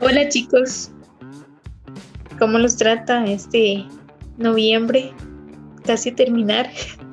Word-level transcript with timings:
Hola 0.00 0.28
chicos, 0.28 0.90
¿cómo 2.38 2.58
los 2.58 2.76
trata 2.76 3.24
este 3.26 3.84
noviembre? 4.36 5.12
Casi 5.84 6.10
terminar. 6.12 6.70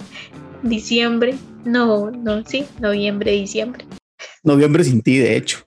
Diciembre. 0.63 1.35
No, 1.63 2.09
no, 2.09 2.43
sí, 2.45 2.65
noviembre, 2.79 3.31
diciembre. 3.31 3.85
Noviembre 4.43 4.83
sin 4.83 5.01
ti, 5.01 5.17
de 5.17 5.35
hecho. 5.35 5.59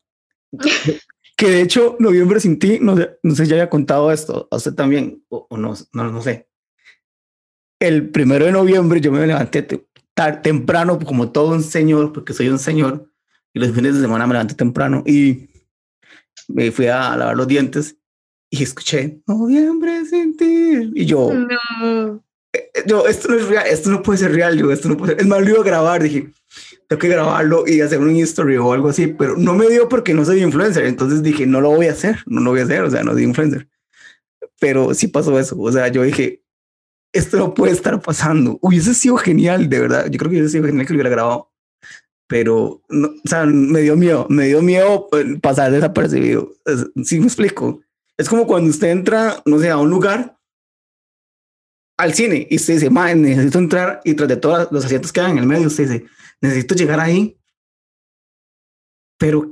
que 1.36 1.50
de 1.50 1.62
hecho, 1.62 1.96
noviembre 2.00 2.40
sin 2.40 2.58
ti, 2.58 2.78
no 2.80 2.96
sé, 2.96 3.18
no 3.22 3.34
sé 3.34 3.44
si 3.44 3.50
ya 3.50 3.56
había 3.56 3.70
contado 3.70 4.10
esto, 4.10 4.48
a 4.50 4.56
usted 4.56 4.74
también, 4.74 5.24
o, 5.28 5.46
no, 5.56 5.74
no, 5.92 6.10
no 6.10 6.22
sé. 6.22 6.48
El 7.80 8.10
primero 8.10 8.44
de 8.44 8.50
noviembre 8.50 9.00
yo 9.00 9.12
me 9.12 9.24
levanté 9.24 9.62
temprano, 10.42 10.98
como 10.98 11.30
todo 11.30 11.54
un 11.54 11.62
señor, 11.62 12.12
porque 12.12 12.32
soy 12.32 12.48
un 12.48 12.58
señor, 12.58 13.10
y 13.54 13.60
los 13.60 13.72
fines 13.72 13.94
de 13.94 14.00
semana 14.00 14.26
me 14.26 14.34
levanté 14.34 14.54
temprano 14.54 15.02
y 15.06 15.48
me 16.48 16.70
fui 16.70 16.86
a 16.86 17.16
lavar 17.16 17.36
los 17.36 17.48
dientes 17.48 17.96
y 18.50 18.62
escuché 18.62 19.20
noviembre 19.26 20.04
sin 20.06 20.36
ti. 20.36 20.90
Y 20.94 21.04
yo, 21.04 21.32
no. 21.32 22.24
Eh, 22.52 22.70
eh, 22.74 22.82
yo, 22.86 23.06
esto 23.06 23.28
no 23.28 23.36
es 23.36 23.46
real, 23.46 23.66
esto 23.66 23.90
no 23.90 24.02
puede 24.02 24.18
ser 24.18 24.32
real, 24.32 24.56
yo, 24.56 24.72
esto 24.72 24.88
no 24.88 24.96
puede 24.96 25.12
ser. 25.12 25.20
Es 25.20 25.26
más, 25.26 25.42
lo 25.42 25.50
iba 25.50 25.60
a 25.60 25.64
grabar, 25.64 26.02
dije, 26.02 26.32
tengo 26.88 27.00
que 27.00 27.08
grabarlo 27.08 27.64
y 27.66 27.80
hacer 27.80 28.00
un 28.00 28.14
history 28.16 28.56
o 28.56 28.72
algo 28.72 28.88
así, 28.88 29.08
pero 29.08 29.36
no 29.36 29.54
me 29.54 29.68
dio 29.68 29.88
porque 29.88 30.14
no 30.14 30.24
soy 30.24 30.42
influencer. 30.42 30.86
Entonces 30.86 31.22
dije, 31.22 31.46
no 31.46 31.60
lo 31.60 31.70
voy 31.70 31.86
a 31.86 31.92
hacer, 31.92 32.18
no 32.26 32.40
lo 32.40 32.50
voy 32.50 32.60
a 32.60 32.64
hacer, 32.64 32.82
o 32.82 32.90
sea, 32.90 33.02
no 33.02 33.12
soy 33.12 33.24
influencer. 33.24 33.68
Pero 34.60 34.94
sí 34.94 35.08
pasó 35.08 35.38
eso, 35.38 35.56
o 35.58 35.70
sea, 35.70 35.88
yo 35.88 36.02
dije, 36.02 36.42
esto 37.12 37.38
no 37.38 37.54
puede 37.54 37.72
estar 37.72 38.00
pasando. 38.00 38.58
Hubiese 38.60 38.94
sido 38.94 39.16
genial, 39.16 39.68
de 39.68 39.80
verdad. 39.80 40.06
Yo 40.10 40.18
creo 40.18 40.30
que 40.30 40.36
hubiese 40.36 40.52
sido 40.52 40.66
genial 40.66 40.86
que 40.86 40.92
lo 40.92 40.96
hubiera 40.96 41.10
grabado. 41.10 41.52
Pero, 42.26 42.82
no, 42.90 43.08
o 43.08 43.28
sea, 43.28 43.46
me 43.46 43.80
dio 43.80 43.96
miedo, 43.96 44.26
me 44.28 44.48
dio 44.48 44.60
miedo 44.60 45.08
eh, 45.12 45.38
pasar 45.40 45.72
desapercibido. 45.72 46.52
Sí 47.02 47.18
me 47.20 47.26
explico. 47.26 47.80
Es 48.18 48.28
como 48.28 48.46
cuando 48.46 48.68
usted 48.68 48.88
entra, 48.88 49.42
no 49.46 49.58
sé, 49.58 49.70
a 49.70 49.78
un 49.78 49.88
lugar, 49.88 50.38
al 51.96 52.14
cine, 52.14 52.46
y 52.50 52.56
usted 52.56 52.74
dice, 52.74 52.90
man, 52.90 53.22
necesito 53.22 53.58
entrar, 53.58 54.00
y 54.04 54.14
tras 54.14 54.28
de 54.28 54.36
todos 54.36 54.68
los 54.70 54.84
asientos 54.84 55.12
que 55.12 55.20
hay 55.20 55.32
en 55.32 55.38
el 55.38 55.46
medio, 55.46 55.68
usted 55.68 55.88
dice, 55.88 56.06
necesito 56.40 56.74
llegar 56.74 57.00
ahí, 57.00 57.38
pero 59.18 59.50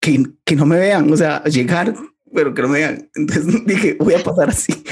que, 0.00 0.24
que 0.44 0.56
no 0.56 0.66
me 0.66 0.78
vean, 0.78 1.12
o 1.12 1.16
sea, 1.16 1.42
llegar, 1.44 1.94
pero 2.32 2.54
que 2.54 2.62
no 2.62 2.68
me 2.68 2.78
vean. 2.78 3.10
Entonces 3.14 3.66
dije, 3.66 3.96
voy 3.98 4.14
a 4.14 4.22
pasar 4.22 4.48
así. 4.48 4.83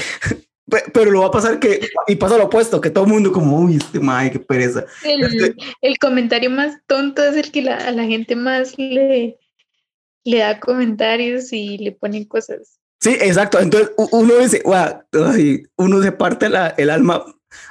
Pero 0.93 1.11
lo 1.11 1.21
va 1.21 1.27
a 1.27 1.31
pasar 1.31 1.59
que, 1.59 1.87
y 2.07 2.15
pasa 2.15 2.37
lo 2.37 2.45
opuesto, 2.45 2.81
que 2.81 2.89
todo 2.89 3.05
el 3.05 3.11
mundo 3.11 3.31
como, 3.31 3.59
uy, 3.59 3.77
este 3.77 3.99
mae, 3.99 4.31
qué 4.31 4.39
pereza. 4.39 4.85
El, 5.03 5.23
este 5.23 5.55
el, 5.81 5.97
comentario 5.97 6.49
más 6.49 6.77
tonto 6.87 7.23
es 7.23 7.35
el 7.35 7.51
que 7.51 7.61
la, 7.61 7.77
a 7.77 7.91
la 7.91 8.05
gente 8.05 8.35
más 8.35 8.77
le, 8.77 9.37
le 10.23 10.37
da 10.37 10.59
comentarios 10.59 11.51
y 11.53 11.77
le 11.77 11.91
ponen 11.91 12.25
cosas. 12.25 12.79
Sí, 13.01 13.17
exacto. 13.19 13.59
Entonces 13.59 13.91
uno 13.97 14.37
dice, 14.37 14.63
uno 15.77 16.01
se 16.01 16.11
parte 16.13 16.49
la, 16.49 16.69
el 16.69 16.89
alma 16.89 17.25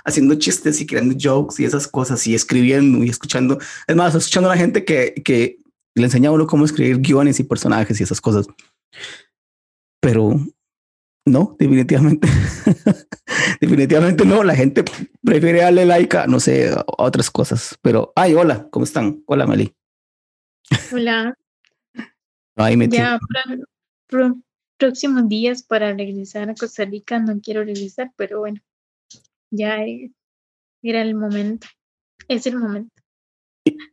haciendo 0.05 0.35
chistes 0.35 0.81
y 0.81 0.87
creando 0.87 1.17
jokes 1.21 1.61
y 1.63 1.65
esas 1.65 1.89
cosas 1.89 2.27
y 2.27 2.35
escribiendo 2.35 3.03
y 3.03 3.09
escuchando. 3.09 3.59
Es 3.87 3.97
más, 3.97 4.15
escuchando 4.15 4.51
a 4.51 4.55
la 4.55 4.61
gente 4.61 4.85
que, 4.85 5.15
que 5.25 5.59
le 5.95 6.05
enseña 6.05 6.29
a 6.29 6.33
uno 6.33 6.47
cómo 6.47 6.65
escribir 6.65 6.99
guiones 6.99 7.41
y 7.41 7.45
personajes 7.45 7.99
y 7.99 8.03
esas 8.03 8.21
cosas. 8.21 8.47
Pero 10.01 10.39
no, 11.25 11.57
definitivamente. 11.59 12.29
definitivamente 13.61 14.25
no. 14.25 14.43
La 14.43 14.55
gente 14.55 14.85
prefiere 15.23 15.61
darle 15.61 15.87
like 15.87 16.17
a, 16.17 16.27
no 16.27 16.41
sé, 16.41 16.71
a 16.71 16.85
otras 16.99 17.31
cosas. 17.31 17.79
Pero, 17.83 18.13
ay, 18.17 18.35
hola, 18.35 18.69
¿cómo 18.71 18.85
están? 18.85 19.23
Hola, 19.27 19.47
Meli. 19.47 19.75
Hola. 20.93 21.37
Ahí 22.57 22.77
me 22.77 22.89
ya, 22.89 23.19
próximos 24.77 25.29
días 25.29 25.63
para 25.63 25.95
regresar 25.95 26.51
a 26.51 26.55
Costa 26.55 26.85
Rica. 26.85 27.19
No 27.19 27.41
quiero 27.41 27.65
regresar, 27.65 28.13
pero 28.17 28.41
bueno, 28.41 28.61
ya 29.51 29.79
era 30.83 31.03
el 31.03 31.15
momento. 31.15 31.67
Es 32.29 32.47
el 32.47 32.59
momento. 32.59 32.93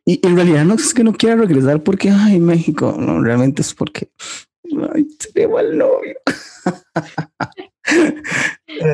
Y, 0.06 0.26
en 0.26 0.36
realidad 0.36 0.66
no 0.66 0.74
es 0.74 0.94
que 0.94 1.04
no 1.04 1.14
quiera 1.14 1.36
regresar 1.36 1.84
porque, 1.84 2.10
ay, 2.10 2.40
México, 2.40 2.96
no, 3.00 3.22
realmente 3.22 3.62
es 3.62 3.74
porque, 3.74 4.12
ay, 4.94 5.08
sería 5.20 5.48
mal 5.48 5.78
novio. 5.78 6.16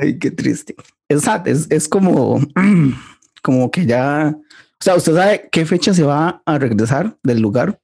Ay, 0.01 0.17
qué 0.19 0.31
triste. 0.31 0.75
Es, 1.09 1.25
es, 1.45 1.67
es 1.69 1.89
como, 1.89 2.39
como 3.43 3.69
que 3.69 3.85
ya, 3.85 4.33
o 4.35 4.83
sea, 4.83 4.95
usted 4.95 5.13
sabe 5.13 5.49
qué 5.51 5.65
fecha 5.65 5.93
se 5.93 6.03
va 6.03 6.41
a 6.45 6.57
regresar 6.57 7.17
del 7.23 7.41
lugar 7.41 7.81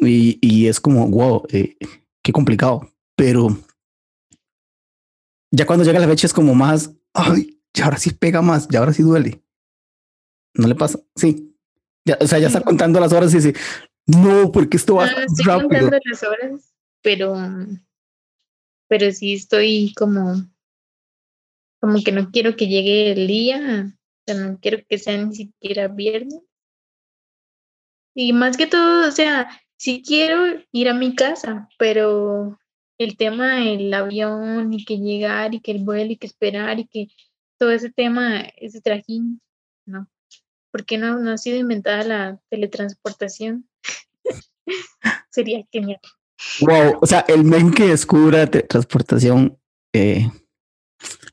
y, 0.00 0.38
y 0.40 0.68
es 0.68 0.80
como, 0.80 1.08
wow, 1.08 1.42
eh, 1.50 1.76
qué 2.22 2.32
complicado, 2.32 2.88
pero 3.16 3.48
ya 5.50 5.66
cuando 5.66 5.84
llega 5.84 5.98
la 5.98 6.08
fecha 6.08 6.26
es 6.26 6.34
como 6.34 6.54
más, 6.54 6.92
ay, 7.14 7.60
ya 7.74 7.84
ahora 7.84 7.98
sí 7.98 8.10
pega 8.10 8.42
más, 8.42 8.68
ya 8.68 8.80
ahora 8.80 8.92
sí 8.92 9.02
duele. 9.02 9.42
¿No 10.54 10.66
le 10.68 10.74
pasa? 10.74 10.98
Sí. 11.14 11.54
Ya, 12.06 12.16
o 12.20 12.26
sea, 12.26 12.38
ya 12.38 12.46
está 12.46 12.60
contando 12.60 13.00
las 13.00 13.12
horas 13.12 13.32
y 13.32 13.36
dice, 13.36 13.54
no, 14.06 14.52
porque 14.52 14.76
esto 14.76 14.96
va 14.96 15.10
no, 15.10 15.18
estoy 15.18 15.44
contando 15.44 15.98
las 16.04 16.22
horas, 16.22 16.74
pero 17.02 17.34
pero 18.88 19.10
sí 19.12 19.34
estoy 19.34 19.92
como, 19.96 20.46
como 21.80 22.02
que 22.04 22.12
no 22.12 22.30
quiero 22.30 22.56
que 22.56 22.68
llegue 22.68 23.12
el 23.12 23.26
día, 23.26 23.92
o 23.92 24.32
sea, 24.32 24.34
no 24.34 24.58
quiero 24.60 24.78
que 24.88 24.98
sea 24.98 25.16
ni 25.24 25.34
siquiera 25.34 25.88
viernes. 25.88 26.40
Y 28.14 28.32
más 28.32 28.56
que 28.56 28.66
todo, 28.66 29.08
o 29.08 29.10
sea, 29.10 29.48
sí 29.76 30.02
quiero 30.06 30.62
ir 30.72 30.88
a 30.88 30.94
mi 30.94 31.14
casa, 31.14 31.68
pero 31.78 32.58
el 32.98 33.16
tema 33.16 33.56
del 33.56 33.92
avión 33.92 34.72
y 34.72 34.84
que 34.84 34.98
llegar 34.98 35.54
y 35.54 35.60
que 35.60 35.72
el 35.72 35.84
vuelo 35.84 36.12
y 36.12 36.16
que 36.16 36.26
esperar 36.26 36.78
y 36.78 36.86
que 36.86 37.08
todo 37.58 37.72
ese 37.72 37.90
tema, 37.90 38.40
ese 38.56 38.80
trajín, 38.80 39.40
no. 39.84 40.08
¿Por 40.70 40.84
qué 40.84 40.98
no, 40.98 41.18
no 41.18 41.32
ha 41.32 41.38
sido 41.38 41.56
inventada 41.56 42.04
la 42.04 42.40
teletransportación? 42.50 43.68
Sería 45.30 45.64
genial. 45.70 46.00
Wow, 46.60 46.98
o 47.00 47.06
sea, 47.06 47.24
el 47.28 47.44
men 47.44 47.72
que 47.72 47.88
descubra 47.88 48.46
transportación, 48.46 49.58
eh, 49.92 50.30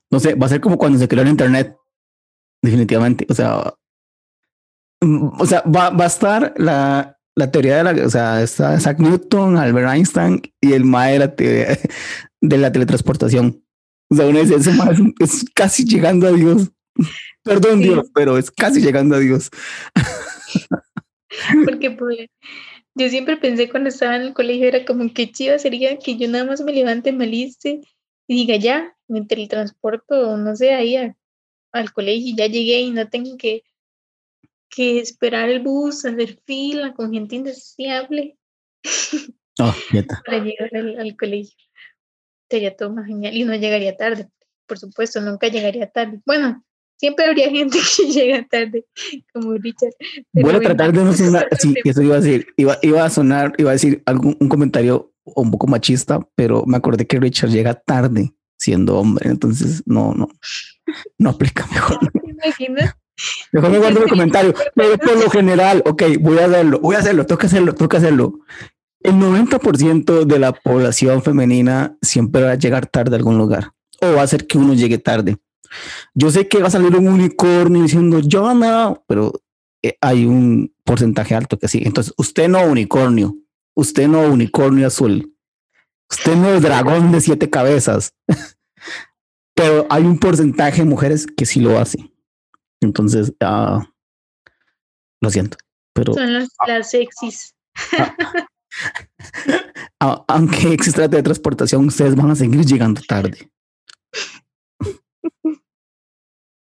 no 0.09 0.19
sé, 0.19 0.35
va 0.35 0.45
a 0.45 0.49
ser 0.49 0.61
como 0.61 0.77
cuando 0.77 0.97
se 0.97 1.07
creó 1.07 1.23
el 1.23 1.29
internet, 1.29 1.75
definitivamente. 2.61 3.25
O 3.29 3.33
sea, 3.33 3.73
mm, 5.01 5.41
o 5.41 5.45
sea, 5.45 5.61
va, 5.63 5.89
va 5.89 6.05
a 6.05 6.07
estar 6.07 6.53
la, 6.57 7.17
la 7.35 7.51
teoría 7.51 7.77
de 7.77 7.83
la, 7.83 8.05
o 8.05 8.09
sea, 8.09 8.41
está 8.41 8.75
Isaac 8.75 8.99
Newton, 8.99 9.57
Albert 9.57 9.93
Einstein 9.93 10.41
y 10.61 10.73
el 10.73 10.85
mae 10.85 11.13
de 11.13 11.19
la 11.19 11.35
de 12.43 12.57
la 12.57 12.71
teletransportación. 12.71 13.63
O 14.09 14.15
sea, 14.15 14.27
uno 14.27 14.39
dice, 14.39 14.55
ese 14.55 14.73
mae 14.73 14.95
es, 15.19 15.45
casi 15.55 15.85
llegando 15.85 16.27
a 16.27 16.31
Dios. 16.31 16.71
Perdón, 17.43 17.81
Dios, 17.81 18.09
pero 18.13 18.37
es 18.37 18.51
casi 18.51 18.81
llegando 18.81 19.15
a 19.15 19.19
Dios. 19.19 19.49
Porque 21.65 21.91
pues, 21.91 22.29
yo 22.95 23.09
siempre 23.09 23.37
pensé 23.37 23.69
cuando 23.69 23.89
estaba 23.89 24.15
en 24.15 24.23
el 24.23 24.33
colegio, 24.33 24.67
era 24.67 24.85
como 24.85 25.11
que 25.13 25.31
chiva 25.31 25.57
sería 25.59 25.97
que 25.97 26.17
yo 26.17 26.27
nada 26.27 26.45
más 26.45 26.61
me 26.61 26.73
levante, 26.73 27.11
me 27.11 27.25
aliste 27.25 27.81
y 28.27 28.35
diga 28.35 28.55
ya, 28.55 28.95
me 29.07 29.25
teletransporto, 29.25 30.37
no 30.37 30.55
sé, 30.55 30.73
ahí 30.73 30.95
al 31.71 31.93
colegio 31.93 32.29
y 32.29 32.35
ya 32.35 32.47
llegué 32.47 32.81
y 32.81 32.91
no 32.91 33.09
tengo 33.09 33.37
que, 33.37 33.63
que 34.69 34.99
esperar 34.99 35.49
el 35.49 35.61
bus, 35.61 36.05
hacer 36.05 36.39
fila 36.45 36.93
con 36.93 37.11
gente 37.11 37.35
indeseable 37.35 38.37
oh, 39.59 39.75
para 40.25 40.43
llegar 40.43 40.69
al, 40.75 41.17
colegio. 41.17 41.55
Sería 42.49 42.75
todo 42.75 42.91
más 42.93 43.07
genial 43.07 43.35
y 43.35 43.43
no 43.43 43.55
llegaría 43.55 43.97
tarde, 43.97 44.29
por 44.67 44.77
supuesto, 44.77 45.19
nunca 45.19 45.47
llegaría 45.47 45.89
tarde. 45.89 46.21
Bueno, 46.25 46.63
siempre 47.03 47.25
habría 47.25 47.49
gente 47.49 47.77
que 47.97 48.05
llega 48.13 48.47
tarde, 48.49 48.85
como 49.33 49.55
Richard. 49.55 49.91
Voy 50.31 50.55
a 50.55 50.59
tratar 50.61 50.93
de 50.93 51.03
no 51.03 51.13
sonar, 51.17 51.49
sí, 51.59 51.75
eso 51.83 52.01
iba 52.01 52.15
a 52.15 52.21
decir, 52.21 52.47
iba, 52.55 52.77
iba 52.81 53.03
a 53.03 53.09
sonar, 53.09 53.51
iba 53.57 53.71
a 53.71 53.73
decir 53.73 54.01
algún 54.05 54.37
un 54.39 54.47
comentario 54.47 55.11
un 55.25 55.51
poco 55.51 55.67
machista, 55.67 56.19
pero 56.35 56.63
me 56.65 56.77
acordé 56.77 57.05
que 57.05 57.19
Richard 57.19 57.49
llega 57.49 57.73
tarde 57.73 58.33
siendo 58.57 58.97
hombre, 58.97 59.29
entonces 59.29 59.83
no, 59.85 60.13
no, 60.13 60.29
no 61.17 61.29
aplica 61.29 61.67
mejor. 61.67 61.99
Mejor 63.51 63.69
me 63.69 63.77
guardo 63.77 64.03
el 64.03 64.09
comentario, 64.09 64.53
pero 64.73 64.97
por 64.97 65.23
lo 65.23 65.29
general, 65.29 65.83
ok, 65.85 66.03
voy 66.19 66.39
a 66.39 66.45
hacerlo, 66.45 66.79
voy 66.79 66.95
a 66.95 66.99
hacerlo, 66.99 67.25
toca 67.25 67.45
hacerlo, 67.45 67.75
toca 67.75 67.97
hacerlo. 67.97 68.39
El 69.01 69.13
90% 69.13 70.25
de 70.25 70.39
la 70.39 70.51
población 70.51 71.21
femenina 71.21 71.95
siempre 72.01 72.41
va 72.41 72.51
a 72.51 72.55
llegar 72.55 72.87
tarde 72.87 73.15
a 73.15 73.17
algún 73.17 73.37
lugar 73.37 73.71
o 74.01 74.13
va 74.13 74.21
a 74.21 74.23
hacer 74.23 74.47
que 74.47 74.57
uno 74.57 74.73
llegue 74.73 74.97
tarde. 74.97 75.37
Yo 76.13 76.29
sé 76.31 76.47
que 76.47 76.59
va 76.61 76.67
a 76.67 76.71
salir 76.71 76.95
un 76.95 77.07
unicornio 77.07 77.81
diciendo 77.81 78.19
yo 78.19 78.53
no, 78.53 79.03
pero 79.07 79.31
eh, 79.81 79.97
hay 80.01 80.25
un 80.25 80.73
porcentaje 80.83 81.35
alto 81.35 81.57
que 81.59 81.67
sí. 81.67 81.81
Entonces, 81.85 82.13
usted 82.17 82.47
no 82.47 82.63
unicornio, 82.65 83.35
usted 83.75 84.07
no 84.07 84.21
unicornio 84.21 84.87
azul, 84.87 85.35
usted 86.09 86.35
no 86.35 86.59
dragón 86.59 87.11
de 87.11 87.21
siete 87.21 87.49
cabezas, 87.49 88.13
pero 89.55 89.85
hay 89.89 90.03
un 90.03 90.19
porcentaje 90.19 90.83
de 90.83 90.89
mujeres 90.89 91.25
que 91.27 91.45
sí 91.45 91.59
lo 91.59 91.77
hacen. 91.79 92.13
Entonces, 92.81 93.29
uh, 93.41 93.81
lo 95.21 95.29
siento. 95.29 95.57
Pero, 95.93 96.13
Son 96.13 96.33
las, 96.33 96.49
las 96.67 96.89
sexys. 96.89 97.55
a- 99.99 100.25
aunque 100.27 100.73
exista 100.73 101.01
la 101.01 101.09
teletransportación, 101.09 101.85
ustedes 101.87 102.15
van 102.15 102.31
a 102.31 102.35
seguir 102.35 102.65
llegando 102.65 103.01
tarde. 103.07 103.49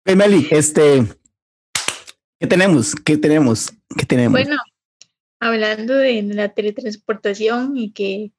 Hey, 0.04 0.16
Meli, 0.16 0.48
este, 0.50 1.06
¿qué 2.40 2.46
tenemos? 2.48 2.92
¿Qué 2.92 3.16
tenemos? 3.16 3.70
¿Qué 3.96 4.04
tenemos? 4.04 4.32
Bueno, 4.32 4.56
hablando 5.38 5.94
de 5.94 6.20
la 6.22 6.52
teletransportación 6.52 7.76
y 7.76 7.92
que 7.92 8.32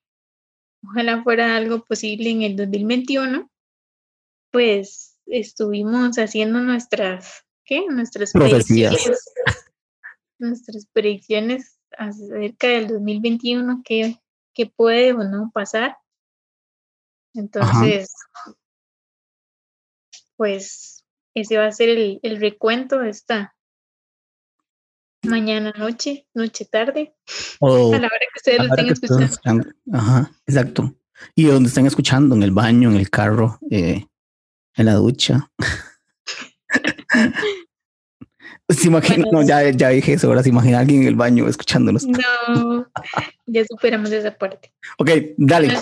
ojalá 0.86 1.24
fuera 1.24 1.56
algo 1.56 1.86
posible 1.86 2.32
en 2.32 2.42
el 2.42 2.58
2021, 2.58 3.50
pues 4.52 5.18
estuvimos 5.26 6.18
haciendo 6.18 6.60
nuestras, 6.60 7.46
¿qué? 7.64 7.86
Nuestras 7.90 8.34
Profecías. 8.34 8.94
predicciones, 8.94 9.34
nuestras 10.40 10.86
predicciones 10.88 11.80
acerca 11.98 12.68
del 12.68 12.90
2021, 12.90 13.84
qué, 13.86 14.20
qué 14.54 14.66
puede 14.66 15.14
o 15.14 15.24
no 15.24 15.50
pasar. 15.54 15.96
Entonces, 17.34 18.14
pues 20.36 20.93
ese 21.34 21.58
va 21.58 21.68
a 21.68 21.72
ser 21.72 21.90
el, 21.90 22.20
el 22.24 22.40
recuento 22.40 23.00
de 23.00 23.10
esta 23.10 23.56
mañana, 25.24 25.74
noche, 25.78 26.28
noche, 26.34 26.66
tarde, 26.66 27.16
O 27.60 27.68
a 27.96 28.00
la 28.00 28.08
hora 28.08 28.20
que 28.20 28.38
ustedes 28.38 28.60
lo 28.60 28.66
estén 28.66 28.90
escuchando. 28.90 29.26
escuchando. 29.26 29.68
Ajá, 29.92 30.32
exacto. 30.46 30.96
Y 31.36 31.46
donde 31.46 31.70
estén 31.70 31.86
escuchando, 31.86 32.36
en 32.36 32.44
el 32.44 32.52
baño, 32.52 32.90
en 32.90 32.98
el 32.98 33.10
carro, 33.10 33.60
eh, 33.72 34.06
en 34.76 34.86
la 34.86 34.96
ducha. 34.96 35.50
se 38.70 38.88
imagina, 38.88 39.26
Bueno, 39.26 39.42
no, 39.42 39.48
ya, 39.48 39.70
ya 39.70 39.90
dije 39.90 40.14
eso, 40.14 40.28
ahora 40.28 40.44
se 40.44 40.50
imagina 40.50 40.80
alguien 40.80 41.04
en 41.04 41.08
el 41.08 41.16
baño 41.16 41.48
escuchándonos. 41.48 42.06
No, 42.06 42.88
ya 43.46 43.64
superamos 43.66 44.12
esa 44.12 44.36
parte. 44.36 44.74
Ok, 44.98 45.10
dale. 45.38 45.68
Bueno, 45.68 45.82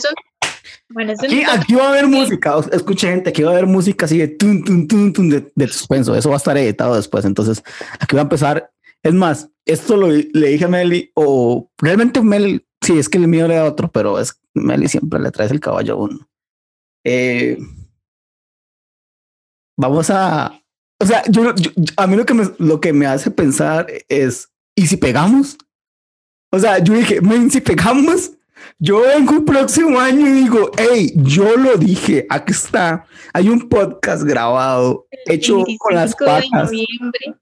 bueno, 0.93 1.11
eso 1.13 1.25
Aquí, 1.25 1.43
aquí 1.43 1.75
va 1.75 1.87
a 1.87 1.89
haber 1.89 2.07
música. 2.07 2.55
Escuche, 2.71 3.07
gente, 3.09 3.29
aquí 3.29 3.43
va 3.43 3.49
a 3.51 3.53
haber 3.53 3.67
música 3.67 4.05
así 4.05 4.17
de 4.17 4.27
tun, 4.27 4.63
tun, 4.63 4.87
tun, 4.87 5.13
tun 5.13 5.29
de, 5.29 5.51
de 5.55 5.67
suspenso. 5.67 6.15
Eso 6.15 6.29
va 6.29 6.35
a 6.35 6.37
estar 6.37 6.57
editado 6.57 6.95
después. 6.95 7.25
Entonces, 7.25 7.63
aquí 7.99 8.15
va 8.15 8.21
a 8.21 8.23
empezar. 8.23 8.71
Es 9.03 9.13
más, 9.13 9.49
esto 9.65 9.97
lo 9.97 10.07
le 10.09 10.47
dije 10.47 10.65
a 10.65 10.67
Meli, 10.67 11.11
o 11.15 11.69
realmente 11.77 12.21
Meli, 12.21 12.65
sí, 12.81 12.97
es 12.99 13.09
que 13.09 13.17
el 13.17 13.27
mío 13.27 13.45
era 13.45 13.65
otro, 13.65 13.91
pero 13.91 14.19
es 14.19 14.39
Meli 14.53 14.87
siempre 14.87 15.19
le 15.19 15.31
traes 15.31 15.51
el 15.51 15.59
caballo 15.59 15.93
a 15.93 15.97
uno. 15.97 16.29
Eh, 17.03 17.57
vamos 19.77 20.09
a. 20.09 20.61
O 21.01 21.05
sea, 21.05 21.23
yo, 21.29 21.55
yo- 21.55 21.71
a 21.97 22.05
mí 22.07 22.15
lo 22.15 22.25
que 22.25 22.33
me, 22.33 22.43
lo 22.59 22.79
que 22.79 22.93
me 22.93 23.07
hace 23.07 23.31
pensar 23.31 23.87
es: 24.07 24.49
¿y 24.75 24.87
si 24.87 24.97
pegamos? 24.97 25.57
O 26.53 26.59
sea, 26.59 26.79
yo 26.79 26.93
dije, 26.93 27.19
si 27.49 27.61
pegamos, 27.61 28.31
yo 28.79 29.01
vengo 29.01 29.35
el 29.35 29.43
próximo 29.43 29.99
año 29.99 30.27
y 30.27 30.31
digo, 30.31 30.71
hey, 30.77 31.13
yo 31.15 31.55
lo 31.57 31.77
dije, 31.77 32.25
aquí 32.29 32.51
está. 32.51 33.05
Hay 33.33 33.49
un 33.49 33.67
podcast 33.69 34.23
grabado, 34.23 35.07
hecho 35.25 35.63
con 35.79 35.95
las 35.95 36.15
25 36.17 36.25
de 36.25 36.41
patas 36.41 36.71
noviembre 36.71 37.35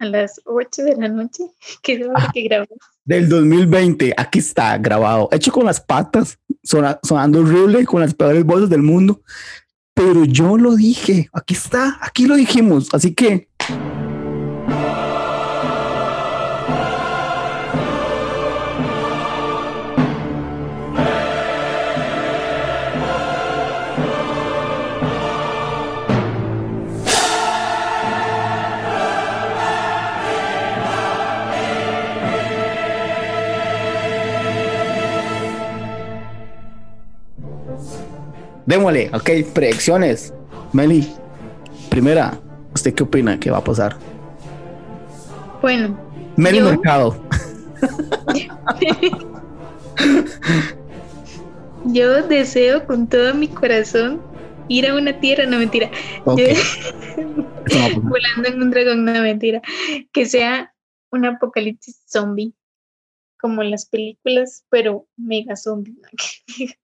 a 0.00 0.04
las 0.06 0.40
8 0.44 0.82
de 0.84 0.96
la 0.96 1.08
noche, 1.08 1.44
que 1.82 1.94
es 1.94 2.06
hora 2.06 2.30
que 2.32 2.42
grabamos. 2.42 2.78
del 3.04 3.28
2020. 3.28 4.14
Aquí 4.16 4.38
está 4.38 4.78
grabado, 4.78 5.28
hecho 5.32 5.50
con 5.52 5.66
las 5.66 5.80
patas, 5.80 6.38
sona- 6.62 6.98
sonando 7.02 7.40
horrible, 7.40 7.84
con 7.84 8.00
las 8.00 8.14
peores 8.14 8.44
voces 8.44 8.68
del 8.70 8.82
mundo. 8.82 9.22
Pero 9.94 10.24
yo 10.24 10.56
lo 10.56 10.76
dije, 10.76 11.28
aquí 11.32 11.54
está, 11.54 11.98
aquí 12.00 12.26
lo 12.26 12.36
dijimos. 12.36 12.88
Así 12.92 13.14
que 13.14 13.48
démosle, 38.68 39.10
ok, 39.14 39.30
predicciones. 39.54 40.32
Meli, 40.72 41.08
primera, 41.88 42.38
¿usted 42.74 42.94
qué 42.94 43.02
opina 43.02 43.40
que 43.40 43.50
va 43.50 43.58
a 43.58 43.64
pasar? 43.64 43.96
Bueno, 45.62 45.98
Meli 46.36 46.58
Yo- 46.58 46.64
Mercado. 46.66 47.16
yo 51.86 52.22
deseo 52.28 52.86
con 52.86 53.08
todo 53.08 53.34
mi 53.34 53.48
corazón 53.48 54.20
ir 54.68 54.86
a 54.86 54.94
una 54.94 55.18
tierra, 55.18 55.46
no 55.46 55.58
mentira, 55.58 55.90
yo- 56.26 56.36
volando 58.02 58.48
en 58.48 58.62
un 58.62 58.70
dragón, 58.70 59.04
no 59.06 59.12
mentira, 59.22 59.62
que 60.12 60.26
sea 60.26 60.74
un 61.10 61.24
apocalipsis 61.24 62.02
zombie, 62.06 62.52
como 63.40 63.62
en 63.62 63.70
las 63.70 63.86
películas, 63.86 64.66
pero 64.68 65.06
mega 65.16 65.56
zombie. 65.56 65.96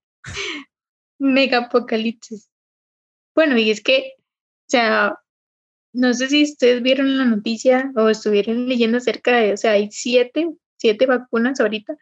mega 1.33 1.57
apocalipsis. 1.59 2.49
Bueno, 3.33 3.57
y 3.57 3.71
es 3.71 3.81
que, 3.81 4.13
o 4.17 4.69
sea, 4.69 5.19
no 5.93 6.13
sé 6.13 6.29
si 6.29 6.43
ustedes 6.43 6.81
vieron 6.81 7.17
la 7.17 7.25
noticia 7.25 7.91
o 7.95 8.09
estuvieron 8.09 8.67
leyendo 8.67 8.97
acerca 8.97 9.37
de, 9.37 9.53
o 9.53 9.57
sea, 9.57 9.71
hay 9.71 9.89
siete, 9.91 10.49
siete 10.77 11.05
vacunas 11.05 11.59
ahorita 11.59 11.97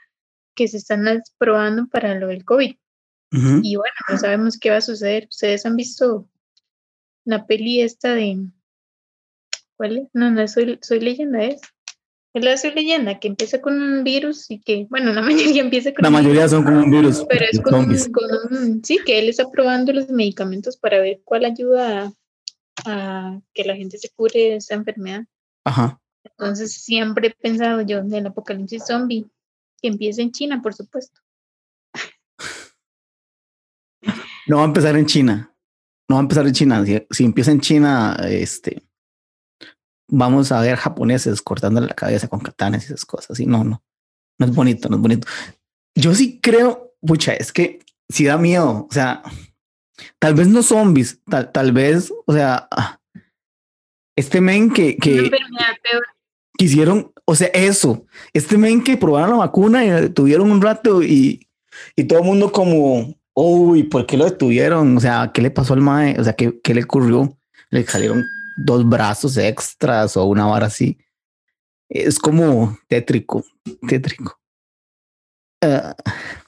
que 0.56 0.68
se 0.68 0.78
están 0.78 1.06
probando 1.38 1.88
para 1.88 2.16
lo 2.16 2.28
del 2.28 2.46
COVID. 2.46 2.76
Y 3.64 3.76
bueno, 3.78 3.96
no 4.10 4.18
sabemos 4.20 4.60
qué 4.60 4.70
va 4.70 4.78
a 4.78 4.82
suceder. 4.82 5.28
¿Ustedes 5.28 5.66
han 5.66 5.76
visto 5.76 6.30
la 7.26 7.48
peli 7.48 7.82
esta 7.82 8.14
de... 8.14 8.46
¿Cuál 9.76 9.98
es? 9.98 10.08
No, 10.14 10.30
no, 10.30 10.48
soy, 10.48 10.78
soy 10.84 11.00
leyenda, 11.00 11.44
es. 11.44 11.60
Es 12.34 12.44
la 12.44 12.58
Soy 12.58 12.74
leyenda, 12.74 13.20
que 13.20 13.28
empieza 13.28 13.62
con 13.62 13.80
un 13.80 14.04
virus 14.04 14.50
y 14.50 14.60
que, 14.60 14.88
bueno, 14.90 15.14
la 15.14 15.22
mayoría 15.56 15.62
empieza 15.62 15.94
con 15.94 16.02
La 16.04 16.10
un 16.10 16.16
virus, 16.16 16.26
mayoría 16.28 16.50
son 16.50 16.64
como 16.64 16.80
un 16.80 16.92
virus. 16.92 17.26
pero 17.30 17.46
es 17.52 17.60
con, 17.62 17.76
un- 17.76 18.12
con 18.12 18.84
sí, 18.84 19.00
que 19.06 19.20
él 19.20 19.30
está 19.30 19.50
probando 19.52 19.94
los 19.94 20.10
medicamentos 20.10 20.78
para 20.78 21.00
ver 21.00 21.22
cuál 21.24 21.46
ayuda 21.46 22.14
a, 22.86 23.32
a 23.32 23.40
que 23.54 23.64
la 23.66 23.76
gente 23.76 23.98
se 24.00 24.10
cure 24.10 24.40
de 24.40 24.56
esta 24.56 24.74
enfermedad. 24.76 25.26
Ajá. 25.66 26.00
Entonces 26.26 26.74
siempre 26.74 27.28
he 27.28 27.32
pensado 27.32 27.82
yo 27.82 28.00
en 28.00 28.12
el 28.14 28.26
apocalipsis 28.26 28.84
zombie, 28.88 29.26
que 29.82 29.90
empiece 29.90 30.22
en 30.22 30.32
China, 30.32 30.62
por 30.64 30.74
supuesto. 30.74 31.20
No 34.48 34.58
va 34.58 34.64
a 34.64 34.66
empezar 34.68 34.96
en 34.98 35.06
China. 35.06 35.54
No 36.10 36.16
va 36.16 36.20
a 36.22 36.24
empezar 36.24 36.46
en 36.48 36.54
China. 36.54 36.86
Si, 36.86 37.06
si 37.12 37.24
empieza 37.26 37.52
en 37.52 37.62
China, 37.62 38.18
este, 38.28 38.84
vamos 40.08 40.52
a 40.52 40.62
ver 40.62 40.78
japoneses 40.78 41.42
cortándole 41.42 41.88
la 41.88 41.94
cabeza 41.96 42.28
con 42.28 42.40
katanas 42.40 42.84
y 42.84 42.86
esas 42.88 43.06
cosas. 43.06 43.40
Y 43.40 43.46
no, 43.46 43.64
no, 43.64 43.84
no 44.38 44.46
es 44.46 44.54
bonito, 44.54 44.90
no 44.90 44.98
es 44.98 45.02
bonito. 45.02 45.28
Yo 45.96 46.14
sí 46.16 46.40
creo, 46.42 46.96
pucha, 47.02 47.34
es 47.34 47.52
que 47.52 47.80
sí 48.10 48.26
da 48.26 48.38
miedo. 48.38 48.88
O 48.90 48.94
sea, 48.94 49.24
tal 50.20 50.34
vez 50.34 50.48
no 50.48 50.64
zombies, 50.64 51.20
tal, 51.30 51.52
tal 51.52 51.72
vez, 51.72 52.12
o 52.26 52.34
sea, 52.34 52.68
este 54.16 54.42
men 54.42 54.72
que, 54.72 54.98
que 54.98 55.30
peor. 55.30 56.04
quisieron, 56.58 57.12
o 57.26 57.36
sea, 57.36 57.48
eso, 57.48 58.06
este 58.34 58.58
men 58.58 58.84
que 58.84 58.98
probaron 58.98 59.32
la 59.32 59.38
vacuna 59.38 59.86
y 59.86 59.90
la 59.90 60.02
detuvieron 60.02 60.52
un 60.52 60.62
rato 60.62 61.04
y, 61.04 61.48
y 61.96 62.04
todo 62.06 62.20
el 62.20 62.26
mundo 62.26 62.52
como, 62.52 63.16
uy, 63.34 63.84
¿por 63.84 64.06
qué 64.06 64.18
lo 64.18 64.26
detuvieron? 64.26 64.98
O 64.98 65.00
sea, 65.00 65.32
¿qué 65.34 65.42
le 65.42 65.52
pasó 65.52 65.74
al 65.74 65.82
mae? 65.82 66.20
O 66.20 66.24
sea, 66.24 66.34
¿qué, 66.34 66.60
qué 66.62 66.74
le 66.74 66.84
ocurrió? 66.84 67.38
Le 67.70 67.84
salieron 67.86 68.24
dos 68.58 68.88
brazos 68.88 69.38
extras 69.38 70.16
o 70.18 70.26
una 70.26 70.46
vara 70.46 70.68
así. 70.68 70.98
Es 71.90 72.20
como 72.20 72.78
tétrico, 72.88 73.44
tétrico. 73.88 74.40
Eh, 75.62 75.94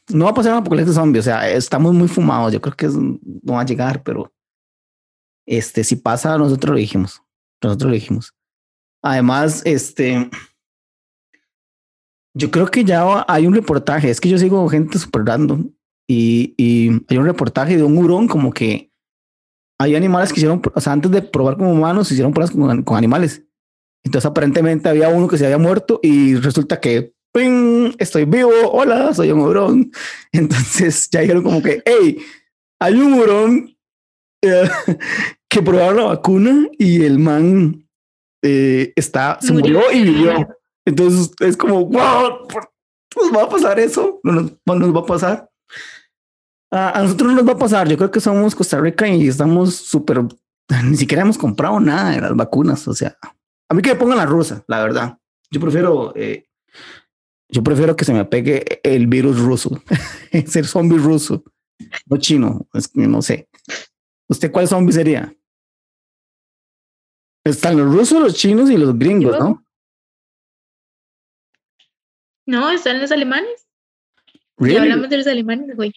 no 0.10 0.26
va 0.26 0.32
a 0.32 0.34
pasar 0.34 0.54
un 0.54 0.60
apocalipsis 0.60 0.96
zombie, 0.96 1.20
o 1.20 1.24
sea, 1.24 1.50
estamos 1.50 1.94
muy 1.94 2.08
fumados. 2.08 2.52
Yo 2.54 2.62
creo 2.62 2.76
que 2.76 2.86
es- 2.88 2.96
no 2.96 3.54
va 3.54 3.62
a 3.62 3.66
llegar, 3.66 4.04
pero 4.04 4.34
este, 5.48 5.84
si 5.84 5.96
pasa, 5.96 6.38
nosotros 6.38 6.72
lo 6.72 6.78
dijimos. 6.78 7.22
Nosotros 7.62 7.90
lo 7.90 7.96
dijimos. 7.96 8.34
Además, 9.04 9.62
este, 9.66 10.30
yo 12.36 12.52
creo 12.52 12.68
que 12.68 12.84
ya 12.84 13.24
hay 13.28 13.48
un 13.48 13.54
reportaje. 13.54 14.10
Es 14.10 14.20
que 14.20 14.30
yo 14.30 14.38
sigo 14.38 14.68
gente 14.68 14.98
super 14.98 15.24
random 15.24 15.70
y, 16.08 16.54
y 16.58 16.90
hay 17.08 17.18
un 17.18 17.26
reportaje 17.26 17.78
de 17.78 17.84
un 17.84 17.98
hurón 17.98 18.28
como 18.28 18.52
que 18.52 18.92
hay 19.80 19.96
animales 19.96 20.32
que 20.32 20.40
hicieron, 20.40 20.62
o 20.74 20.82
sea, 20.82 20.94
antes 20.94 21.12
de 21.12 21.22
probar 21.22 21.58
como 21.58 21.72
humanos, 21.72 22.12
hicieron 22.12 22.34
pruebas 22.34 22.52
con, 22.52 22.84
con 22.84 22.98
animales. 22.98 23.44
Entonces, 24.04 24.30
aparentemente 24.30 24.88
había 24.88 25.10
uno 25.10 25.28
que 25.28 25.38
se 25.38 25.46
había 25.46 25.58
muerto 25.58 26.00
y 26.04 26.36
resulta 26.36 26.80
que 26.80 27.14
¡ping! 27.34 27.94
estoy 27.98 28.26
vivo. 28.26 28.52
Hola, 28.72 29.14
soy 29.14 29.32
un 29.32 29.42
hurón. 29.42 29.92
Entonces, 30.32 31.10
ya 31.12 31.22
dijeron 31.22 31.44
como 31.44 31.62
que, 31.62 31.82
hey, 31.86 32.18
hay 32.80 32.94
un 32.96 33.14
hurón 33.14 33.78
eh, 34.42 34.70
que 35.50 35.62
probaron 35.62 35.98
la 35.98 36.04
vacuna 36.04 36.68
y 36.78 37.04
el 37.04 37.20
man 37.20 37.88
eh, 38.44 38.94
está, 38.96 39.40
se 39.42 39.52
Murió. 39.52 39.80
murió 39.80 39.92
y 39.92 40.04
vivió. 40.04 40.48
Entonces 40.86 41.32
es 41.40 41.58
como, 41.58 41.86
wow, 41.86 42.48
nos 43.16 43.36
va 43.36 43.44
a 43.44 43.50
pasar 43.50 43.80
eso, 43.80 44.20
no 44.24 44.34
nos, 44.34 44.52
no 44.66 44.76
nos 44.76 44.96
va 44.96 45.00
a 45.00 45.06
pasar. 45.06 45.50
A, 46.72 47.00
a 47.00 47.04
nosotros 47.04 47.32
no 47.32 47.38
nos 47.38 47.48
va 47.48 47.54
a 47.54 47.58
pasar. 47.60 47.88
Yo 47.88 47.98
creo 47.98 48.12
que 48.12 48.20
somos 48.20 48.56
Costa 48.56 48.80
Rica 48.80 49.08
y 49.08 49.28
estamos 49.28 49.76
súper, 49.76 50.22
ni 50.84 50.98
siquiera 50.98 51.24
hemos 51.24 51.38
comprado 51.38 51.80
nada 51.80 52.12
de 52.12 52.22
las 52.22 52.36
vacunas. 52.36 52.88
O 52.88 52.94
sea, 52.94 53.18
a 53.70 53.74
mí 53.74 53.82
que 53.82 53.90
me 53.94 54.00
pongan 54.00 54.18
la 54.18 54.26
rusa, 54.26 54.64
la 54.68 54.84
verdad. 54.84 55.18
Yo 55.52 55.62
prefiero, 55.62 56.14
eh, 56.16 56.48
yo 57.50 57.64
prefiero 57.64 57.96
que 57.96 58.06
se 58.06 58.14
me 58.14 58.26
pegue 58.26 58.82
el 58.84 59.08
virus 59.08 59.40
ruso, 59.40 59.82
ser 60.48 60.66
zombie 60.66 60.98
ruso, 60.98 61.44
no 62.08 62.18
chino, 62.18 62.68
es 62.74 62.96
no 62.96 63.22
sé. 63.22 63.48
¿Usted 64.28 64.52
cuál 64.52 64.68
zombie 64.68 64.92
sería? 64.94 65.34
Están 67.44 67.78
los 67.78 67.94
rusos, 67.94 68.20
los 68.20 68.34
chinos 68.34 68.72
y 68.72 68.78
los 68.78 68.98
gringos, 68.98 69.38
¿no? 69.40 69.64
No, 72.48 72.72
están 72.72 73.00
los 73.00 73.12
alemanes. 73.12 73.68
Ya 74.58 74.66
Really? 74.66 74.78
hablamos 74.78 75.10
de 75.10 75.18
los 75.18 75.28
alemanes, 75.28 75.76
güey. 75.76 75.94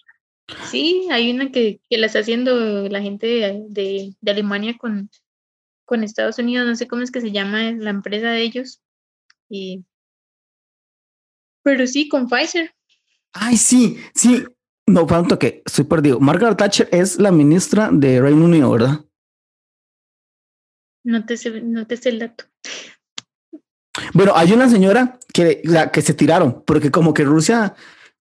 Sí, 0.71 1.09
hay 1.11 1.31
una 1.31 1.51
que, 1.53 1.81
que 1.91 1.99
la 1.99 2.07
está 2.07 2.21
haciendo 2.21 2.89
la 2.89 3.01
gente 3.03 3.27
de, 3.27 3.65
de- 3.69 4.15
de 4.21 4.31
Alemania 4.31 4.77
con, 4.79 5.11
con 5.85 6.03
Estados 6.05 6.39
Unidos, 6.39 6.67
no 6.67 6.75
sé 6.75 6.89
cómo 6.89 7.03
es 7.03 7.11
que 7.11 7.21
se 7.21 7.33
llama 7.33 7.71
la 7.73 7.91
empresa 7.91 8.31
de 8.31 8.43
ellos. 8.43 8.81
Y, 9.51 9.85
pero 11.63 11.87
sí, 11.87 12.09
con 12.09 12.29
Pfizer. 12.29 12.75
Ay, 13.33 13.57
sí, 13.57 13.99
sí. 14.15 14.45
No, 14.87 15.07
tanto 15.07 15.39
que 15.39 15.63
estoy 15.67 15.85
perdido. 15.85 16.19
Margaret 16.19 16.57
Thatcher 16.57 16.89
es 16.93 17.19
la 17.19 17.31
ministra 17.31 17.91
de 17.93 18.21
Reino 18.23 18.47
Unido, 18.47 18.71
¿verdad? 18.71 19.05
No 21.05 21.27
te 21.27 21.37
sé, 21.37 21.61
no 21.61 21.87
te 21.87 21.97
sé 21.99 22.09
el 22.09 22.21
dato. 22.21 22.45
Bueno, 24.15 24.33
hay 24.35 24.53
una 24.53 24.69
señora 24.69 25.19
que, 25.33 25.61
la, 25.65 25.91
que 25.91 26.01
se 26.03 26.15
tiraron 26.15 26.63
porque 26.67 26.91
como 26.91 27.13
que 27.13 27.25
Rusia 27.25 27.75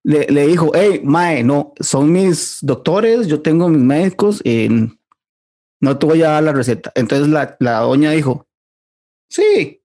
le, 0.04 0.26
le 0.28 0.48
dijo, 0.48 0.72
hey, 0.74 1.02
Mae, 1.04 1.44
no, 1.44 1.74
son 1.80 2.12
mis 2.12 2.60
doctores, 2.62 3.28
yo 3.28 3.42
tengo 3.42 3.68
mis 3.70 3.82
médicos 3.82 4.42
y 4.44 4.70
no 5.82 5.98
te 5.98 6.06
voy 6.06 6.24
a 6.24 6.30
dar 6.30 6.44
la 6.44 6.54
receta. 6.54 6.92
Entonces 6.96 7.28
la, 7.28 7.56
la 7.60 7.80
doña 7.80 8.12
dijo, 8.12 8.48
sí, 9.30 9.84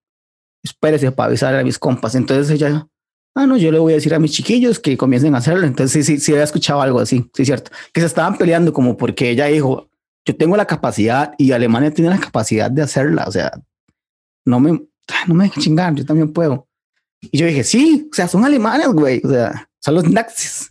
espérese 0.62 1.12
para 1.12 1.28
avisar 1.28 1.54
a 1.54 1.64
mis 1.64 1.78
compas. 1.78 2.14
Entonces 2.14 2.50
ella, 2.50 2.88
ah, 3.34 3.46
no, 3.46 3.56
yo 3.56 3.72
le 3.72 3.78
voy 3.78 3.92
a 3.92 3.96
decir 3.96 4.14
a 4.14 4.18
mis 4.18 4.32
chiquillos 4.32 4.78
que 4.78 4.96
comiencen 4.96 5.34
a 5.34 5.38
hacerlo. 5.38 5.66
Entonces 5.66 6.06
sí, 6.06 6.16
sí, 6.16 6.20
sí, 6.20 6.32
había 6.32 6.44
escuchado 6.44 6.80
algo 6.80 7.00
así, 7.00 7.28
sí, 7.34 7.44
cierto, 7.44 7.70
que 7.92 8.00
se 8.00 8.06
estaban 8.06 8.38
peleando 8.38 8.72
como 8.72 8.96
porque 8.96 9.30
ella 9.30 9.46
dijo, 9.46 9.90
yo 10.24 10.36
tengo 10.36 10.56
la 10.56 10.66
capacidad 10.66 11.34
y 11.36 11.52
Alemania 11.52 11.92
tiene 11.92 12.10
la 12.10 12.20
capacidad 12.20 12.70
de 12.70 12.82
hacerla. 12.82 13.24
O 13.26 13.32
sea, 13.32 13.52
no 14.44 14.60
me, 14.60 14.82
ah, 15.08 15.24
no 15.26 15.34
me 15.34 15.44
dejen 15.44 15.62
chingar, 15.62 15.94
yo 15.94 16.04
también 16.04 16.32
puedo. 16.32 16.68
Y 17.20 17.38
yo 17.38 17.46
dije, 17.46 17.64
sí, 17.64 18.08
o 18.10 18.14
sea, 18.14 18.28
son 18.28 18.44
alemanes, 18.44 18.88
güey, 18.88 19.20
o 19.24 19.28
sea, 19.28 19.68
son 19.82 19.94
los 19.94 20.08
nazis. 20.08 20.70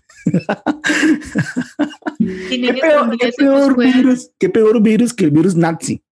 ¿Qué 2.49 2.73
peor, 2.79 3.17
qué 3.17 3.31
cuevas, 3.33 3.75
virus, 3.75 4.29
qué 4.39 4.49
peor 4.49 4.81
virus 4.81 5.13
que 5.13 5.25
el 5.25 5.31
virus 5.31 5.55
nazi. 5.55 6.03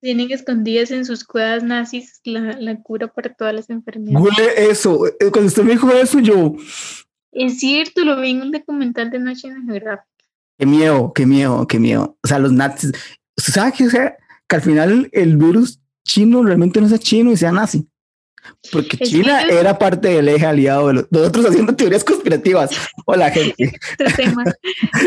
tienen 0.00 0.30
escondidas 0.30 0.90
en 0.92 1.04
sus 1.04 1.24
cuevas 1.24 1.64
nazis 1.64 2.20
la, 2.24 2.52
la 2.60 2.80
cura 2.80 3.08
para 3.08 3.34
todas 3.34 3.54
las 3.54 3.70
enfermedades. 3.70 4.20
Google 4.20 4.70
eso. 4.70 5.06
eh, 5.06 5.30
Cuando 5.32 5.48
usted 5.48 5.64
me 5.64 5.72
dijo 5.72 5.90
eso, 5.90 6.20
yo, 6.20 6.54
Es 7.32 7.58
cierto, 7.58 8.04
lo 8.04 8.20
vi 8.20 8.30
en 8.30 8.42
un 8.42 8.50
documental 8.52 9.10
de 9.10 9.18
National 9.18 9.62
Geographic. 9.66 10.06
qué 10.58 10.66
miedo, 10.66 11.12
qué 11.12 11.26
miedo, 11.26 11.66
qué 11.66 11.78
miedo. 11.80 12.16
O 12.22 12.28
sea, 12.28 12.38
los 12.38 12.52
nazis, 12.52 12.92
¿usted 13.36 13.52
sabe 13.52 13.72
que, 13.72 13.86
o 13.86 13.90
sea, 13.90 14.16
que 14.48 14.56
al 14.56 14.62
final 14.62 15.08
el 15.12 15.36
virus 15.36 15.80
chino 16.06 16.42
realmente 16.44 16.80
no 16.80 16.88
sea 16.88 16.98
chino 16.98 17.32
y 17.32 17.36
sea 17.36 17.50
nazi? 17.52 17.88
Porque 18.72 18.96
Es 19.00 19.10
China 19.10 19.42
era 19.42 19.78
parte 19.78 20.08
del 20.08 20.28
eje 20.28 20.46
aliado 20.46 20.88
de 20.88 20.94
los, 20.94 21.06
nosotros 21.12 21.46
haciendo 21.46 21.74
teorías 21.74 22.04
conspirativas. 22.04 22.70
Hola, 23.06 23.30
gente. 23.30 23.72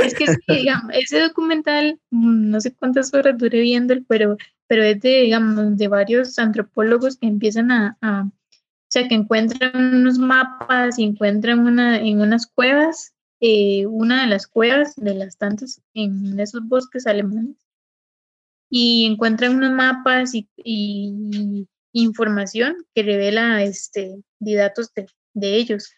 Es 0.03 0.15
que 0.15 0.53
digamos, 0.53 0.91
ese 0.93 1.19
documental, 1.19 1.99
mm, 2.11 2.49
no 2.49 2.61
sé 2.61 2.73
cuántas 2.73 3.13
horas 3.13 3.37
duré 3.37 3.61
viéndolo, 3.61 4.01
pero, 4.07 4.37
pero 4.67 4.83
es 4.83 5.01
de, 5.01 5.21
digamos, 5.21 5.77
de 5.77 5.87
varios 5.87 6.37
antropólogos 6.39 7.17
que 7.17 7.27
empiezan 7.27 7.71
a, 7.71 7.97
a- 8.01 8.23
o 8.23 8.87
sea, 8.95 9.07
que 9.07 9.15
encuentran 9.15 9.95
unos 9.95 10.17
mapas 10.17 10.97
y 10.99 11.03
encuentran 11.03 11.59
una, 11.59 11.99
en 11.99 12.21
unas 12.21 12.47
cuevas, 12.47 13.13
eh, 13.41 13.85
una 13.87 14.21
de 14.21 14.27
las 14.27 14.47
cuevas 14.47 14.95
de 14.95 15.13
las 15.15 15.37
tantas 15.37 15.81
en 15.93 16.39
esos 16.39 16.65
bosques 16.67 17.05
alemanes, 17.05 17.57
y 18.69 19.05
encuentran 19.05 19.55
unos 19.55 19.71
mapas 19.71 20.33
y, 20.33 20.47
y 20.57 21.67
información 21.95 22.75
que 22.93 23.03
revela 23.03 23.63
este, 23.63 24.15
de 24.39 24.55
datos 24.55 24.93
de, 24.93 25.07
de 25.33 25.55
ellos. 25.55 25.93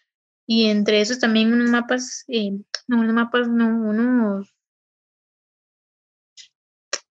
Y 0.46 0.66
entre 0.66 1.00
esos 1.00 1.18
también 1.18 1.52
unos 1.52 1.70
mapas, 1.70 2.24
eh, 2.28 2.52
no, 2.86 3.00
unos 3.00 3.12
mapas, 3.12 3.48
no, 3.48 3.66
unos, 3.66 4.54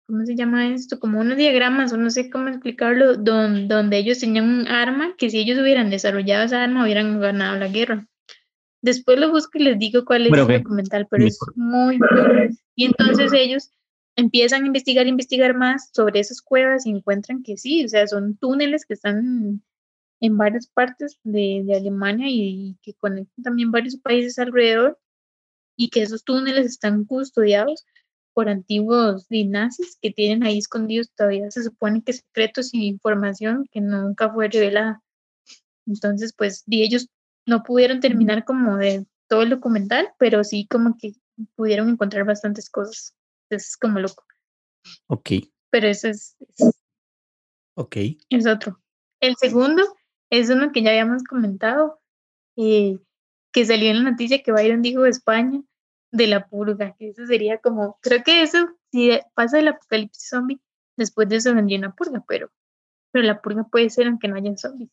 ¿cómo 0.07 0.25
se 0.25 0.35
llama 0.35 0.69
esto? 0.69 0.99
Como 0.99 1.19
unos 1.19 1.37
diagramas, 1.37 1.91
o 1.91 1.97
no 1.97 2.09
sé 2.09 2.29
cómo 2.29 2.47
explicarlo, 2.47 3.17
don- 3.17 3.67
donde 3.67 3.97
ellos 3.97 4.19
tenían 4.19 4.49
un 4.49 4.67
arma 4.67 5.15
que 5.17 5.29
si 5.29 5.39
ellos 5.39 5.59
hubieran 5.59 5.89
desarrollado 5.89 6.45
esa 6.45 6.63
arma 6.63 6.83
hubieran 6.83 7.19
ganado 7.19 7.59
la 7.59 7.67
guerra. 7.67 8.07
Después 8.81 9.19
lo 9.19 9.31
busco 9.31 9.57
y 9.59 9.63
les 9.63 9.77
digo 9.77 10.05
cuál 10.05 10.27
es 10.27 10.31
Pero 10.31 10.43
el 10.43 10.47
qué, 10.47 10.57
documental, 10.59 11.07
pero 11.09 11.25
es 11.25 11.37
muy 11.55 11.97
bueno. 11.97 12.55
Y 12.75 12.85
entonces 12.85 13.33
ellos 13.33 13.69
empiezan 14.17 14.63
a 14.63 14.67
investigar, 14.67 15.07
investigar 15.07 15.55
más 15.55 15.91
sobre 15.93 16.19
esas 16.19 16.41
cuevas 16.41 16.85
y 16.85 16.89
encuentran 16.91 17.43
que 17.43 17.57
sí, 17.57 17.85
o 17.85 17.89
sea, 17.89 18.07
son 18.07 18.35
túneles 18.37 18.85
que 18.85 18.95
están 18.95 19.63
en 20.21 20.37
varias 20.37 20.67
partes 20.67 21.19
de, 21.23 21.65
Alemania 21.75 22.27
y 22.29 22.77
que 22.83 22.95
conectan 22.95 23.43
también 23.43 23.71
varios 23.71 23.97
países 23.97 24.39
alrededor 24.39 24.99
y 25.77 25.89
que 25.89 26.03
esos 26.03 26.23
túneles 26.23 26.65
están 26.67 27.05
custodiados 27.05 27.85
por 28.33 28.49
antiguos 28.49 29.27
di- 29.29 29.45
nazis 29.45 29.97
que 30.01 30.11
tienen 30.11 30.43
ahí 30.43 30.59
escondidos 30.59 31.11
todavía, 31.15 31.51
se 31.51 31.63
supone 31.63 32.03
que 32.03 32.13
secretos 32.13 32.73
y 32.73 32.87
información 32.87 33.67
que 33.71 33.81
nunca 33.81 34.31
fue 34.33 34.49
revelada. 34.49 35.03
Entonces, 35.87 36.33
pues, 36.37 36.63
ellos 36.69 37.09
no 37.47 37.63
pudieron 37.63 37.99
terminar 38.01 38.45
como 38.45 38.77
de 38.77 39.05
todo 39.27 39.43
el 39.43 39.49
documental, 39.51 40.09
pero 40.19 40.43
sí 40.43 40.67
como 40.69 40.97
que 40.97 41.13
pudieron 41.55 41.89
encontrar 41.89 42.25
bastantes 42.25 42.69
cosas. 42.69 43.16
Entonces, 43.49 43.69
es 43.69 43.77
como 43.77 43.99
loco. 43.99 44.25
Ok, 45.07 45.31
Pero 45.69 45.87
eso 45.87 46.09
es, 46.09 46.35
es, 46.57 46.81
ok. 47.75 47.95
es 48.29 48.47
otro. 48.47 48.81
El 49.19 49.35
segundo 49.37 49.83
es 50.29 50.49
uno 50.49 50.71
que 50.71 50.83
ya 50.83 50.91
habíamos 50.91 51.23
comentado, 51.23 51.99
eh, 52.57 52.99
que 53.51 53.65
salió 53.65 53.89
en 53.89 54.03
la 54.03 54.11
noticia 54.11 54.43
que 54.43 54.51
Biden 54.51 54.81
dijo 54.81 55.03
de 55.03 55.09
España, 55.09 55.61
de 56.11 56.27
la 56.27 56.47
purga, 56.47 56.95
que 56.97 57.09
eso 57.09 57.25
sería 57.25 57.59
como, 57.59 57.97
creo 58.01 58.23
que 58.23 58.41
eso, 58.41 58.69
si 58.91 59.11
pasa 59.33 59.59
el 59.59 59.69
apocalipsis 59.69 60.29
zombie, 60.29 60.61
después 60.95 61.27
de 61.29 61.37
eso 61.37 61.53
vendría 61.53 61.79
una 61.79 61.93
purga, 61.95 62.23
pero, 62.27 62.51
pero 63.11 63.25
la 63.25 63.41
purga 63.41 63.65
puede 63.65 63.89
ser 63.89 64.07
aunque 64.07 64.27
no 64.27 64.35
haya 64.35 64.55
zombies. 64.57 64.89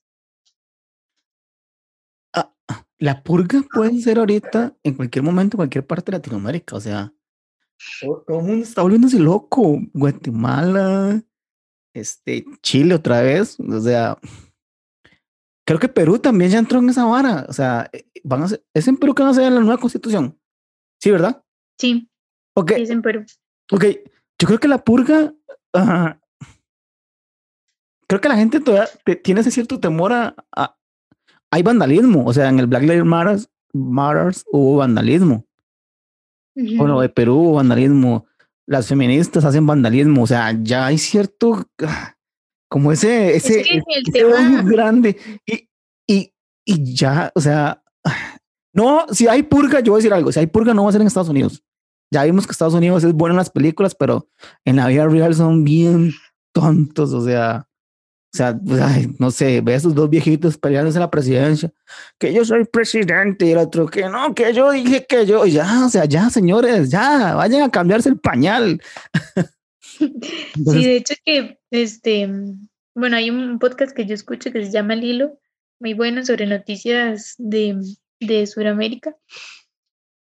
La 2.99 3.23
purga 3.23 3.61
puede 3.73 4.01
ser 4.01 4.19
ahorita, 4.19 4.77
en 4.83 4.95
cualquier 4.95 5.25
momento, 5.25 5.57
en 5.57 5.59
cualquier 5.59 5.87
parte 5.87 6.11
de 6.11 6.19
Latinoamérica. 6.19 6.77
O 6.77 6.81
sea, 6.81 7.13
todo, 8.01 8.25
el 8.41 8.45
mundo 8.47 8.65
está 8.65 8.83
volviéndose 8.83 9.19
loco. 9.19 9.79
Guatemala, 9.93 11.23
este, 11.95 12.45
Chile 12.63 12.95
otra 12.95 13.23
vez. 13.23 13.59
O 13.61 13.81
sea, 13.81 14.19
creo 15.67 15.79
que 15.79 15.89
Perú 15.89 16.19
también 16.19 16.51
ya 16.51 16.59
entró 16.59 16.79
en 16.79 16.89
esa 16.91 17.05
vara. 17.05 17.47
O 17.49 17.53
sea, 17.53 17.89
eh, 17.93 18.07
van 18.25 18.43
a 18.43 18.49
ser, 18.49 18.65
es 18.75 18.89
en 18.89 18.97
Perú 18.97 19.15
que 19.15 19.23
van 19.23 19.29
a 19.29 19.33
hacer 19.33 19.51
la 19.53 19.61
nueva 19.61 19.79
constitución. 19.81 20.39
Sí, 21.03 21.11
¿verdad? 21.11 21.45
Sí, 21.81 22.09
Ok, 22.57 22.73
sí 22.77 22.83
es 22.83 22.91
en 22.91 23.03
Perú. 23.03 23.25
ok. 23.73 23.85
Yo 24.41 24.47
creo 24.47 24.61
que 24.61 24.69
la 24.69 24.83
purga. 24.85 25.35
creo 28.09 28.21
que 28.21 28.29
la 28.29 28.37
gente 28.37 28.61
todavía 28.61 28.89
te- 29.05 29.17
tiene 29.17 29.41
ese 29.41 29.51
cierto 29.51 29.81
temor 29.81 30.13
a, 30.13 30.35
a- 30.55 30.77
Hay 31.51 31.63
vandalismo. 31.63 32.25
O 32.27 32.33
sea, 32.33 32.49
en 32.49 32.59
el 32.59 32.67
Black 32.67 32.83
Lives 32.83 33.05
Matter 33.05 33.39
Matters 33.73 34.45
hubo 34.53 34.77
vandalismo. 34.77 35.45
Bueno, 36.55 37.01
de 37.01 37.09
Perú 37.09 37.55
vandalismo. 37.55 38.27
Las 38.67 38.87
feministas 38.89 39.45
hacen 39.45 39.67
vandalismo. 39.67 40.23
O 40.23 40.27
sea, 40.27 40.57
ya 40.63 40.87
hay 40.87 40.99
cierto. 40.99 41.67
ah, 41.83 42.15
Como 42.69 42.93
ese. 42.93 43.37
Es 43.37 43.49
ese, 43.51 43.63
que 43.63 43.83
el 43.95 44.05
tema, 44.13 44.63
grande. 44.63 45.17
Y, 45.47 45.69
y, 46.07 46.33
y 46.65 46.95
ya, 46.95 47.31
o 47.35 47.41
sea. 47.41 47.83
No, 48.77 49.07
si 49.13 49.29
hay 49.29 49.45
purga, 49.45 49.79
yo 49.79 49.93
voy 49.93 49.99
a 49.99 50.03
decir 50.03 50.13
algo. 50.13 50.33
Si 50.33 50.41
hay 50.41 50.49
purga, 50.49 50.75
no 50.75 50.83
va 50.83 50.89
a 50.89 50.93
ser 50.93 51.01
en 51.01 51.07
Estados 51.07 51.29
Unidos. 51.29 51.63
Ya 52.13 52.25
vimos 52.25 52.45
que 52.45 52.51
Estados 52.51 52.75
Unidos 52.75 53.05
es 53.05 53.13
bueno 53.13 53.35
en 53.35 53.37
las 53.37 53.49
películas, 53.49 53.95
pero 53.95 54.29
en 54.65 54.75
la 54.75 54.89
vida 54.89 55.07
real 55.07 55.33
son 55.33 55.63
bien 55.63 56.13
tontos. 56.53 57.13
O 57.13 57.25
sea, 57.25 57.69
o 58.35 58.37
sea, 58.37 58.59
pues, 58.59 59.21
no 59.21 59.31
sé, 59.31 59.61
ve 59.61 59.75
a 59.75 59.77
esos 59.77 59.95
dos 59.95 60.11
viejitos 60.11 60.59
peleándose 60.59 60.99
en 60.99 61.03
la 61.03 61.11
presidencia. 61.11 61.73
Que 62.19 62.35
yo 62.35 62.45
soy 62.45 62.65
presidente 62.65 63.47
y 63.47 63.53
el 63.53 63.59
otro 63.59 63.87
que 63.87 64.09
no, 64.09 64.35
que 64.35 64.53
yo 64.53 64.73
dije 64.73 65.07
que 65.09 65.25
yo. 65.25 65.47
Ya, 65.47 65.87
o 65.87 65.89
sea, 65.89 66.05
ya, 66.05 66.29
señores, 66.31 66.91
ya, 66.91 67.35
vayan 67.35 67.63
a 67.63 67.71
cambiarse 67.71 68.09
el 68.09 68.19
pañal. 68.19 68.83
sí, 69.81 70.85
de 70.85 70.97
hecho 70.97 71.15
que 71.25 71.59
este 71.71 72.29
bueno, 72.97 73.17
hay 73.17 73.29
un 73.29 73.59
podcast 73.59 73.95
que 73.95 74.07
yo 74.07 74.15
escucho 74.15 74.53
que 74.53 74.65
se 74.65 74.71
llama 74.71 74.95
El 74.95 75.03
Hilo, 75.03 75.39
muy 75.81 75.95
bueno 75.95 76.25
sobre 76.25 76.47
noticias 76.47 77.35
de, 77.39 77.77
de 78.21 78.47
Sudamérica. 78.47 79.17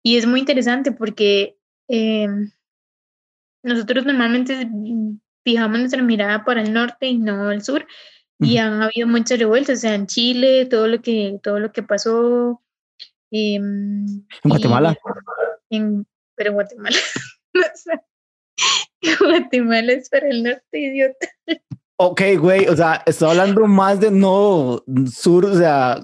Y 0.03 0.17
es 0.17 0.27
muy 0.27 0.39
interesante 0.39 0.91
porque 0.91 1.57
eh, 1.87 2.27
nosotros 3.63 4.05
normalmente 4.05 4.69
fijamos 5.43 5.79
nuestra 5.79 6.01
mirada 6.01 6.43
para 6.43 6.61
el 6.61 6.73
norte 6.73 7.07
y 7.07 7.17
no 7.17 7.49
al 7.49 7.63
sur. 7.63 7.85
Y 8.41 8.57
han 8.57 8.81
habido 8.81 9.05
muchas 9.05 9.37
revueltas, 9.37 9.79
o 9.79 9.81
sea, 9.81 9.95
en 9.95 10.07
Chile, 10.07 10.65
todo 10.65 10.87
lo 10.87 11.01
que, 11.01 11.39
todo 11.43 11.59
lo 11.59 11.73
que 11.73 11.83
pasó. 11.83 12.61
Em, 13.31 14.05
en 14.05 14.25
Guatemala. 14.45 14.97
En, 15.69 16.07
pero 16.35 16.53
Guatemala. 16.53 16.95
Guatemala 19.19 19.91
es 19.91 20.09
para 20.09 20.29
el 20.29 20.43
norte, 20.43 20.79
idiota. 20.79 21.27
Ok, 22.01 22.21
güey, 22.39 22.65
o 22.67 22.77
sea, 22.77 23.03
estoy 23.05 23.29
hablando 23.29 23.67
más 23.67 23.99
de 23.99 24.09
no 24.09 24.81
sur, 25.11 25.45
o 25.45 25.57
sea, 25.57 26.01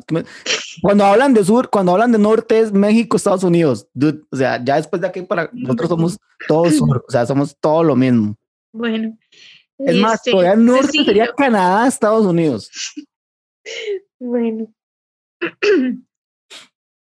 cuando 0.81 1.05
hablan 1.05 1.33
de 1.33 1.45
sur, 1.45 1.69
cuando 1.69 1.93
hablan 1.93 2.11
de 2.11 2.17
norte 2.17 2.59
es 2.59 2.73
México, 2.73 3.15
Estados 3.15 3.45
Unidos, 3.45 3.87
o 4.29 4.35
sea, 4.35 4.61
ya 4.61 4.75
después 4.75 5.01
de 5.01 5.07
aquí 5.07 5.21
para 5.21 5.49
nosotros 5.53 5.87
somos 5.87 6.17
todos 6.49 6.75
sur, 6.75 7.05
o 7.07 7.09
sea, 7.09 7.25
somos 7.25 7.55
todo 7.61 7.81
lo 7.81 7.95
mismo. 7.95 8.35
Bueno. 8.75 9.17
Es 9.77 9.95
más, 9.97 10.25
este, 10.25 10.31
el 10.31 10.65
norte 10.65 11.03
sería 11.03 11.33
Canadá, 11.35 11.87
Estados 11.87 12.25
Unidos. 12.25 12.71
Bueno. 14.19 14.73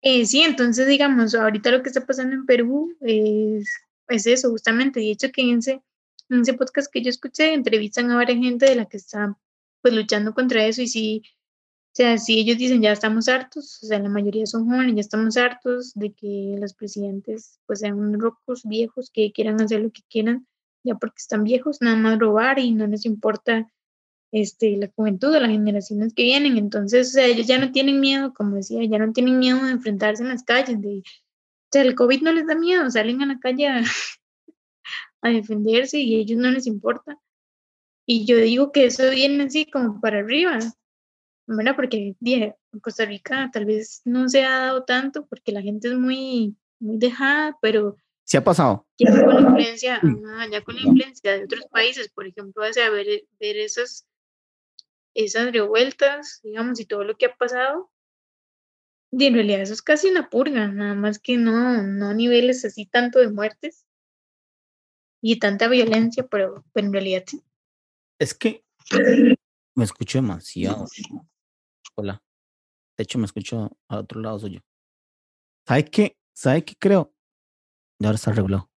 Eh, 0.00 0.24
sí, 0.26 0.42
entonces 0.42 0.86
digamos, 0.86 1.34
ahorita 1.34 1.72
lo 1.72 1.82
que 1.82 1.88
está 1.88 2.06
pasando 2.06 2.32
en 2.36 2.46
Perú 2.46 2.96
es, 3.00 3.68
es 4.06 4.26
eso, 4.28 4.48
justamente. 4.48 5.00
De 5.00 5.10
hecho, 5.10 5.32
que 5.32 5.42
en 5.42 5.58
ese 5.58 5.82
en 6.28 6.42
ese 6.42 6.54
podcast 6.54 6.90
que 6.92 7.02
yo 7.02 7.10
escuché, 7.10 7.54
entrevistan 7.54 8.10
a 8.10 8.16
varias 8.16 8.38
gente 8.38 8.66
de 8.66 8.76
la 8.76 8.86
que 8.86 8.96
está 8.96 9.36
pues 9.80 9.94
luchando 9.94 10.34
contra 10.34 10.66
eso 10.66 10.82
y 10.82 10.88
si, 10.88 11.22
o 11.24 11.94
sea, 11.94 12.18
si 12.18 12.38
ellos 12.38 12.58
dicen 12.58 12.82
ya 12.82 12.92
estamos 12.92 13.28
hartos, 13.28 13.82
o 13.82 13.86
sea, 13.86 13.98
la 13.98 14.08
mayoría 14.08 14.46
son 14.46 14.68
jóvenes, 14.68 14.94
ya 14.96 15.00
estamos 15.00 15.36
hartos 15.36 15.92
de 15.94 16.12
que 16.12 16.56
los 16.58 16.74
presidentes 16.74 17.60
pues 17.66 17.80
sean 17.80 17.98
unos 17.98 18.20
rocos 18.20 18.62
viejos 18.64 19.10
que 19.12 19.32
quieran 19.32 19.60
hacer 19.60 19.80
lo 19.80 19.90
que 19.90 20.02
quieran, 20.10 20.46
ya 20.84 20.94
porque 20.96 21.16
están 21.18 21.44
viejos, 21.44 21.80
nada 21.80 21.96
más 21.96 22.18
robar 22.18 22.58
y 22.58 22.72
no 22.72 22.86
les 22.86 23.04
importa 23.04 23.70
este, 24.32 24.76
la 24.76 24.90
juventud 24.94 25.34
o 25.34 25.40
las 25.40 25.50
generaciones 25.50 26.14
que 26.14 26.24
vienen. 26.24 26.56
Entonces, 26.56 27.08
o 27.08 27.10
sea, 27.12 27.26
ellos 27.26 27.46
ya 27.46 27.58
no 27.58 27.72
tienen 27.72 28.00
miedo, 28.00 28.32
como 28.34 28.56
decía, 28.56 28.84
ya 28.84 28.98
no 28.98 29.12
tienen 29.12 29.38
miedo 29.38 29.64
de 29.64 29.72
enfrentarse 29.72 30.22
en 30.22 30.28
las 30.28 30.44
calles. 30.44 30.80
De, 30.80 30.98
o 30.98 31.70
sea, 31.72 31.82
el 31.82 31.94
COVID 31.94 32.22
no 32.22 32.32
les 32.32 32.46
da 32.46 32.54
miedo, 32.54 32.90
salen 32.90 33.22
a 33.22 33.26
la 33.26 33.38
calle 33.38 33.68
a, 33.68 33.82
a 35.22 35.28
defenderse 35.30 35.98
y 35.98 36.16
a 36.16 36.18
ellos 36.18 36.38
no 36.38 36.50
les 36.50 36.66
importa. 36.66 37.18
Y 38.06 38.24
yo 38.24 38.36
digo 38.38 38.72
que 38.72 38.86
eso 38.86 39.10
viene 39.10 39.44
así 39.44 39.66
como 39.66 40.00
para 40.00 40.20
arriba, 40.20 40.58
¿verdad? 41.46 41.76
Porque 41.76 42.16
en 42.20 42.80
Costa 42.80 43.04
Rica 43.04 43.50
tal 43.52 43.66
vez 43.66 44.00
no 44.04 44.28
se 44.28 44.44
ha 44.44 44.60
dado 44.60 44.84
tanto 44.84 45.26
porque 45.26 45.52
la 45.52 45.60
gente 45.60 45.88
es 45.88 45.94
muy, 45.94 46.56
muy 46.78 46.98
dejada, 46.98 47.56
pero... 47.60 47.96
¿Se 48.28 48.36
ha 48.36 48.44
pasado? 48.44 48.86
Ya 48.98 49.10
con 49.10 49.34
la 49.34 49.40
influencia, 49.40 50.02
ya 50.50 50.62
con 50.62 50.74
la 50.74 50.82
influencia 50.82 51.32
de 51.32 51.44
otros 51.44 51.64
países, 51.70 52.10
por 52.10 52.26
ejemplo, 52.26 52.62
a 52.62 52.90
ver, 52.90 53.24
ver 53.40 53.56
esas, 53.56 54.06
esas 55.14 55.50
revueltas, 55.50 56.40
digamos, 56.42 56.78
y 56.78 56.84
todo 56.84 57.04
lo 57.04 57.16
que 57.16 57.24
ha 57.24 57.34
pasado, 57.34 57.90
y 59.12 59.24
en 59.24 59.32
realidad 59.32 59.62
eso 59.62 59.72
es 59.72 59.80
casi 59.80 60.10
una 60.10 60.28
purga, 60.28 60.68
nada 60.68 60.94
más 60.94 61.18
que 61.18 61.38
no, 61.38 61.82
no 61.82 62.12
niveles 62.12 62.66
así 62.66 62.84
tanto 62.84 63.18
de 63.18 63.30
muertes, 63.30 63.86
y 65.22 65.38
tanta 65.38 65.66
violencia, 65.66 66.26
pero, 66.26 66.66
en 66.74 66.92
realidad 66.92 67.24
sí. 67.26 67.42
Es 68.18 68.34
que 68.34 68.62
me 69.74 69.84
escucho 69.84 70.18
demasiado. 70.18 70.84
Hola. 71.94 72.22
De 72.98 73.04
hecho, 73.04 73.18
me 73.18 73.24
escucho 73.24 73.70
a 73.88 74.00
otro 74.00 74.20
lado 74.20 74.38
soy 74.38 74.56
yo. 74.56 74.60
¿Sabe 75.66 75.86
qué? 75.86 76.18
¿Sabe 76.34 76.62
qué 76.62 76.74
creo? 76.78 77.14
Y 77.98 78.06
ahora 78.06 78.16
está 78.16 78.30
arreglado. 78.30 78.70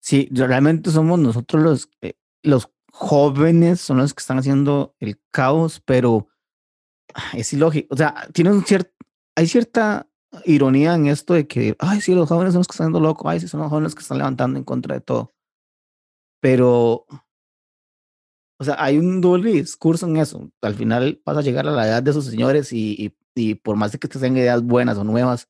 sí, 0.00 0.28
realmente 0.32 0.90
somos 0.90 1.18
nosotros 1.18 1.62
los, 1.62 1.90
eh, 2.02 2.14
los 2.42 2.70
jóvenes, 2.92 3.80
son 3.80 3.98
los 3.98 4.14
que 4.14 4.20
están 4.20 4.38
haciendo 4.38 4.94
el 4.98 5.20
caos, 5.30 5.80
pero 5.84 6.28
es 7.34 7.52
ilógico. 7.52 7.94
O 7.94 7.96
sea, 7.96 8.28
tiene 8.32 8.50
un 8.52 8.64
cierto, 8.64 8.92
hay 9.36 9.46
cierta 9.46 10.08
ironía 10.44 10.94
en 10.94 11.06
esto 11.06 11.34
de 11.34 11.46
que, 11.46 11.76
ay, 11.78 12.00
sí, 12.00 12.14
los 12.14 12.28
jóvenes 12.28 12.52
son 12.52 12.60
los 12.60 12.68
que 12.68 12.72
están 12.72 12.86
dando 12.86 13.00
loco, 13.00 13.28
ay, 13.28 13.40
sí, 13.40 13.48
son 13.48 13.60
los 13.60 13.70
jóvenes 13.70 13.94
que 13.94 14.02
están 14.02 14.18
levantando 14.18 14.58
en 14.58 14.64
contra 14.64 14.94
de 14.94 15.00
todo. 15.00 15.34
Pero, 16.40 17.06
o 18.58 18.64
sea, 18.64 18.76
hay 18.78 18.98
un 18.98 19.20
doble 19.20 19.52
discurso 19.52 20.06
en 20.06 20.16
eso. 20.16 20.50
Al 20.62 20.74
final 20.74 21.20
vas 21.24 21.36
a 21.36 21.42
llegar 21.42 21.66
a 21.66 21.72
la 21.72 21.86
edad 21.86 22.02
de 22.02 22.10
esos 22.10 22.26
señores 22.26 22.72
y, 22.72 23.14
y, 23.34 23.54
por 23.54 23.76
más 23.76 23.92
de 23.92 23.98
que 23.98 24.08
te 24.08 24.28
ideas 24.28 24.62
buenas 24.62 24.98
o 24.98 25.04
nuevas, 25.04 25.48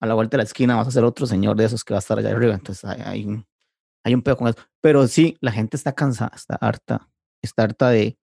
a 0.00 0.06
la 0.06 0.14
vuelta 0.14 0.36
de 0.36 0.38
la 0.38 0.44
esquina 0.44 0.76
vas 0.76 0.88
a 0.88 0.90
ser 0.90 1.04
otro 1.04 1.26
señor 1.26 1.56
de 1.56 1.64
esos 1.64 1.84
que 1.84 1.94
va 1.94 1.98
a 1.98 2.00
estar 2.00 2.18
allá 2.18 2.30
arriba. 2.30 2.54
Entonces 2.54 2.84
hay, 2.84 3.00
hay 3.04 3.24
un, 3.24 3.46
hay 4.04 4.16
pedo 4.16 4.36
con 4.36 4.48
eso. 4.48 4.58
Pero 4.80 5.06
sí, 5.08 5.36
la 5.40 5.52
gente 5.52 5.76
está 5.76 5.92
cansada, 5.92 6.32
está 6.34 6.56
harta, 6.56 7.08
está 7.42 7.64
harta 7.64 7.90
de, 7.90 8.18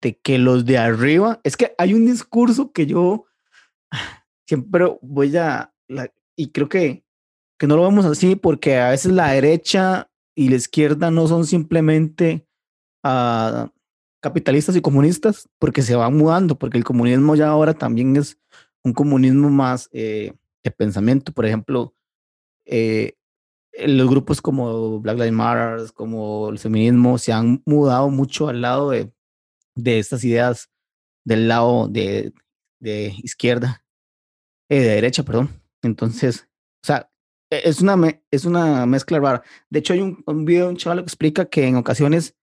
de 0.00 0.18
que 0.18 0.38
los 0.38 0.64
de 0.64 0.78
arriba, 0.78 1.40
es 1.44 1.56
que 1.56 1.74
hay 1.78 1.94
un 1.94 2.06
discurso 2.06 2.72
que 2.72 2.86
yo 2.86 3.26
siempre 4.46 4.86
voy 5.02 5.36
a, 5.36 5.72
y 6.36 6.50
creo 6.50 6.68
que, 6.68 7.04
que 7.58 7.66
no 7.66 7.76
lo 7.76 7.82
vemos 7.82 8.04
así 8.04 8.36
porque 8.36 8.78
a 8.78 8.90
veces 8.90 9.12
la 9.12 9.32
derecha 9.32 10.10
y 10.34 10.48
la 10.48 10.56
izquierda 10.56 11.10
no 11.10 11.26
son 11.26 11.44
simplemente 11.44 12.46
uh, 13.04 13.68
capitalistas 14.20 14.76
y 14.76 14.80
comunistas 14.80 15.48
porque 15.58 15.82
se 15.82 15.96
van 15.96 16.16
mudando, 16.16 16.58
porque 16.58 16.78
el 16.78 16.84
comunismo 16.84 17.34
ya 17.34 17.48
ahora 17.48 17.74
también 17.74 18.16
es 18.16 18.38
un 18.84 18.92
comunismo 18.92 19.50
más 19.50 19.88
eh, 19.92 20.32
pensamiento, 20.70 21.32
por 21.32 21.46
ejemplo, 21.46 21.94
eh, 22.64 23.14
los 23.86 24.08
grupos 24.08 24.42
como 24.42 25.00
Black 25.00 25.16
Lives 25.16 25.32
Matter, 25.32 25.92
como 25.92 26.48
el 26.48 26.58
feminismo, 26.58 27.18
se 27.18 27.32
han 27.32 27.62
mudado 27.64 28.10
mucho 28.10 28.48
al 28.48 28.60
lado 28.60 28.90
de, 28.90 29.12
estas 29.84 30.24
ideas 30.24 30.70
del 31.24 31.48
lado 31.48 31.88
de, 31.88 32.32
de 32.80 33.14
izquierda 33.22 33.84
eh, 34.68 34.80
de 34.80 34.88
derecha, 34.88 35.22
perdón. 35.22 35.50
Entonces, 35.82 36.48
o 36.82 36.86
sea, 36.86 37.10
e, 37.50 37.62
es 37.64 37.80
una, 37.80 37.96
es 38.30 38.44
una 38.44 38.86
mezcla 38.86 39.18
rara. 39.18 39.42
De 39.70 39.78
hecho, 39.78 39.92
hay 39.92 40.00
un, 40.00 40.22
un 40.26 40.44
video 40.44 40.66
de 40.66 40.70
un 40.72 40.76
chaval 40.76 40.98
que 40.98 41.04
explica 41.04 41.46
que 41.46 41.66
en 41.66 41.76
ocasiones 41.76 42.36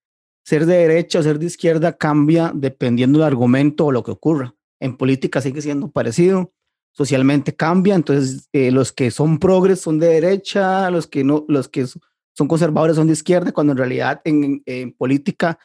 ser 0.46 0.66
de 0.66 0.78
derecha 0.78 1.20
o 1.20 1.24
ser 1.24 1.40
de 1.40 1.48
izquierda 1.48 1.98
cambia 1.98 2.52
dependiendo 2.54 3.20
del 3.20 3.28
argumento 3.28 3.88
o 3.88 3.92
lo 3.92 4.04
que 4.04 4.12
ocurra. 4.12 4.56
En 4.80 4.98
política 4.98 5.42
sigue 5.42 5.62
siendo 5.62 5.92
parecido, 5.92 6.54
socialmente 6.96 7.56
cambia, 7.56 7.96
entonces 7.96 8.50
eh, 8.54 8.72
los 8.72 8.92
que 8.92 9.12
son 9.12 9.38
progres 9.38 9.82
son 9.82 10.00
de 10.00 10.08
derecha, 10.08 10.90
los 10.90 11.08
que 11.08 11.24
no, 11.24 11.46
los 11.48 11.68
que 11.68 11.86
son 11.86 12.48
conservadores 12.48 12.96
son 12.96 13.08
de 13.08 13.14
izquierda, 13.14 13.52
cuando 13.52 13.74
en 13.74 13.78
realidad 13.78 14.22
en, 14.24 14.64
en 14.66 14.94
política 14.94 15.60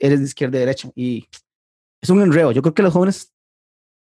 eres 0.00 0.20
de 0.20 0.26
izquierda 0.26 0.56
y 0.56 0.60
derecha. 0.60 0.90
Y 0.94 1.28
es 2.00 2.10
un 2.10 2.20
enredo. 2.20 2.52
Yo 2.52 2.62
creo 2.62 2.74
que 2.74 2.82
los 2.82 2.92
jóvenes 2.92 3.34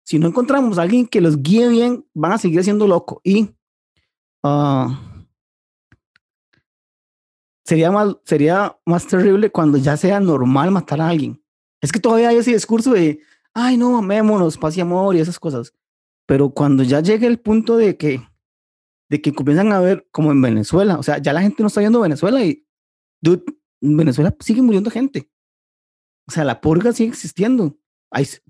si 0.09 0.19
no 0.19 0.27
encontramos 0.27 0.79
a 0.79 0.83
alguien 0.83 1.07
que 1.07 1.21
los 1.21 1.43
guíe 1.43 1.69
bien, 1.69 2.03
van 2.15 2.33
a 2.33 2.39
seguir 2.39 2.65
siendo 2.65 2.87
loco. 2.87 3.21
Y 3.23 3.51
ah, 4.43 4.99
sería, 7.63 7.91
más, 7.91 8.17
sería 8.25 8.75
más 8.87 9.07
terrible 9.07 9.51
cuando 9.51 9.77
ya 9.77 9.99
sea 9.99 10.19
normal 10.19 10.71
matar 10.71 11.03
a 11.03 11.09
alguien. 11.11 11.45
Es 11.83 11.93
que 11.93 12.01
todavía 12.01 12.31
hay 12.31 12.39
ese 12.39 12.55
discurso 12.55 12.95
de, 12.95 13.21
ay, 13.53 13.77
no, 13.77 13.99
amémonos, 13.99 14.57
paz 14.57 14.79
y 14.79 14.81
amor 14.81 15.15
y 15.15 15.21
esas 15.21 15.39
cosas. 15.39 15.75
Pero 16.29 16.51
cuando 16.51 16.83
ya 16.83 17.01
llegue 17.01 17.27
el 17.27 17.41
punto 17.41 17.79
de 17.79 17.97
que, 17.97 18.21
de 19.09 19.23
que 19.23 19.33
comienzan 19.33 19.73
a 19.73 19.81
ver 19.81 20.07
como 20.11 20.31
en 20.31 20.43
Venezuela, 20.43 20.99
o 20.99 21.03
sea, 21.03 21.19
ya 21.19 21.33
la 21.33 21.41
gente 21.41 21.63
no 21.63 21.69
está 21.69 21.81
viendo 21.81 22.01
Venezuela 22.01 22.45
y, 22.45 22.67
dude, 23.23 23.45
en 23.81 23.97
Venezuela 23.97 24.37
sigue 24.39 24.61
muriendo 24.61 24.91
gente. 24.91 25.31
O 26.29 26.33
sea, 26.33 26.45
la 26.45 26.61
purga 26.61 26.93
sigue 26.93 27.09
existiendo 27.09 27.79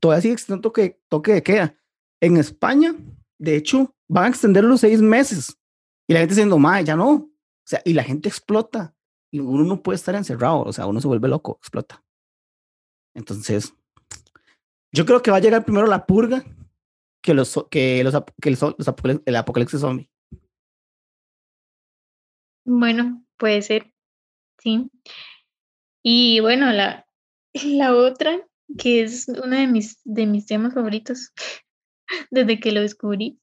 todavía 0.00 0.22
sigue 0.22 0.34
existiendo 0.34 0.62
toque, 0.62 1.00
toque 1.08 1.32
de 1.32 1.42
queda. 1.42 1.76
En 2.20 2.36
España, 2.36 2.94
de 3.38 3.56
hecho, 3.56 3.94
van 4.08 4.24
a 4.24 4.28
extender 4.28 4.64
los 4.64 4.80
seis 4.80 5.00
meses. 5.00 5.56
Y 6.08 6.14
la 6.14 6.20
gente 6.20 6.34
diciendo, 6.34 6.58
ma, 6.58 6.80
ya 6.80 6.96
no. 6.96 7.10
O 7.10 7.30
sea, 7.64 7.82
y 7.84 7.92
la 7.92 8.02
gente 8.02 8.28
explota. 8.28 8.94
Y 9.30 9.40
uno 9.40 9.64
no 9.64 9.82
puede 9.82 9.96
estar 9.96 10.14
encerrado. 10.14 10.62
O 10.62 10.72
sea, 10.72 10.86
uno 10.86 11.00
se 11.00 11.08
vuelve 11.08 11.28
loco, 11.28 11.58
explota. 11.60 12.02
Entonces, 13.14 13.74
yo 14.92 15.04
creo 15.04 15.22
que 15.22 15.30
va 15.30 15.36
a 15.36 15.40
llegar 15.40 15.64
primero 15.64 15.86
la 15.86 16.06
purga 16.06 16.44
que 17.22 17.34
los 17.34 17.66
que 17.70 18.02
los, 18.04 18.14
que 18.40 18.56
el 19.26 19.36
apocalipsis 19.36 19.80
zombie. 19.80 20.10
Bueno, 22.64 23.24
puede 23.36 23.62
ser. 23.62 23.92
Sí. 24.58 24.90
Y 26.02 26.40
bueno, 26.40 26.72
la, 26.72 27.06
la 27.64 27.94
otra 27.94 28.46
que 28.76 29.02
es 29.02 29.28
uno 29.28 29.56
de 29.56 29.66
mis, 29.66 30.00
de 30.04 30.26
mis 30.26 30.46
temas 30.46 30.74
favoritos 30.74 31.32
desde 32.30 32.60
que 32.60 32.72
lo 32.72 32.80
descubrí. 32.80 33.40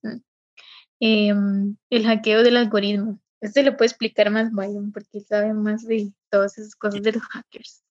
Em, 1.00 1.76
el 1.90 2.06
hackeo 2.06 2.44
del 2.44 2.58
algoritmo. 2.58 3.20
Este 3.42 3.64
lo 3.64 3.76
puede 3.76 3.88
explicar 3.88 4.30
más 4.32 4.52
Byron 4.52 4.92
porque 4.92 5.20
sabe 5.20 5.54
más 5.54 5.86
de 5.86 6.14
todas 6.32 6.58
esas 6.58 6.76
cosas 6.76 7.02
de 7.02 7.14
los 7.14 7.24
hackers. 7.24 7.84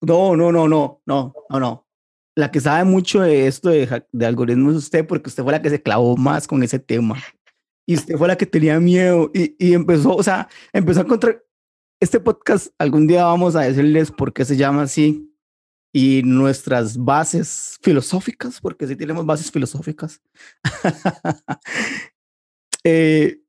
No, 0.00 0.36
no, 0.36 0.50
no, 0.52 0.68
no, 0.68 1.02
no, 1.06 1.34
no, 1.48 1.60
no. 1.60 1.86
La 2.36 2.50
que 2.50 2.60
sabe 2.60 2.84
mucho 2.84 3.20
de 3.20 3.46
esto 3.46 3.70
de, 3.70 4.04
de 4.12 4.26
algoritmos 4.26 4.72
es 4.72 4.78
usted, 4.84 5.06
porque 5.06 5.28
usted 5.28 5.42
fue 5.42 5.52
la 5.52 5.62
que 5.62 5.70
se 5.70 5.82
clavó 5.82 6.16
más 6.16 6.46
con 6.46 6.62
ese 6.62 6.78
tema. 6.78 7.22
Y 7.86 7.94
usted 7.94 8.16
fue 8.16 8.28
la 8.28 8.36
que 8.36 8.46
tenía 8.46 8.78
miedo 8.78 9.30
y, 9.34 9.56
y 9.58 9.74
empezó, 9.74 10.14
o 10.14 10.22
sea, 10.22 10.48
empezó 10.72 11.00
a 11.00 11.04
encontrar. 11.04 11.42
Este 12.02 12.18
podcast, 12.18 12.68
algún 12.78 13.06
día 13.06 13.24
vamos 13.26 13.56
a 13.56 13.60
decirles 13.60 14.10
por 14.10 14.32
qué 14.32 14.46
se 14.46 14.56
llama 14.56 14.82
así 14.82 15.30
y 15.92 16.22
nuestras 16.24 16.96
bases 16.96 17.78
filosóficas, 17.82 18.60
porque 18.60 18.86
sí 18.86 18.96
tenemos 18.96 19.26
bases 19.26 19.50
filosóficas. 19.50 20.22
eh, 22.84 23.40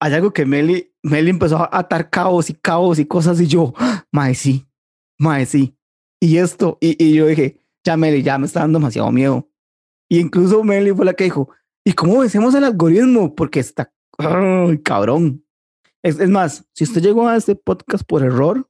hay 0.00 0.14
algo 0.14 0.32
que 0.32 0.46
Meli, 0.46 0.92
Meli 1.02 1.30
empezó 1.30 1.58
a 1.58 1.68
atar 1.70 2.08
cabos 2.08 2.48
y 2.48 2.54
cabos 2.54 2.98
y 2.98 3.04
cosas 3.04 3.40
y 3.40 3.46
yo, 3.46 3.74
mae, 4.10 4.34
sí, 4.34 4.66
mae, 5.18 5.44
sí. 5.44 5.76
Y 6.20 6.36
esto, 6.36 6.76
y, 6.80 7.02
y 7.02 7.14
yo 7.14 7.26
dije, 7.26 7.60
ya 7.84 7.96
Meli, 7.96 8.22
ya 8.22 8.38
me 8.38 8.46
está 8.46 8.60
dando 8.60 8.78
demasiado 8.78 9.10
miedo. 9.10 9.48
Y 10.08 10.18
incluso 10.18 10.62
Meli 10.62 10.92
fue 10.92 11.04
la 11.04 11.14
que 11.14 11.24
dijo, 11.24 11.50
¿y 11.84 11.92
cómo 11.92 12.18
vencemos 12.18 12.54
el 12.54 12.64
algoritmo? 12.64 13.34
Porque 13.34 13.60
está, 13.60 13.92
cabrón. 14.84 15.44
Es, 16.02 16.18
es 16.18 16.28
más, 16.28 16.66
si 16.72 16.84
usted 16.84 17.02
llegó 17.02 17.28
a 17.28 17.36
este 17.36 17.54
podcast 17.54 18.04
por 18.04 18.22
error, 18.22 18.68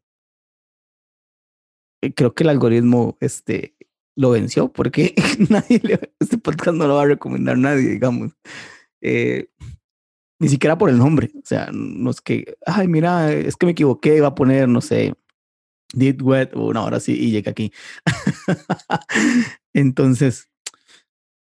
eh, 2.03 2.13
creo 2.15 2.35
que 2.35 2.45
el 2.45 2.51
algoritmo 2.51 3.17
este, 3.21 3.77
lo 4.17 4.31
venció 4.31 4.73
porque 4.73 5.15
nadie 5.51 5.81
le, 5.83 6.13
este 6.19 6.39
podcast 6.39 6.77
no 6.77 6.87
lo 6.87 6.97
va 6.97 7.03
a 7.03 7.07
recomendar 7.07 7.59
nadie, 7.59 7.89
digamos. 7.89 8.33
Eh, 9.01 9.49
ni 10.39 10.49
siquiera 10.49 10.79
por 10.79 10.91
el 10.91 10.99
nombre. 10.99 11.31
O 11.37 11.47
sea, 11.47 11.71
no 11.73 12.11
es 12.11 12.21
que, 12.21 12.57
ay, 12.67 12.89
mira, 12.89 13.33
es 13.33 13.57
que 13.57 13.67
me 13.67 13.73
equivoqué, 13.73 14.17
iba 14.17 14.29
a 14.29 14.35
poner, 14.35 14.69
no 14.69 14.81
sé, 14.81 15.15
did 15.92 16.20
wet 16.22 16.55
o 16.55 16.68
una 16.68 16.83
hora 16.83 16.98
así 16.98 17.12
y 17.12 17.31
llega 17.31 17.50
aquí. 17.50 17.72
Entonces, 19.74 20.50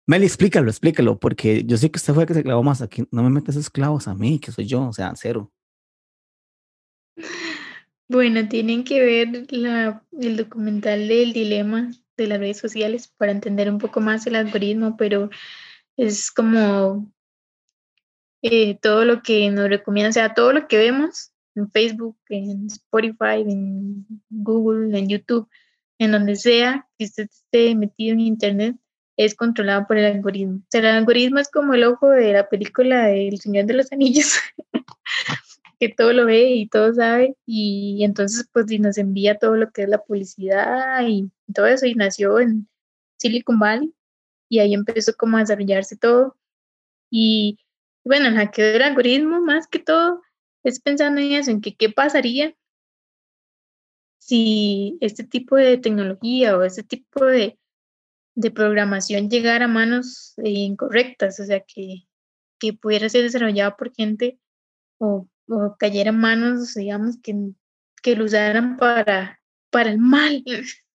Meli, 0.06 0.26
explícalo, 0.26 0.68
explícalo, 0.68 1.18
porque 1.18 1.64
yo 1.64 1.78
sé 1.78 1.90
que 1.90 1.96
usted 1.96 2.12
fue 2.12 2.24
el 2.24 2.26
que 2.26 2.34
se 2.34 2.42
clavó 2.42 2.62
más 2.62 2.82
aquí. 2.82 3.04
No 3.10 3.22
me 3.22 3.30
metes 3.30 3.56
esos 3.56 3.70
clavos 3.70 4.06
a 4.06 4.14
mí, 4.14 4.38
que 4.38 4.52
soy 4.52 4.66
yo, 4.66 4.86
o 4.86 4.92
sea, 4.92 5.12
cero. 5.16 5.50
Bueno, 8.08 8.46
tienen 8.48 8.84
que 8.84 9.00
ver 9.00 9.46
la, 9.50 10.04
el 10.20 10.36
documental 10.36 11.08
del 11.08 11.32
dilema 11.32 11.90
de 12.18 12.26
las 12.26 12.38
redes 12.38 12.58
sociales 12.58 13.08
para 13.16 13.32
entender 13.32 13.70
un 13.70 13.78
poco 13.78 14.00
más 14.00 14.26
el 14.26 14.36
algoritmo, 14.36 14.96
pero 14.98 15.30
es 15.96 16.30
como 16.30 17.10
eh, 18.42 18.78
todo 18.80 19.06
lo 19.06 19.22
que 19.22 19.50
nos 19.50 19.70
recomienda, 19.70 20.10
o 20.10 20.12
sea, 20.12 20.34
todo 20.34 20.52
lo 20.52 20.68
que 20.68 20.76
vemos 20.76 21.33
en 21.54 21.70
Facebook, 21.70 22.16
en 22.28 22.66
Spotify, 22.66 23.42
en 23.46 24.06
Google, 24.30 24.98
en 24.98 25.08
YouTube, 25.08 25.48
en 25.98 26.12
donde 26.12 26.36
sea 26.36 26.88
que 26.98 27.04
usted 27.04 27.24
esté 27.24 27.74
metido 27.74 28.14
en 28.14 28.20
Internet, 28.20 28.76
es 29.16 29.34
controlado 29.34 29.86
por 29.86 29.96
el 29.98 30.06
algoritmo. 30.06 30.56
O 30.56 30.66
sea, 30.68 30.80
el 30.80 30.86
algoritmo 30.86 31.38
es 31.38 31.48
como 31.48 31.74
el 31.74 31.84
ojo 31.84 32.10
de 32.10 32.32
la 32.32 32.48
película 32.48 33.10
El 33.10 33.38
Señor 33.38 33.66
de 33.66 33.74
los 33.74 33.92
Anillos, 33.92 34.34
que 35.80 35.88
todo 35.88 36.12
lo 36.12 36.26
ve 36.26 36.50
y 36.50 36.68
todo 36.68 36.92
sabe, 36.94 37.36
y 37.46 38.02
entonces 38.04 38.48
pues 38.52 38.66
nos 38.80 38.98
envía 38.98 39.38
todo 39.38 39.56
lo 39.56 39.70
que 39.70 39.82
es 39.82 39.88
la 39.88 40.02
publicidad 40.02 41.06
y 41.06 41.30
todo 41.54 41.66
eso, 41.66 41.86
y 41.86 41.94
nació 41.94 42.40
en 42.40 42.68
Silicon 43.18 43.58
Valley, 43.58 43.94
y 44.48 44.58
ahí 44.58 44.74
empezó 44.74 45.14
como 45.16 45.36
a 45.36 45.40
desarrollarse 45.40 45.96
todo. 45.96 46.36
Y 47.10 47.58
bueno, 48.04 48.28
el 48.28 48.34
hackeo 48.34 48.72
del 48.72 48.82
algoritmo, 48.82 49.40
más 49.40 49.66
que 49.68 49.78
todo, 49.78 50.22
es 50.64 50.80
pensando 50.80 51.20
en 51.20 51.32
eso, 51.32 51.50
en 51.50 51.60
que 51.60 51.76
qué 51.76 51.90
pasaría 51.90 52.54
si 54.18 54.96
este 55.00 55.24
tipo 55.24 55.56
de 55.56 55.76
tecnología 55.76 56.56
o 56.56 56.62
este 56.62 56.82
tipo 56.82 57.24
de, 57.26 57.58
de 58.34 58.50
programación 58.50 59.28
llegara 59.28 59.66
a 59.66 59.68
manos 59.68 60.34
eh, 60.38 60.50
incorrectas, 60.50 61.38
o 61.40 61.44
sea, 61.44 61.60
que, 61.60 62.06
que 62.58 62.72
pudiera 62.72 63.08
ser 63.10 63.22
desarrollado 63.22 63.76
por 63.76 63.94
gente 63.94 64.38
o, 64.98 65.28
o 65.48 65.76
cayera 65.78 66.10
en 66.10 66.18
manos, 66.18 66.74
digamos, 66.74 67.18
que, 67.22 67.34
que 68.02 68.16
lo 68.16 68.24
usaran 68.24 68.78
para, 68.78 69.40
para 69.70 69.90
el 69.90 69.98
mal, 69.98 70.42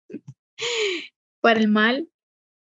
para 1.41 1.59
el 1.59 1.67
mal 1.67 2.09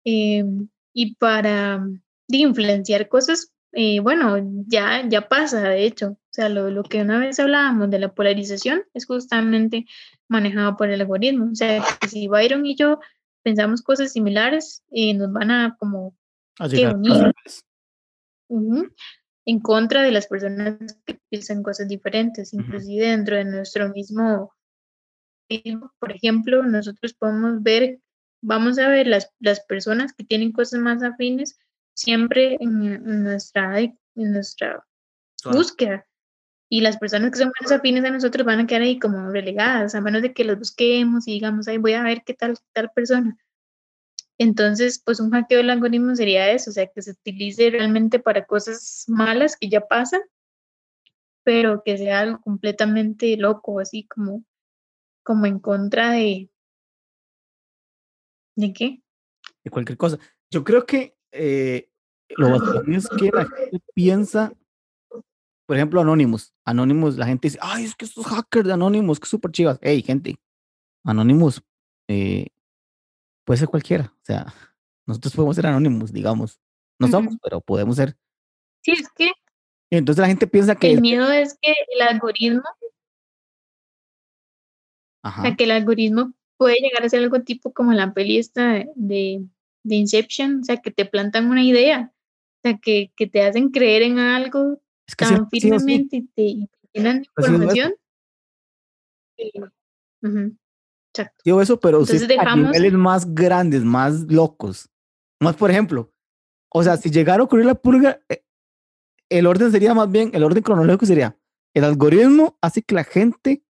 eh, 0.04 0.44
y 0.92 1.14
para 1.14 1.86
de 2.26 2.36
influenciar 2.36 3.08
cosas 3.08 3.52
eh, 3.72 4.00
bueno, 4.00 4.36
ya, 4.66 5.06
ya 5.08 5.28
pasa, 5.28 5.62
de 5.62 5.84
hecho. 5.84 6.10
O 6.10 6.18
sea, 6.30 6.48
lo, 6.48 6.70
lo, 6.70 6.82
que 6.84 7.02
una 7.02 7.18
vez 7.18 7.38
hablábamos 7.38 7.90
de 7.90 7.98
la 7.98 8.12
polarización 8.14 8.82
es 8.94 9.06
justamente 9.06 9.86
manejado 10.28 10.76
por 10.76 10.90
el 10.90 11.00
algoritmo. 11.00 11.50
O 11.52 11.54
sea, 11.54 11.82
que 12.00 12.08
si 12.08 12.28
Byron 12.28 12.64
y 12.66 12.76
yo 12.76 13.00
pensamos 13.42 13.82
cosas 13.82 14.12
similares, 14.12 14.84
eh, 14.90 15.14
nos 15.14 15.32
van 15.32 15.50
a 15.50 15.76
como 15.78 16.16
que 16.70 16.86
unir 16.86 17.32
uh 18.48 18.60
-huh, 18.60 18.92
en 19.44 19.60
contra 19.60 20.02
de 20.02 20.12
las 20.12 20.26
personas 20.26 20.98
que 21.04 21.18
piensan 21.28 21.62
cosas 21.62 21.88
diferentes, 21.88 22.52
inclusive 22.52 23.04
uh 23.04 23.08
-huh. 23.08 23.16
dentro 23.16 23.36
de 23.36 23.44
nuestro 23.44 23.88
mismo 23.90 24.52
por 25.98 26.12
ejemplo, 26.12 26.62
nosotros 26.62 27.14
podemos 27.14 27.62
ver, 27.62 28.00
vamos 28.42 28.78
a 28.78 28.88
ver 28.88 29.06
las, 29.06 29.32
las 29.40 29.60
personas 29.60 30.12
que 30.12 30.24
tienen 30.24 30.52
cosas 30.52 30.80
más 30.80 31.02
afines 31.02 31.58
siempre 31.98 32.56
en, 32.60 33.24
nuestra, 33.24 33.80
en 33.80 33.96
nuestra 34.14 34.86
búsqueda. 35.44 36.06
Y 36.70 36.80
las 36.80 36.96
personas 36.98 37.32
que 37.32 37.38
son 37.38 37.52
menos 37.58 37.72
afines 37.72 38.04
a 38.04 38.10
nosotros 38.10 38.46
van 38.46 38.60
a 38.60 38.66
quedar 38.66 38.82
ahí 38.82 38.98
como 38.98 39.30
relegadas, 39.30 39.94
a 39.94 40.00
menos 40.00 40.22
de 40.22 40.32
que 40.32 40.44
los 40.44 40.58
busquemos 40.58 41.26
y 41.26 41.32
digamos, 41.32 41.66
ahí 41.66 41.78
voy 41.78 41.94
a 41.94 42.02
ver 42.02 42.22
qué 42.24 42.34
tal 42.34 42.56
tal 42.72 42.90
persona. 42.94 43.36
Entonces, 44.38 45.02
pues 45.04 45.18
un 45.18 45.30
hackeo 45.30 45.58
del 45.58 45.70
algoritmo 45.70 46.14
sería 46.14 46.52
eso, 46.52 46.70
o 46.70 46.72
sea, 46.72 46.86
que 46.86 47.02
se 47.02 47.10
utilice 47.10 47.70
realmente 47.70 48.20
para 48.20 48.46
cosas 48.46 49.04
malas 49.08 49.56
que 49.56 49.68
ya 49.68 49.80
pasan, 49.80 50.20
pero 51.42 51.82
que 51.84 51.98
sea 51.98 52.20
algo 52.20 52.40
completamente 52.42 53.36
loco, 53.36 53.80
así 53.80 54.06
como, 54.06 54.44
como 55.24 55.46
en 55.46 55.58
contra 55.58 56.12
de... 56.12 56.48
¿De 58.54 58.72
qué? 58.72 59.02
De 59.64 59.70
cualquier 59.70 59.98
cosa. 59.98 60.18
Yo 60.50 60.62
creo 60.62 60.86
que 60.86 61.16
eh, 61.32 61.87
lo 62.36 62.50
bastante 62.50 62.94
es 62.96 63.08
que 63.08 63.30
la 63.32 63.46
gente 63.46 63.80
piensa, 63.94 64.52
por 65.66 65.76
ejemplo, 65.76 66.00
Anonymous. 66.00 66.54
Anonymous, 66.64 67.16
la 67.16 67.26
gente 67.26 67.48
dice, 67.48 67.58
ay, 67.60 67.84
es 67.84 67.94
que 67.94 68.04
estos 68.04 68.26
hackers 68.26 68.66
de 68.66 68.72
Anonymous, 68.72 69.20
que 69.20 69.26
súper 69.26 69.50
chivas. 69.50 69.78
Hey, 69.82 70.02
gente, 70.02 70.36
Anonymous 71.04 71.62
eh, 72.08 72.48
puede 73.44 73.58
ser 73.58 73.68
cualquiera. 73.68 74.12
O 74.14 74.24
sea, 74.24 74.46
nosotros 75.06 75.34
podemos 75.34 75.56
ser 75.56 75.66
Anonymous, 75.66 76.12
digamos. 76.12 76.60
No 76.98 77.06
uh 77.06 77.10
-huh. 77.10 77.12
somos, 77.12 77.36
pero 77.42 77.60
podemos 77.60 77.96
ser. 77.96 78.16
Sí, 78.82 78.92
es 78.92 79.08
que. 79.10 79.32
Y 79.90 79.96
entonces 79.96 80.20
la 80.20 80.28
gente 80.28 80.46
piensa 80.46 80.76
que. 80.76 80.90
El 80.92 81.00
miedo 81.00 81.30
es 81.30 81.56
que 81.60 81.72
el 81.94 82.02
algoritmo. 82.02 82.62
Ajá. 85.22 85.40
O 85.40 85.44
sea, 85.44 85.56
que 85.56 85.64
el 85.64 85.70
algoritmo 85.70 86.32
puede 86.56 86.76
llegar 86.80 87.04
a 87.04 87.08
ser 87.08 87.22
algo 87.22 87.42
tipo 87.42 87.72
como 87.72 87.92
la 87.92 88.12
peli 88.12 88.38
esta 88.38 88.72
de, 88.72 88.88
de 88.94 89.48
de 89.88 89.96
Inception, 89.96 90.60
o 90.60 90.64
sea, 90.64 90.76
que 90.76 90.90
te 90.90 91.04
plantan 91.04 91.50
una 91.50 91.64
idea, 91.64 92.12
o 92.58 92.68
sea, 92.68 92.78
que, 92.78 93.12
que 93.16 93.26
te 93.26 93.42
hacen 93.42 93.70
creer 93.70 94.02
en 94.02 94.18
algo 94.18 94.80
es 95.06 95.14
que 95.16 95.24
tan 95.24 95.48
sí, 95.50 95.60
firmemente 95.60 96.20
sí, 96.20 96.28
y 96.36 96.66
te 96.66 96.88
llenan 96.98 97.22
de 97.22 97.28
Pues 97.34 97.46
sí, 97.46 97.52
información. 97.52 97.94
Y- 99.36 99.52
ujú, 100.22 100.56
Exacto. 101.14 101.42
Digo 101.44 101.62
eso, 101.62 101.80
pero 101.80 102.04
sí 102.04 102.12
Entonces 102.16 102.22
es 102.30 102.38
a 102.38 102.42
dejamos- 102.42 102.66
niveles 102.72 102.92
más 102.94 103.34
grandes, 103.34 103.84
más 103.84 104.20
locos. 104.30 104.88
Más, 105.40 105.56
por 105.56 105.70
ejemplo, 105.70 106.12
o 106.70 106.82
sea, 106.82 106.96
si 106.96 107.10
llegara 107.10 107.40
a 107.42 107.44
ocurrir 107.44 107.66
la 107.66 107.74
purga, 107.76 108.20
eh, 108.28 108.42
el 109.30 109.46
orden 109.46 109.70
sería 109.70 109.94
más 109.94 110.10
bien, 110.10 110.30
el 110.34 110.42
orden 110.42 110.62
cronológico 110.62 111.06
sería, 111.06 111.36
el 111.74 111.84
algoritmo 111.84 112.58
hace 112.60 112.82
que 112.82 112.94
la 112.94 113.04
gente 113.04 113.62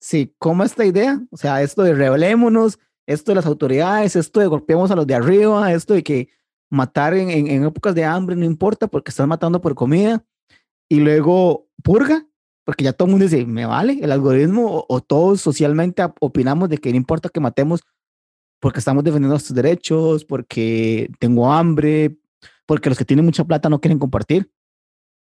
se 0.00 0.34
coma 0.38 0.64
esta 0.64 0.84
idea, 0.84 1.20
o 1.30 1.36
sea, 1.36 1.62
esto 1.62 1.82
de 1.82 1.94
rebelémonos, 1.94 2.78
esto 3.06 3.30
de 3.30 3.36
las 3.36 3.46
autoridades, 3.46 4.16
esto 4.16 4.40
de 4.40 4.46
golpeemos 4.46 4.90
a 4.90 4.96
los 4.96 5.06
de 5.06 5.14
arriba, 5.14 5.72
esto 5.72 5.94
de 5.94 6.02
que 6.02 6.28
matar 6.74 7.14
en, 7.14 7.30
en- 7.30 7.46
en 7.48 7.64
épocas 7.64 7.94
de 7.94 8.04
hambre 8.04 8.36
no 8.36 8.44
importa 8.44 8.86
porque 8.88 9.10
están 9.10 9.28
matando 9.28 9.60
por 9.60 9.74
comida, 9.74 10.24
y 10.90 11.00
luego 11.00 11.68
purga, 11.82 12.26
porque 12.64 12.84
ya 12.84 12.92
todo 12.92 13.06
el 13.06 13.12
mundo 13.12 13.24
dice, 13.24 13.46
me 13.46 13.66
vale 13.66 13.98
el 14.02 14.12
algoritmo, 14.12 14.66
o, 14.70 14.86
o 14.88 15.00
todos 15.00 15.40
socialmente 15.40 16.02
opinamos 16.20 16.68
de 16.68 16.78
que 16.78 16.90
no 16.90 16.96
importa 16.96 17.28
que 17.28 17.40
matemos 17.40 17.80
porque 18.60 18.78
estamos 18.78 19.04
defendiendo 19.04 19.34
nuestros 19.34 19.54
derechos, 19.54 20.24
porque 20.24 21.10
tengo 21.18 21.52
hambre, 21.52 22.18
porque 22.66 22.88
los 22.88 22.96
que 22.98 23.04
tienen 23.04 23.24
mucha 23.26 23.44
plata 23.44 23.68
no 23.68 23.80
quieren 23.80 23.98
compartir. 23.98 24.50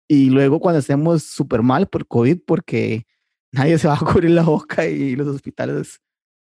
Y 0.08 0.30
luego 0.30 0.58
cuando 0.58 0.80
estemos 0.80 1.22
súper 1.22 1.62
mal 1.62 1.86
por 1.88 2.06
COVID, 2.08 2.40
porque 2.44 3.06
nadie 3.52 3.78
se 3.78 3.86
va 3.86 3.94
a 3.94 3.98
cubrir 3.98 4.32
la 4.32 4.42
boca 4.42 4.86
y 4.86 5.14
los 5.14 5.28
hospitales 5.28 6.00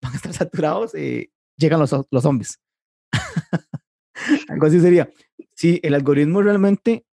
van 0.02 0.12
a 0.12 0.16
estar 0.16 0.32
saturados, 0.34 0.94
eh, 0.94 1.30
llegan 1.56 1.80
los, 1.80 1.94
los 2.10 2.22
zombies. 2.22 2.60
Algo 4.48 4.66
así 4.66 4.80
sería. 4.80 5.10
Sí, 5.54 5.80
el 5.82 5.94
algoritmo 5.94 6.42
realmente 6.42 7.06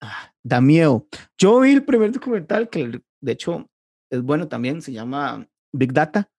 ah, 0.00 0.32
da 0.42 0.60
miedo. 0.60 1.06
Yo 1.38 1.60
vi 1.60 1.72
el 1.72 1.84
primer 1.84 2.12
documental 2.12 2.68
que 2.68 3.00
de 3.20 3.32
hecho 3.32 3.68
es 4.10 4.22
bueno 4.22 4.48
también, 4.48 4.82
se 4.82 4.92
llama 4.92 5.46
Big 5.72 5.92
Data, 5.92 6.30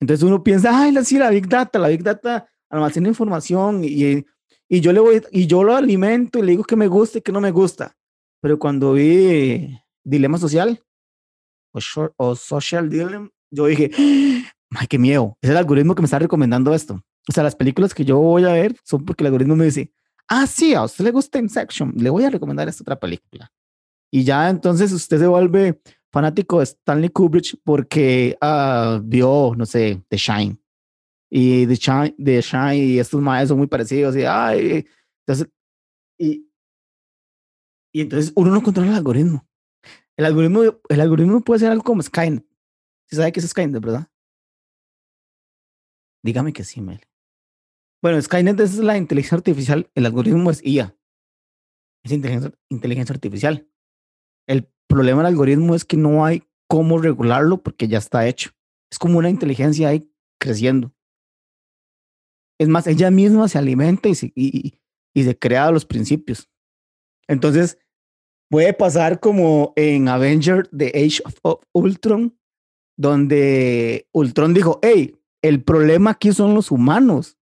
Entonces 0.00 0.22
uno 0.22 0.42
piensa, 0.42 0.70
ay, 0.80 0.94
sí, 1.04 1.18
la 1.18 1.30
Big 1.30 1.48
Data, 1.48 1.78
la 1.78 1.88
Big 1.88 2.02
Data 2.02 2.48
almacena 2.70 3.08
información 3.08 3.82
y, 3.82 4.24
y 4.68 4.80
yo 4.80 4.92
le 4.92 5.00
voy, 5.00 5.22
y 5.32 5.46
yo 5.46 5.64
lo 5.64 5.74
alimento 5.74 6.38
y 6.38 6.42
le 6.42 6.52
digo 6.52 6.64
que 6.64 6.76
me 6.76 6.86
gusta 6.86 7.18
y 7.18 7.22
que 7.22 7.32
no 7.32 7.40
me 7.40 7.50
gusta. 7.50 7.96
Pero 8.40 8.58
cuando 8.58 8.92
vi 8.92 9.76
Dilema 10.04 10.38
Social 10.38 10.80
o, 11.72 11.80
o 12.16 12.36
Social 12.36 12.88
Dilemma, 12.88 13.28
yo 13.50 13.66
dije, 13.66 13.90
ay, 14.70 14.86
qué 14.88 14.98
miedo, 14.98 15.36
es 15.42 15.50
el 15.50 15.56
algoritmo 15.56 15.94
que 15.94 16.02
me 16.02 16.06
está 16.06 16.18
recomendando 16.18 16.72
esto. 16.72 17.02
O 17.28 17.32
sea, 17.32 17.42
las 17.42 17.56
películas 17.56 17.94
que 17.94 18.04
yo 18.04 18.18
voy 18.18 18.44
a 18.44 18.52
ver 18.52 18.76
son 18.82 19.04
porque 19.04 19.22
el 19.22 19.26
algoritmo 19.28 19.56
me 19.56 19.66
dice, 19.66 19.92
ah, 20.28 20.46
sí, 20.46 20.74
a 20.74 20.84
usted 20.84 21.04
le 21.04 21.10
gusta 21.10 21.38
Inception, 21.38 21.92
le 21.96 22.10
voy 22.10 22.24
a 22.24 22.30
recomendar 22.30 22.68
esta 22.68 22.82
otra 22.82 22.98
película. 22.98 23.52
Y 24.12 24.24
ya 24.24 24.48
entonces 24.48 24.92
usted 24.92 25.18
se 25.18 25.26
vuelve 25.26 25.80
fanático 26.10 26.58
de 26.58 26.64
Stanley 26.64 27.10
Kubrick 27.10 27.60
porque 27.62 28.36
uh, 28.42 29.00
vio, 29.02 29.54
no 29.56 29.66
sé, 29.66 30.02
The 30.08 30.16
Shine. 30.16 30.58
Y 31.30 31.66
The 31.66 31.74
Shine, 31.76 32.14
The 32.18 32.40
Shine 32.40 32.76
y 32.76 32.98
estos 32.98 33.20
maestros 33.20 33.50
son 33.50 33.58
muy 33.58 33.68
parecidos. 33.68 34.16
Y, 34.16 34.24
ay, 34.24 34.86
entonces, 35.20 35.48
y, 36.18 36.50
y 37.92 38.00
entonces 38.00 38.32
uno 38.34 38.50
no 38.50 38.62
controla 38.62 38.90
el 38.90 38.96
algoritmo. 38.96 39.46
El 40.16 40.24
algoritmo, 40.26 40.62
el 40.88 41.00
algoritmo 41.00 41.40
puede 41.40 41.60
ser 41.60 41.70
algo 41.70 41.84
como 41.84 42.02
Skynet. 42.02 42.44
¿Sí 43.08 43.16
sabe 43.16 43.32
qué 43.32 43.40
es 43.40 43.48
Skynet, 43.48 43.80
verdad? 43.80 44.08
Dígame 46.22 46.52
que 46.52 46.64
sí, 46.64 46.80
Mel. 46.80 47.00
Bueno, 48.02 48.20
Skynet 48.20 48.58
es 48.60 48.78
la 48.78 48.96
inteligencia 48.96 49.36
artificial, 49.36 49.90
el 49.94 50.06
algoritmo 50.06 50.50
es 50.50 50.64
IA. 50.64 50.96
Es 52.02 52.12
inteligencia, 52.12 53.12
artificial. 53.12 53.68
El 54.48 54.72
problema 54.88 55.18
del 55.18 55.32
algoritmo 55.32 55.74
es 55.74 55.84
que 55.84 55.98
no 55.98 56.24
hay 56.24 56.44
cómo 56.66 56.98
regularlo 56.98 57.62
porque 57.62 57.88
ya 57.88 57.98
está 57.98 58.26
hecho. 58.26 58.52
Es 58.90 58.98
como 58.98 59.18
una 59.18 59.28
inteligencia 59.28 59.88
ahí 59.88 60.10
creciendo. 60.40 60.94
Es 62.58 62.68
más, 62.68 62.86
ella 62.86 63.10
misma 63.10 63.48
se 63.48 63.58
alimenta 63.58 64.08
y 64.08 64.14
se, 64.14 64.32
y, 64.34 64.80
y 65.14 65.34
crea 65.34 65.70
los 65.70 65.84
principios. 65.84 66.50
Entonces, 67.28 67.78
puede 68.50 68.72
pasar 68.72 69.20
como 69.20 69.74
en 69.76 70.08
Avenger 70.08 70.68
The 70.68 70.88
Age 70.88 71.22
of 71.42 71.60
Ultron, 71.72 72.38
donde 72.98 74.08
Ultron 74.12 74.54
dijo, 74.54 74.78
hey, 74.82 75.16
el 75.42 75.62
problema 75.62 76.12
aquí 76.12 76.32
son 76.32 76.54
los 76.54 76.70
humanos 76.70 77.39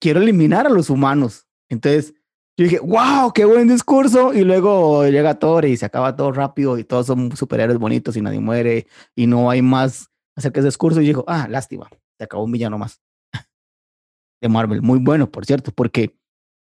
quiero 0.00 0.20
eliminar 0.20 0.66
a 0.66 0.70
los 0.70 0.90
humanos. 0.90 1.46
Entonces, 1.68 2.14
yo 2.56 2.64
dije, 2.64 2.80
wow, 2.80 3.32
qué 3.32 3.44
buen 3.44 3.68
discurso. 3.68 4.34
Y 4.34 4.42
luego 4.42 5.06
llega 5.06 5.38
Thor 5.38 5.64
y 5.64 5.76
se 5.76 5.86
acaba 5.86 6.16
todo 6.16 6.32
rápido 6.32 6.78
y 6.78 6.84
todos 6.84 7.06
son 7.06 7.34
superhéroes 7.36 7.78
bonitos 7.78 8.16
y 8.16 8.20
nadie 8.20 8.40
muere 8.40 8.86
y 9.14 9.26
no 9.26 9.50
hay 9.50 9.62
más 9.62 10.10
acerca 10.36 10.60
de 10.60 10.68
ese 10.68 10.72
discurso. 10.72 11.00
Y 11.00 11.06
dijo, 11.06 11.24
ah, 11.28 11.46
lástima, 11.48 11.88
se 12.18 12.24
acabó 12.24 12.44
un 12.44 12.52
villano 12.52 12.78
más 12.78 13.00
de 14.42 14.48
Marvel. 14.48 14.82
Muy 14.82 14.98
bueno, 14.98 15.30
por 15.30 15.46
cierto, 15.46 15.72
porque, 15.72 16.16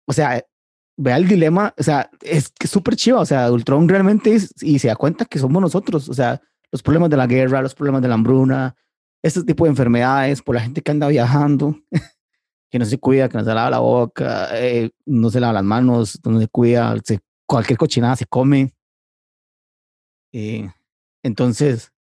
o 0.09 0.12
sea, 0.12 0.45
vea 0.97 1.17
el 1.17 1.29
dilema, 1.29 1.75
o 1.79 1.83
sea, 1.83 2.11
es 2.23 2.49
que 2.49 2.67
súper 2.67 2.97
chido. 2.97 3.21
O 3.21 3.27
sea, 3.27 3.53
Ultron 3.53 3.89
realmente 3.89 4.37
y 4.61 4.79
se 4.79 4.89
da 4.89 4.97
cuenta 4.97 5.25
que 5.25 5.39
somos 5.39 5.61
nosotros. 5.61 6.09
O 6.09 6.15
sea, 6.15 6.41
los 6.73 6.83
problemas 6.83 7.11
de 7.11 7.17
la 7.17 7.27
guerra, 7.27 7.62
los 7.62 7.75
problemas 7.75 8.03
de 8.03 8.09
la 8.09 8.15
hambruna, 8.15 8.75
este 9.23 9.43
tipo 9.45 9.65
de 9.65 9.71
enfermedades, 9.71 10.43
por 10.43 10.55
la 10.55 10.62
gente 10.62 10.83
que 10.83 10.91
anda 10.91 11.09
viajando. 11.09 11.77
que 12.70 12.79
no 12.79 12.85
se 12.85 12.98
cuida, 12.98 13.29
que 13.29 13.38
no 13.38 13.44
se 13.44 13.55
lava 13.55 13.70
la 13.70 13.79
boca, 13.79 14.48
eh, 14.52 14.90
no 15.05 15.31
se 15.31 15.40
lava 15.40 15.52
las 15.55 15.64
manos, 15.64 16.20
no 16.24 16.40
se 16.40 16.48
cuida, 16.48 16.94
cualquier 17.46 17.79
cochinada 17.79 18.16
se 18.16 18.26
come. 18.26 18.74
Eh, 20.33 20.68
entonces, 21.22 21.92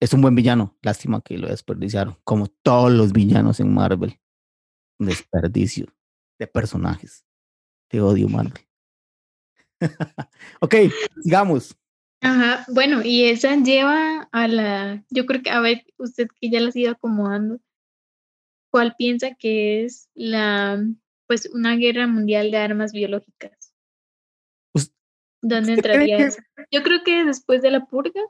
es 0.00 0.12
un 0.12 0.22
buen 0.22 0.34
villano. 0.34 0.76
Lástima 0.82 1.20
que 1.20 1.38
lo 1.38 1.48
desperdiciaron, 1.48 2.16
como 2.24 2.48
todos 2.48 2.92
los 2.92 3.12
villanos 3.12 3.60
en 3.60 3.72
Marvel. 3.72 4.18
desperdicio 4.98 5.86
de 6.38 6.46
personajes. 6.46 7.24
Te 7.88 8.00
odio, 8.00 8.28
Marvel. 8.28 8.66
ok, 10.60 10.74
sigamos. 11.22 11.76
Ajá, 12.22 12.64
bueno, 12.68 13.02
y 13.04 13.24
esa 13.24 13.54
lleva 13.56 14.28
a 14.32 14.48
la, 14.48 15.04
yo 15.10 15.26
creo 15.26 15.42
que, 15.42 15.50
a 15.50 15.60
ver, 15.60 15.84
usted 15.98 16.28
que 16.40 16.50
ya 16.50 16.60
la 16.60 16.70
ha 16.74 16.78
ido 16.78 16.92
acomodando, 16.92 17.60
¿cuál 18.70 18.94
piensa 18.96 19.34
que 19.34 19.84
es 19.84 20.08
la, 20.14 20.82
pues, 21.26 21.48
una 21.52 21.76
guerra 21.76 22.06
mundial 22.06 22.50
de 22.50 22.58
armas 22.58 22.92
biológicas? 22.92 23.56
¿Dónde 25.42 25.74
entraría 25.74 26.18
eso? 26.18 26.40
Yo 26.70 26.82
creo 26.82 27.02
que 27.04 27.24
después 27.24 27.62
de 27.62 27.70
la 27.70 27.86
purga. 27.86 28.20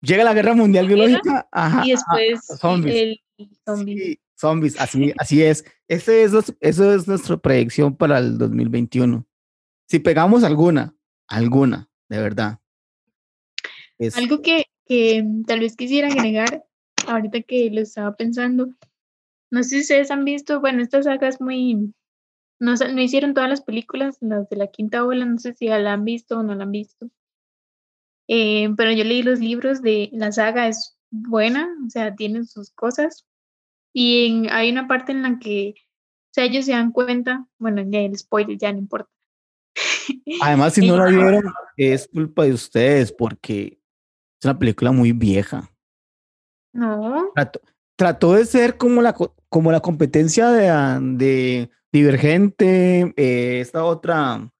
Llega 0.00 0.24
la 0.24 0.34
guerra 0.34 0.54
mundial 0.54 0.86
biológica. 0.86 1.48
Ajá, 1.50 1.82
y 1.84 1.90
después 1.90 2.46
zombies. 2.60 2.94
el 2.94 3.20
zombie. 3.64 4.20
zombies, 4.36 4.80
así, 4.80 5.12
así 5.18 5.42
es. 5.42 5.64
Ese 5.88 6.22
es 6.22 6.32
eso 6.60 6.94
es 6.94 7.08
nuestra 7.08 7.36
predicción 7.36 7.96
para 7.96 8.18
el 8.18 8.38
2021. 8.38 9.26
Si 9.88 9.98
pegamos 9.98 10.44
alguna, 10.44 10.94
alguna, 11.26 11.88
de 12.08 12.20
verdad. 12.20 12.60
Algo 14.14 14.42
que, 14.42 14.66
que 14.84 15.24
tal 15.46 15.60
vez 15.60 15.74
quisiera 15.74 16.08
agregar, 16.08 16.64
ahorita 17.06 17.42
que 17.42 17.70
lo 17.70 17.80
estaba 17.80 18.14
pensando, 18.14 18.68
no 19.50 19.62
sé 19.62 19.68
si 19.68 19.80
ustedes 19.80 20.10
han 20.10 20.24
visto, 20.24 20.60
bueno, 20.60 20.82
esta 20.82 21.02
saga 21.02 21.28
es 21.28 21.40
muy, 21.40 21.94
no, 22.58 22.74
no 22.74 23.00
hicieron 23.00 23.34
todas 23.34 23.48
las 23.48 23.62
películas, 23.62 24.16
las 24.20 24.48
de 24.48 24.56
la 24.56 24.68
quinta 24.68 25.04
ola, 25.04 25.24
no 25.24 25.38
sé 25.38 25.54
si 25.54 25.66
la 25.68 25.92
han 25.92 26.04
visto 26.04 26.38
o 26.38 26.42
no 26.42 26.54
la 26.54 26.64
han 26.64 26.72
visto. 26.72 27.08
Eh, 28.28 28.70
pero 28.76 28.92
yo 28.92 29.04
leí 29.04 29.22
los 29.22 29.38
libros 29.38 29.82
de 29.82 30.10
la 30.12 30.32
saga, 30.32 30.68
es 30.68 30.98
buena, 31.10 31.68
o 31.86 31.90
sea, 31.90 32.14
tiene 32.14 32.44
sus 32.44 32.70
cosas. 32.70 33.26
Y 33.92 34.48
hay 34.50 34.70
una 34.70 34.88
parte 34.88 35.12
en 35.12 35.22
la 35.22 35.38
que, 35.38 35.74
o 35.76 36.32
sea, 36.32 36.44
ellos 36.44 36.66
se 36.66 36.72
dan 36.72 36.92
cuenta, 36.92 37.46
bueno, 37.58 37.82
ya 37.86 38.00
el 38.00 38.16
spoiler 38.18 38.58
ya 38.58 38.72
no 38.72 38.78
importa. 38.78 39.10
Además, 40.42 40.74
si 40.74 40.86
no 40.86 40.96
la 40.96 41.06
vieron, 41.06 41.44
es 41.76 42.08
culpa 42.08 42.44
de 42.44 42.52
ustedes 42.52 43.12
porque 43.12 43.78
es 44.40 44.44
una 44.44 44.58
película 44.58 44.92
muy 44.92 45.12
vieja. 45.12 45.70
No 46.72 47.32
trató 47.96 48.34
de 48.34 48.44
ser 48.44 48.76
como 48.76 49.02
la, 49.02 49.14
como 49.48 49.72
la 49.72 49.80
competencia 49.80 50.50
de, 50.50 51.16
de 51.16 51.70
Divergente, 51.92 53.14
eh, 53.16 53.60
esta 53.60 53.82
otra, 53.84 54.52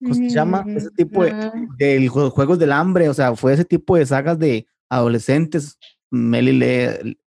¿cómo 0.00 0.14
se 0.14 0.28
llama? 0.28 0.64
Ese 0.68 0.90
tipo 0.90 1.24
de, 1.24 1.34
de, 1.76 2.08
juegos 2.08 2.58
del 2.58 2.70
hambre, 2.70 3.08
o 3.08 3.14
sea, 3.14 3.34
fue 3.34 3.54
ese 3.54 3.64
tipo 3.64 3.96
de 3.96 4.06
sagas 4.06 4.38
de 4.38 4.66
adolescentes. 4.88 5.76
Meli 6.10 6.52
lee, 6.52 7.18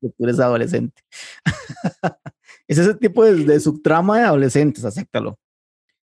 tú 0.00 0.12
eres 0.18 0.40
adolescente. 0.40 1.00
es 2.68 2.76
ese 2.76 2.94
tipo 2.94 3.24
de, 3.24 3.44
de 3.44 3.60
subtrama 3.60 4.18
de 4.18 4.24
adolescentes, 4.24 4.84
acéptalo. 4.84 5.38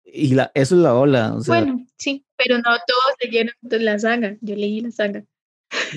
Y 0.03 0.33
la, 0.33 0.51
eso 0.53 0.75
es 0.75 0.81
la 0.81 0.95
ola. 0.95 1.37
bueno, 1.47 1.85
sí, 1.97 2.25
pero 2.35 2.57
no 2.57 2.63
todos 2.63 3.15
leyeron 3.23 3.53
la 3.61 3.99
saga. 3.99 4.35
Yo 4.41 4.55
leí 4.55 4.81
la 4.81 4.91
saga. 4.91 5.23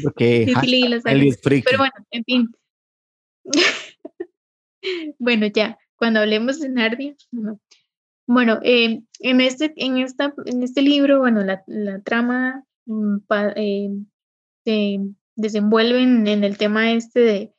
Porque 0.02 0.46
sí, 0.60 0.66
leí 0.66 0.88
la 0.88 1.00
saga. 1.00 1.20
Pero 1.42 1.78
bueno, 1.78 1.92
en 2.10 2.24
fin, 2.24 2.48
bueno, 5.18 5.46
ya, 5.46 5.78
cuando 5.96 6.20
hablemos 6.20 6.60
de 6.60 6.68
Narnia, 6.68 7.16
Bueno, 8.26 8.58
eh, 8.62 9.00
en, 9.20 9.40
este, 9.40 9.72
en, 9.76 9.98
esta, 9.98 10.34
en 10.44 10.62
este 10.62 10.82
libro, 10.82 11.18
bueno, 11.18 11.42
la, 11.44 12.02
trama 12.02 12.64
mm, 12.86 13.16
eh, 13.56 13.90
se 14.64 14.98
desenvuelve 15.34 16.02
en, 16.02 16.26
el 16.44 16.58
tema 16.58 16.92
este 16.92 17.20
de, 17.20 17.54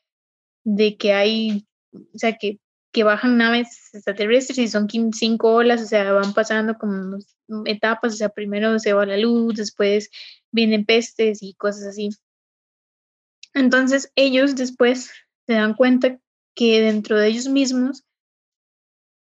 de, 0.64 0.98
que 0.98 1.14
hay, 1.14 1.68
o 1.94 2.18
sea, 2.18 2.38
que, 2.38 2.60
que 2.92 3.04
bajan 3.04 3.38
naves 3.38 3.90
extraterrestres 3.94 4.58
y 4.58 4.68
son 4.68 4.88
cinco 5.14 5.54
olas, 5.54 5.82
o 5.82 5.86
sea, 5.86 6.12
van 6.12 6.34
pasando 6.34 6.78
como 6.78 7.18
etapas, 7.66 8.14
o 8.14 8.18
sea, 8.18 8.30
primero 8.30 8.80
se 8.80 8.94
va 8.94 9.06
la 9.06 9.18
luz, 9.18 9.56
después 9.56 10.10
vienen 10.52 10.86
pestes 10.86 11.42
y 11.42 11.54
cosas 11.56 11.88
así. 11.88 12.10
Entonces 13.54 14.12
ellos 14.16 14.56
después 14.56 15.12
se 15.50 15.56
dan 15.56 15.74
cuenta 15.74 16.20
que 16.56 16.80
dentro 16.80 17.18
de 17.18 17.28
ellos 17.28 17.48
mismos, 17.48 18.06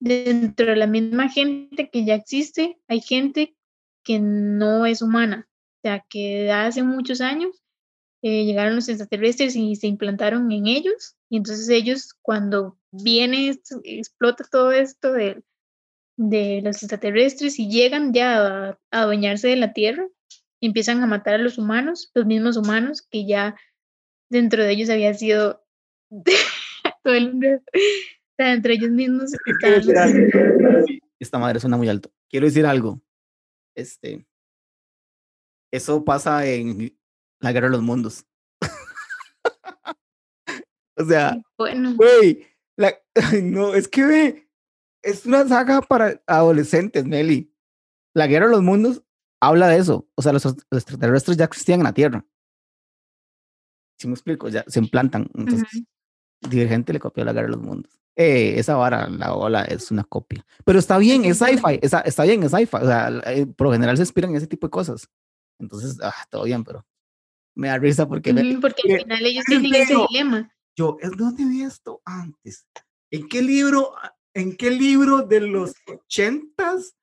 dentro 0.00 0.66
de 0.66 0.76
la 0.76 0.86
misma 0.86 1.28
gente 1.28 1.90
que 1.90 2.04
ya 2.04 2.14
existe, 2.14 2.78
hay 2.86 3.00
gente 3.00 3.56
que 4.04 4.20
no 4.20 4.86
es 4.86 5.02
humana. 5.02 5.48
O 5.50 5.80
sea, 5.82 6.06
que 6.08 6.52
hace 6.52 6.84
muchos 6.84 7.20
años 7.20 7.60
eh, 8.22 8.44
llegaron 8.44 8.76
los 8.76 8.88
extraterrestres 8.88 9.56
y 9.56 9.74
se 9.74 9.88
implantaron 9.88 10.52
en 10.52 10.68
ellos. 10.68 11.16
Y 11.28 11.38
entonces 11.38 11.68
ellos, 11.70 12.14
cuando 12.22 12.78
viene, 12.92 13.58
explota 13.82 14.44
todo 14.48 14.70
esto 14.70 15.12
de, 15.12 15.42
de 16.16 16.60
los 16.62 16.76
extraterrestres 16.84 17.58
y 17.58 17.68
llegan 17.68 18.12
ya 18.12 18.68
a, 18.68 18.78
adueñarse 18.92 19.48
de 19.48 19.56
la 19.56 19.72
Tierra, 19.72 20.06
empiezan 20.60 21.02
a 21.02 21.08
matar 21.08 21.34
a 21.34 21.38
los 21.38 21.58
humanos, 21.58 22.12
los 22.14 22.26
mismos 22.26 22.56
humanos 22.56 23.02
que 23.02 23.26
ya 23.26 23.56
dentro 24.30 24.62
de 24.62 24.70
ellos 24.70 24.88
había 24.88 25.14
sido 25.14 25.61
todo 27.02 27.14
el 27.14 27.62
entre 28.38 28.74
ellos 28.74 28.90
mismos. 28.90 29.32
Esta 31.18 31.38
madre 31.38 31.60
suena 31.60 31.76
muy 31.76 31.88
alto. 31.88 32.10
Quiero 32.28 32.46
decir 32.46 32.66
algo. 32.66 33.00
Este, 33.76 34.26
eso 35.72 36.04
pasa 36.04 36.46
en 36.46 36.98
la 37.40 37.52
guerra 37.52 37.68
de 37.68 37.72
los 37.72 37.82
mundos. 37.82 38.26
O 40.94 41.06
sea, 41.06 41.40
Bueno, 41.56 41.94
güey, 41.96 42.46
la, 42.76 42.94
ay, 43.14 43.42
no, 43.42 43.74
es 43.74 43.88
que 43.88 44.04
ve, 44.04 44.50
es 45.02 45.24
una 45.24 45.48
saga 45.48 45.80
para 45.80 46.22
adolescentes, 46.26 47.06
Meli. 47.06 47.50
La 48.14 48.26
guerra 48.26 48.46
de 48.46 48.52
los 48.52 48.62
mundos 48.62 49.02
habla 49.40 49.68
de 49.68 49.78
eso. 49.78 50.06
O 50.14 50.22
sea, 50.22 50.34
los, 50.34 50.44
los 50.44 50.54
extraterrestres 50.70 51.38
ya 51.38 51.46
existían 51.46 51.80
en 51.80 51.84
la 51.84 51.94
Tierra. 51.94 52.26
Si 53.98 54.06
me 54.06 54.12
explico, 54.12 54.48
ya 54.48 54.64
se 54.68 54.80
implantan. 54.80 55.30
Entonces. 55.34 55.82
Divergente 56.48 56.92
le 56.92 56.98
copió 57.00 57.24
la 57.24 57.32
guerra 57.32 57.46
de 57.46 57.52
los 57.52 57.60
mundos. 57.62 57.92
Eh, 58.14 58.54
esa 58.58 58.76
vara, 58.76 59.08
la 59.08 59.34
ola, 59.34 59.62
es 59.64 59.90
una 59.90 60.04
copia. 60.04 60.44
Pero 60.64 60.78
está 60.78 60.98
bien, 60.98 61.24
es 61.24 61.38
sci-fi, 61.38 61.78
está, 61.80 62.00
está 62.00 62.24
bien, 62.24 62.42
es 62.42 62.50
sci-fi. 62.52 62.76
O 62.76 62.86
sea, 62.86 63.08
eh, 63.26 63.46
por 63.46 63.68
lo 63.68 63.72
general 63.72 63.96
se 63.96 64.02
inspiran 64.02 64.30
en 64.30 64.36
ese 64.36 64.46
tipo 64.46 64.66
de 64.66 64.70
cosas. 64.70 65.08
Entonces, 65.58 65.98
ah, 66.02 66.12
todo 66.30 66.44
bien, 66.44 66.62
pero 66.64 66.84
me 67.56 67.68
da 67.68 67.78
risa 67.78 68.06
porque 68.06 68.32
me- 68.32 68.58
porque 68.60 68.82
al 68.94 69.00
final 69.02 69.24
ellos 69.26 69.44
el 69.50 69.60
tienen 69.62 69.82
ese 69.82 69.94
dilema. 70.10 70.52
yo, 70.76 70.96
¿en 71.00 71.10
¿dónde 71.12 71.44
vi 71.44 71.62
esto 71.62 72.02
antes? 72.04 72.66
¿En 73.10 73.28
qué 73.28 73.40
libro, 73.42 73.92
en 74.34 74.56
qué 74.56 74.70
libro 74.70 75.22
de 75.22 75.40
los 75.40 75.72
ochentas 75.86 76.94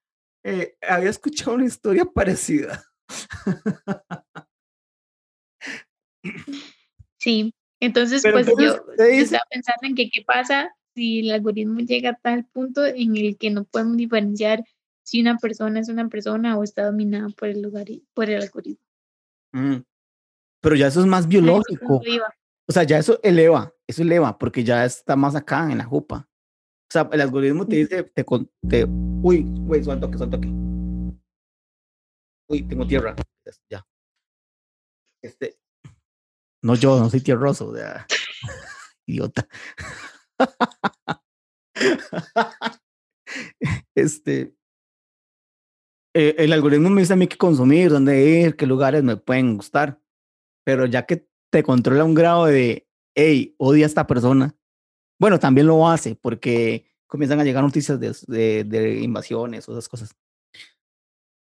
eh, 0.43 0.75
había 0.88 1.10
escuchado 1.10 1.54
una 1.54 1.65
historia 1.65 2.06
parecida? 2.06 2.84
Sí, 7.17 7.54
entonces 7.79 8.21
Pero 8.21 8.35
pues 8.35 8.47
entonces, 8.47 8.81
yo, 8.97 9.05
estaba 9.05 9.43
pensando 9.49 9.87
en 9.87 9.95
que 9.95 10.09
qué 10.09 10.23
pasa 10.25 10.75
si 10.95 11.19
el 11.19 11.31
algoritmo 11.31 11.79
llega 11.79 12.11
a 12.11 12.15
tal 12.15 12.45
punto 12.45 12.85
en 12.85 13.15
el 13.15 13.37
que 13.37 13.49
no 13.49 13.63
podemos 13.63 13.97
diferenciar 13.97 14.63
si 15.03 15.21
una 15.21 15.37
persona 15.37 15.79
es 15.79 15.89
una 15.89 16.07
persona 16.09 16.57
o 16.57 16.63
está 16.63 16.85
dominada 16.85 17.29
por 17.29 17.49
el 17.49 17.61
lugar 17.61 17.87
por 18.13 18.29
el 18.29 18.41
algoritmo. 18.41 18.83
Mm. 19.53 19.77
Pero 20.61 20.75
ya 20.75 20.87
eso 20.87 20.99
es 20.99 21.05
más 21.05 21.27
biológico. 21.27 22.01
O 22.67 22.71
sea, 22.71 22.83
ya 22.83 22.99
eso 22.99 23.19
eleva, 23.23 23.73
eso 23.87 24.03
eleva, 24.03 24.37
porque 24.37 24.63
ya 24.63 24.85
está 24.85 25.15
más 25.15 25.35
acá 25.35 25.71
en 25.71 25.79
la 25.79 25.85
jupa. 25.85 26.29
O 26.89 26.91
sea, 26.91 27.09
el 27.11 27.21
algoritmo 27.21 27.65
te 27.65 27.77
dice, 27.77 28.03
te, 28.03 28.25
te 28.67 28.85
uy, 28.85 29.45
güey, 29.47 29.83
suelto 29.83 30.07
toque, 30.07 30.17
suelto 30.17 30.37
toque. 30.37 30.49
Uy, 32.49 32.63
tengo 32.67 32.85
tierra. 32.85 33.15
Ya. 33.69 33.85
Este, 35.21 35.59
no 36.62 36.76
yo, 36.76 37.00
no 37.00 37.10
soy 37.10 37.22
tierroso, 37.22 37.67
o 37.69 37.76
sea, 37.76 38.06
idiota. 39.06 39.48
este, 43.95 44.54
eh, 46.13 46.36
el 46.38 46.54
algoritmo 46.54 46.89
me 46.89 47.02
dice 47.02 47.13
a 47.13 47.15
mí 47.15 47.28
qué 47.28 47.38
consumir, 47.38 47.89
dónde 47.89 48.26
ir, 48.26 48.56
qué 48.56 48.65
lugares 48.65 49.04
me 49.04 49.17
pueden 49.17 49.58
gustar, 49.58 50.02
pero 50.65 50.86
ya 50.86 51.06
que 51.06 51.28
te 51.52 51.63
controla 51.63 52.04
un 52.04 52.15
grado 52.15 52.45
de, 52.45 52.88
hey, 53.15 53.56
odia 53.58 53.86
a 53.86 53.88
esta 53.88 54.08
persona, 54.08 54.56
bueno, 55.19 55.39
también 55.39 55.67
lo 55.67 55.88
hace 55.88 56.15
porque 56.15 56.86
comienzan 57.08 57.39
a 57.39 57.43
llegar 57.43 57.63
noticias 57.63 58.00
de, 58.00 58.15
de, 58.28 58.63
de 58.63 59.02
invasiones 59.02 59.67
o 59.67 59.74
esas 59.74 59.89
cosas, 59.89 60.15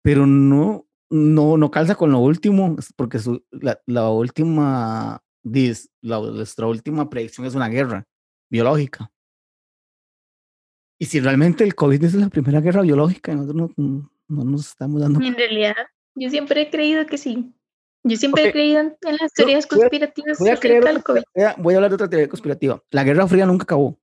pero 0.03 0.25
no, 0.25 0.86
no, 1.09 1.57
no 1.57 1.71
calza 1.71 1.95
con 1.95 2.11
lo 2.11 2.19
último, 2.19 2.75
porque 2.95 3.19
su, 3.19 3.43
la, 3.51 3.79
la 3.85 4.09
última, 4.09 5.21
dis, 5.43 5.89
la, 6.01 6.19
nuestra 6.19 6.67
última 6.67 7.09
predicción 7.09 7.45
es 7.47 7.55
una 7.55 7.69
guerra 7.69 8.05
biológica. 8.49 9.11
Y 10.99 11.05
si 11.05 11.19
realmente 11.19 11.63
el 11.63 11.75
COVID 11.75 12.03
es 12.03 12.13
la 12.15 12.29
primera 12.29 12.59
guerra 12.59 12.81
biológica, 12.81 13.33
nosotros 13.35 13.71
no, 13.77 14.09
no 14.27 14.43
nos 14.43 14.67
estamos 14.67 14.99
dando 15.01 15.21
En 15.21 15.35
realidad, 15.35 15.75
yo 16.15 16.29
siempre 16.29 16.61
he 16.63 16.69
creído 16.69 17.05
que 17.05 17.17
sí. 17.17 17.53
Yo 18.03 18.15
siempre 18.17 18.43
Ok. 18.43 18.47
he 18.49 18.51
creído 18.51 18.79
en, 18.81 18.97
en 19.01 19.17
las 19.19 19.31
teorías 19.33 19.65
a- 19.65 19.67
conspirativas 19.67 20.39
Voy 20.39 20.49
a, 20.49 20.57
creer 20.57 20.83
acerca 20.83 20.87
del 20.89 20.97
otra- 21.01 21.13
COVID. 21.13 21.23
voy 21.35 21.43
a- 21.43 21.55
voy 21.57 21.73
a 21.73 21.77
hablar 21.77 21.91
de 21.91 21.95
otra 21.95 22.09
teoría 22.09 22.27
conspirativa. 22.29 22.81
La 22.89 23.03
Guerra 23.03 23.27
Fría 23.27 23.45
nunca 23.45 23.63
acabó. 23.63 23.97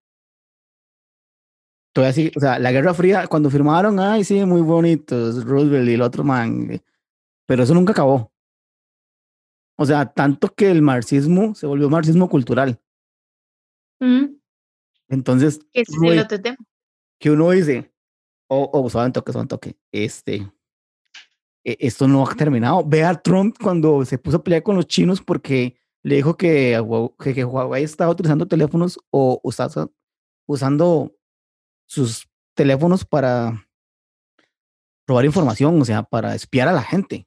Todavía 1.93 2.13
sí, 2.13 2.33
o 2.37 2.41
sea, 2.41 2.59
la 2.59 2.73
Guerra 2.73 2.93
Fría, 2.93 3.27
cuando 3.29 3.51
firmaron, 3.51 4.01
ay, 4.01 4.25
sí, 4.25 4.45
muy 4.45 4.63
bonitos, 4.63 5.45
Roosevelt 5.45 5.89
y 5.89 5.95
el 5.95 6.03
otro 6.03 6.25
man, 6.25 6.71
eh, 6.73 6.81
pero 7.47 7.63
eso 7.63 7.75
nunca 7.75 7.93
acabó. 7.93 8.33
O 9.77 9.85
sea, 9.87 10.07
tanto 10.13 10.49
que 10.55 10.71
el 10.71 10.83
marxismo 10.83 11.55
se 11.55 11.67
volvió 11.67 11.91
marxismo 11.91 12.29
cultural. 12.29 12.81
Ujú, 14.01 14.41
Entonces, 15.09 15.61
que 15.73 15.81
es 15.83 15.89
uno 15.91 16.09
el 16.11 16.15
di- 16.17 16.23
otro 16.23 16.41
tema. 16.41 16.57
que 17.19 17.31
uno 17.31 17.51
dice, 17.51 17.93
oh, 18.49 18.71
oh, 18.73 18.89
suave 18.91 19.11
toque, 19.13 19.33
suave 19.33 19.49
toque, 19.49 19.77
este, 19.93 20.51
e- 21.65 21.77
esto 21.81 22.07
no 22.07 22.25
ha 22.27 22.35
terminado. 22.35 22.85
Ve 22.87 23.05
a 23.05 23.15
Trump 23.21 23.57
cuando 23.61 24.05
se 24.05 24.19
puso 24.19 24.37
a 24.39 24.45
pelear 24.45 24.63
con 24.63 24.77
los 24.77 24.87
chinos 24.87 25.21
porque 25.21 25.77
le 26.03 26.17
dijo 26.17 26.37
que, 26.37 26.79
que, 27.21 27.35
que 27.35 27.45
Huawei 27.45 27.83
estaba 27.85 28.11
utilizando 28.13 28.47
teléfonos 28.47 28.99
o 29.11 29.41
usasa- 29.43 29.91
usando 30.47 31.17
sus 31.87 32.29
teléfonos 32.55 33.05
para 33.05 33.67
robar 35.07 35.25
información, 35.25 35.81
o 35.81 35.85
sea, 35.85 36.03
para 36.03 36.35
espiar 36.35 36.69
a 36.69 36.73
la 36.73 36.83
gente. 36.83 37.27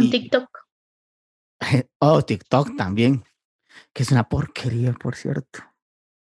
Con 0.00 0.10
TikTok. 0.10 0.48
Oh, 2.00 2.22
TikTok 2.22 2.76
también, 2.76 3.24
que 3.92 4.04
es 4.04 4.12
una 4.12 4.28
porquería, 4.28 4.92
por 4.92 5.16
cierto. 5.16 5.58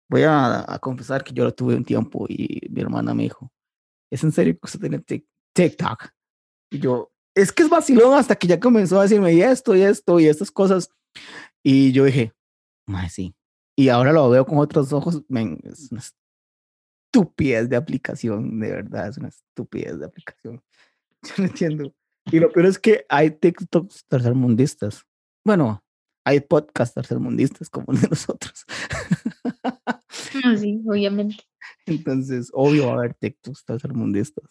Voy 0.10 0.24
a, 0.24 0.74
a 0.74 0.80
confesar 0.80 1.22
que 1.24 1.34
yo 1.34 1.44
lo 1.44 1.54
tuve 1.54 1.76
un 1.76 1.84
tiempo 1.84 2.26
y 2.30 2.62
mi 2.70 2.80
hermana 2.82 3.14
me 3.14 3.24
dijo, 3.24 3.52
¿es 4.10 4.24
en 4.24 4.32
serio 4.32 4.54
que 4.54 4.62
usted 4.64 4.80
tiene 4.80 5.00
Tik- 5.00 5.28
TikTok? 5.54 6.08
Y 6.72 6.80
yo, 6.80 7.12
es 7.36 7.52
que 7.52 7.64
es 7.64 7.70
vacilón 7.70 8.18
hasta 8.18 8.38
que 8.38 8.48
ya 8.48 8.58
comenzó 8.60 9.00
a 9.00 9.04
decirme 9.04 9.34
y 9.34 9.42
esto 9.42 9.76
y 9.76 9.82
esto 9.82 10.18
y 10.20 10.28
estas 10.28 10.50
cosas. 10.50 10.90
Y 11.62 11.92
yo 11.92 12.06
dije, 12.06 12.34
más 12.88 13.12
sí. 13.12 13.36
Y 13.76 13.90
ahora 13.90 14.14
lo 14.14 14.30
veo 14.30 14.46
con 14.46 14.60
otros 14.60 14.94
ojos, 14.94 15.24
men, 15.28 15.60
es 15.64 15.92
una 15.92 16.02
estupidez 17.12 17.68
de 17.70 17.76
aplicación, 17.76 18.60
de 18.60 18.72
verdad, 18.72 19.10
es 19.10 19.18
una 19.18 19.28
estupidez 19.28 20.00
de 20.00 20.06
aplicación. 20.06 20.64
Yo 21.24 21.34
no 21.38 21.44
entiendo. 21.46 21.94
Y 22.32 22.40
lo 22.40 22.52
peor 22.52 22.66
es 22.66 22.78
que 22.78 23.06
hay 23.10 23.32
TikToks 23.32 24.06
tercermundistas. 24.08 25.06
Bueno, 25.46 25.84
hay 26.26 26.42
podcasts 26.42 26.94
tercermundistas 26.94 27.70
como 27.70 27.94
el 27.94 28.02
de 28.02 28.10
nosotros. 28.10 28.66
Ah, 30.44 30.58
sí, 30.58 30.82
obviamente. 30.86 31.38
Entonces, 31.86 32.50
obvio 32.54 32.88
va 32.88 32.92
a 32.92 32.96
haber 32.98 33.14
TikToks 33.14 33.64
tercermundistas. 33.64 34.46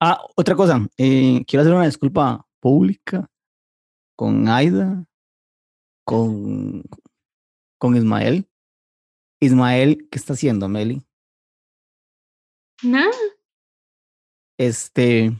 Ah, 0.00 0.20
otra 0.36 0.56
cosa, 0.56 0.86
eh, 0.96 1.44
quiero 1.46 1.62
hacer 1.62 1.74
una 1.74 1.86
disculpa 1.86 2.46
pública 2.60 3.30
con 4.16 4.48
Aida, 4.48 5.04
con, 6.04 6.82
con 7.78 7.96
Ismael. 7.96 8.48
Ismael, 9.40 10.08
¿qué 10.10 10.18
está 10.18 10.32
haciendo, 10.32 10.68
Meli? 10.68 11.02
Nada. 12.82 13.14
Este, 14.58 15.32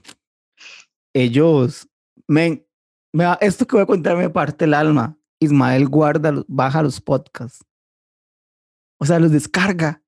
ellos, 1.14 1.88
men, 2.26 2.66
me 3.12 3.24
da- 3.24 3.38
esto 3.40 3.66
que 3.66 3.76
voy 3.76 3.82
a 3.82 3.86
contar 3.86 4.16
me 4.16 4.30
parte 4.30 4.64
el 4.64 4.74
alma. 4.74 5.18
Ismael 5.40 5.88
guarda, 5.88 6.44
baja 6.48 6.82
los 6.82 7.00
podcasts. 7.00 7.64
O 9.00 9.06
sea, 9.06 9.18
los 9.18 9.30
descarga. 9.30 10.02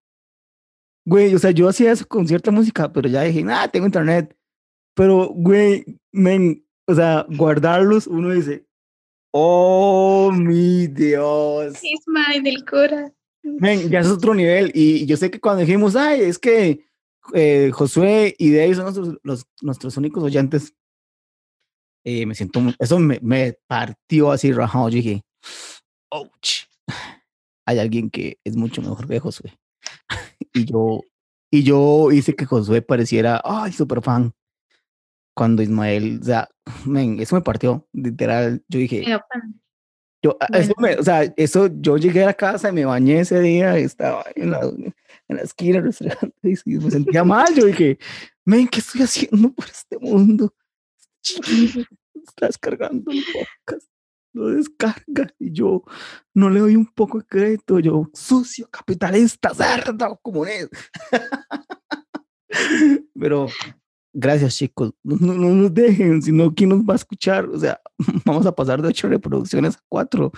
Güey, 1.06 1.34
o 1.34 1.38
sea, 1.38 1.50
yo 1.52 1.68
hacía 1.68 1.92
eso 1.92 2.06
con 2.06 2.26
cierta 2.26 2.50
música, 2.50 2.92
pero 2.92 3.08
ya 3.08 3.22
dije, 3.22 3.42
nada, 3.42 3.68
tengo 3.68 3.86
internet. 3.86 4.36
Pero, 4.94 5.28
güey, 5.28 5.84
men, 6.12 6.66
o 6.86 6.94
sea, 6.94 7.24
guardarlos, 7.28 8.06
uno 8.06 8.30
dice, 8.30 8.66
oh, 9.32 10.30
mi 10.32 10.88
Dios. 10.88 11.78
Ismael 11.82 12.42
del 12.42 12.64
Cora. 12.64 13.12
Men, 13.42 13.88
ya 13.88 14.00
es 14.00 14.08
otro 14.08 14.34
nivel. 14.34 14.72
Y 14.74 15.06
yo 15.06 15.16
sé 15.16 15.30
que 15.30 15.40
cuando 15.40 15.60
dijimos, 15.60 15.96
ay, 15.96 16.22
es 16.22 16.38
que 16.38 16.84
eh, 17.32 17.70
Josué 17.72 18.34
y 18.38 18.52
Dave 18.52 18.74
son 18.74 18.84
nuestros, 18.84 19.18
los, 19.22 19.46
nuestros 19.62 19.96
únicos 19.96 20.22
oyentes, 20.22 20.75
eh, 22.05 22.27
me 22.27 22.35
siento, 22.35 22.61
eso 22.79 22.98
me, 22.98 23.19
me 23.23 23.55
partió 23.67 24.33
así 24.33 24.53
rajado. 24.53 24.88
Yo 24.88 24.96
dije, 24.96 25.23
ouch, 26.11 26.65
hay 27.67 27.79
alguien 27.79 28.11
que 28.11 28.38
es 28.44 28.57
mucho 28.57 28.83
mejor 28.83 29.07
que 29.07 29.21
Josué. 29.21 29.59
y 30.55 30.65
yo, 30.65 31.01
y 31.51 31.63
yo 31.63 32.11
hice 32.13 32.35
que 32.35 32.46
Josué 32.46 32.83
pareciera, 32.83 33.40
ay, 33.44 33.73
súper 33.73 34.03
fan. 34.03 34.33
Cuando 35.37 35.63
Ismael, 35.63 36.19
o 36.21 36.25
sea, 36.25 36.48
men, 36.87 37.21
eso 37.21 37.35
me 37.37 37.42
partió, 37.42 37.87
literal. 37.92 38.63
Yo 38.69 38.79
dije, 38.79 39.05
yo, 40.23 40.37
a- 40.40 40.46
eso 40.59 40.73
me- 40.79 40.96
o 40.96 41.03
sea, 41.03 41.23
eso, 41.37 41.69
yo 41.81 41.96
llegué 41.96 42.23
a 42.25 42.27
la 42.27 42.35
casa 42.35 42.69
y 42.69 42.73
me 42.73 42.85
bañé 42.85 43.21
ese 43.21 43.40
día, 43.40 43.77
estaba 43.79 44.25
en 44.35 44.51
la, 44.51 44.61
en 44.61 45.37
la 45.37 45.42
esquina 45.42 45.81
restaurante 45.81 46.35
y 46.65 46.75
me 46.77 46.90
sentía 46.90 47.25
mal. 47.25 47.55
Yo 47.55 47.65
dije, 47.65 47.98
men, 48.44 48.69
¿qué 48.69 48.81
estoy 48.81 49.03
haciendo 49.03 49.53
por 49.53 49.67
este 49.67 49.98
mundo? 49.98 50.53
Chiquillo, 51.23 51.85
está 52.14 52.46
descargando 52.46 53.10
el 53.10 53.25
podcast, 53.33 53.88
lo 54.33 54.48
descarga 54.48 55.35
y 55.38 55.52
yo 55.52 55.85
no 56.35 56.50
le 56.50 56.60
doy 56.60 56.77
un 56.77 56.87
poco 56.87 57.18
de 57.18 57.27
crédito. 57.27 57.79
Yo, 57.79 58.08
sucio, 58.14 58.68
capitalista, 58.71 59.54
cerdo, 59.54 60.18
comunista. 60.23 60.79
Pero 63.18 63.48
gracias, 64.12 64.56
chicos. 64.56 64.92
No 65.02 65.35
nos 65.35 65.75
dejen, 65.75 66.23
sino 66.23 66.54
quién 66.54 66.71
nos 66.71 66.81
va 66.81 66.94
a 66.94 66.96
escuchar. 66.96 67.48
O 67.48 67.58
sea, 67.58 67.81
vamos 68.25 68.46
a 68.46 68.54
pasar 68.54 68.81
de 68.81 68.88
ocho 68.88 69.08
reproducciones 69.08 69.77
a 69.77 69.81
cuatro. 69.88 70.33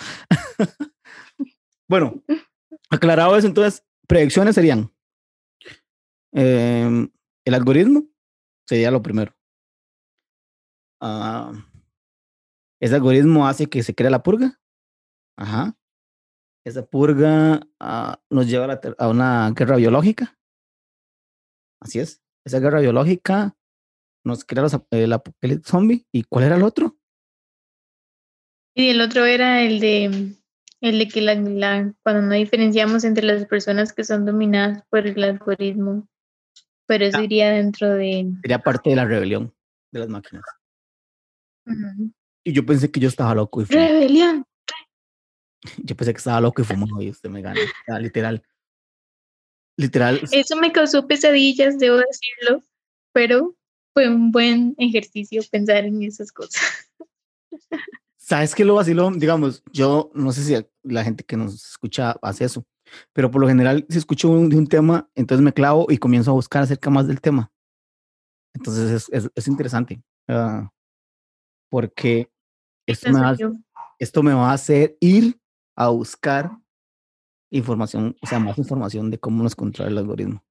bueno, 1.89 2.23
Aclarado 2.93 3.35
eso, 3.39 3.47
entonces, 3.47 3.83
predicciones 4.07 4.55
serían 4.55 4.93
em, 6.33 7.09
el 7.43 7.55
algoritmo 7.55 8.05
sería 8.67 8.91
lo 8.91 9.03
primero. 9.03 9.35
Ah, 11.03 11.53
ese 12.81 12.95
algoritmo 12.95 13.49
hace 13.49 13.67
que 13.67 13.83
se 13.83 13.95
crea 13.95 14.09
la 14.09 14.23
purga. 14.23 14.61
Ajá. 15.37 15.77
Esa 16.65 16.87
purga 16.87 17.61
ah, 17.81 18.23
nos 18.31 18.47
lleva 18.47 18.73
a, 18.73 18.81
a, 18.99 19.09
una 19.09 19.51
guerra 19.51 19.77
biológica. 19.77 20.39
Así 21.81 21.99
es. 21.99 22.23
Esa 22.47 22.61
guerra 22.61 22.81
biológica 22.81 23.57
nos 24.25 24.45
crea 24.45 24.63
los, 24.63 24.79
el 24.91 25.13
apocalipsis 25.13 25.69
zombie. 25.69 26.07
¿Y 26.13 26.23
cuál 26.23 26.45
era 26.45 26.57
el 26.57 26.63
otro? 26.63 26.97
Y 28.77 28.91
el 28.91 29.01
otro 29.01 29.27
era 29.27 29.63
el 29.63 29.81
de 29.81 30.37
el 30.81 30.99
de 30.99 31.09
que 31.09 31.21
la, 31.21 31.35
la, 31.35 31.95
cuando 32.03 32.23
no 32.23 32.35
diferenciamos 32.35 33.05
entre 33.05 33.25
las 33.25 33.47
personas 33.47 33.93
que 33.93 34.05
son 34.05 34.25
dominadas 34.25 34.83
por 34.91 35.07
el 35.07 35.23
algoritmo, 35.23 36.09
pero 36.87 37.05
eso 37.05 37.23
iría 37.23 37.51
dentro 37.51 37.95
de... 37.95 38.33
Sería 38.43 38.59
parte 38.59 38.91
de 38.91 38.97
la 38.97 39.05
rebelión 39.05 39.55
de 39.93 40.01
las 40.01 40.09
máquinas. 40.09 40.43
Y 42.45 42.53
yo 42.53 42.65
pensé 42.67 42.91
que 42.91 43.01
yo 43.01 43.09
estaba 43.09 43.35
loco. 43.35 43.63
Y 43.63 43.65
¡Rebelión! 43.65 44.45
Yo 45.85 45.97
pensé 45.97 46.13
que 46.13 46.19
estaba 46.19 46.41
loco 46.41 46.63
y 46.63 46.65
fumó 46.65 47.01
y 47.01 47.11
usted 47.11 47.31
me 47.31 47.41
gana. 47.41 47.61
literal. 48.01 48.43
Literal. 49.77 50.21
Eso 50.33 50.57
me 50.57 50.73
causó 50.73 51.07
pesadillas, 51.07 51.79
debo 51.79 51.99
decirlo, 51.99 52.65
pero 53.13 53.55
fue 53.95 54.09
un 54.09 54.33
buen 54.33 54.75
ejercicio 54.79 55.41
pensar 55.51 55.85
en 55.85 56.03
esas 56.03 56.33
cosas. 56.33 56.91
¿Sabes 58.17 58.55
qué 58.55 58.65
lo 58.65 58.75
vaciló? 58.75 59.11
Digamos, 59.11 59.63
yo 59.73 60.11
no 60.15 60.33
sé 60.33 60.43
si 60.43 60.67
la 60.83 61.05
gente 61.05 61.25
que 61.25 61.37
nos 61.37 61.55
escucha 61.55 62.17
hace 62.23 62.45
eso, 62.45 62.67
pero 63.13 63.31
por 63.31 63.41
lo 63.41 63.49
general, 63.49 63.87
si 63.89 63.99
escucho 63.99 64.31
un, 64.31 64.49
de 64.49 64.57
un 64.57 64.67
tema, 64.67 65.11
entonces 65.15 65.45
me 65.45 65.53
clavo 65.53 65.87
y 65.91 65.99
comienzo 65.99 66.31
a 66.31 66.35
buscar 66.35 66.63
acerca 66.63 66.91
más 66.91 67.07
del 67.07 67.21
tema. 67.21 67.51
Entonces 68.55 68.91
es, 68.91 69.09
es, 69.25 69.31
es 69.35 69.49
interesante, 69.49 70.03
uh, 70.29 70.67
porque 71.73 72.31
esto 72.87 73.11
me, 73.11 73.19
va, 73.19 73.35
esto 73.99 74.23
me 74.23 74.35
va 74.35 74.51
a 74.51 74.53
hacer 74.53 74.95
ir 75.01 75.41
a 75.75 75.89
buscar 75.89 76.51
información, 77.51 78.15
o 78.21 78.27
sea, 78.27 78.39
más 78.39 78.59
información 78.59 79.11
de 79.11 79.19
cómo 79.19 79.43
nos 79.43 79.57
controla 79.57 79.91
el 79.91 79.97
algoritmo. 79.97 80.45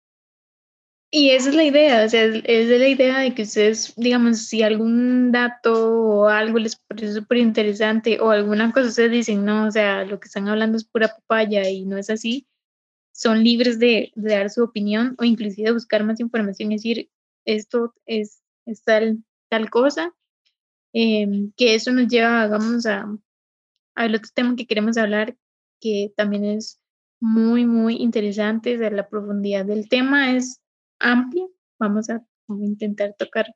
Y 1.11 1.29
esa 1.29 1.49
es 1.49 1.55
la 1.55 1.63
idea, 1.63 2.05
o 2.05 2.09
sea, 2.09 2.23
es 2.23 2.69
la 2.69 2.87
idea 2.87 3.19
de 3.19 3.35
que 3.35 3.43
ustedes, 3.43 3.93
digamos, 3.97 4.47
si 4.47 4.63
algún 4.63 5.31
dato 5.31 5.93
o 5.93 6.27
algo 6.27 6.57
les 6.57 6.75
parece 6.75 7.13
súper 7.13 7.37
interesante 7.37 8.19
o 8.19 8.31
alguna 8.31 8.71
cosa 8.71 8.87
ustedes 8.87 9.11
dicen, 9.11 9.45
no, 9.45 9.67
o 9.67 9.71
sea, 9.71 10.03
lo 10.05 10.19
que 10.19 10.25
están 10.25 10.47
hablando 10.47 10.77
es 10.77 10.85
pura 10.85 11.09
papaya 11.09 11.69
y 11.69 11.85
no 11.85 11.99
es 11.99 12.09
así, 12.09 12.47
son 13.13 13.43
libres 13.43 13.77
de, 13.77 14.11
de 14.15 14.31
dar 14.31 14.49
su 14.49 14.63
opinión 14.63 15.15
o 15.19 15.23
inclusive 15.23 15.71
buscar 15.71 16.03
más 16.03 16.19
información 16.19 16.71
y 16.71 16.77
decir, 16.77 17.11
esto 17.45 17.93
es, 18.07 18.41
es 18.65 18.83
tal, 18.83 19.23
tal 19.49 19.69
cosa, 19.69 20.15
eh, 20.93 21.49
que 21.55 21.75
eso 21.75 21.91
nos 21.91 22.07
lleva, 22.07 22.47
vamos 22.47 22.85
a, 22.85 23.05
al 23.95 24.15
otro 24.15 24.29
tema 24.33 24.55
que 24.55 24.67
queremos 24.67 24.97
hablar, 24.97 25.37
que 25.79 26.13
también 26.15 26.45
es 26.45 26.79
muy, 27.19 27.65
muy 27.65 27.95
interesante, 27.95 28.77
o 28.77 28.89
la 28.89 29.07
profundidad 29.07 29.65
del 29.65 29.87
tema 29.87 30.35
es 30.35 30.61
amplia. 30.99 31.45
Vamos 31.79 32.09
a 32.09 32.23
intentar 32.47 33.15
tocar 33.17 33.55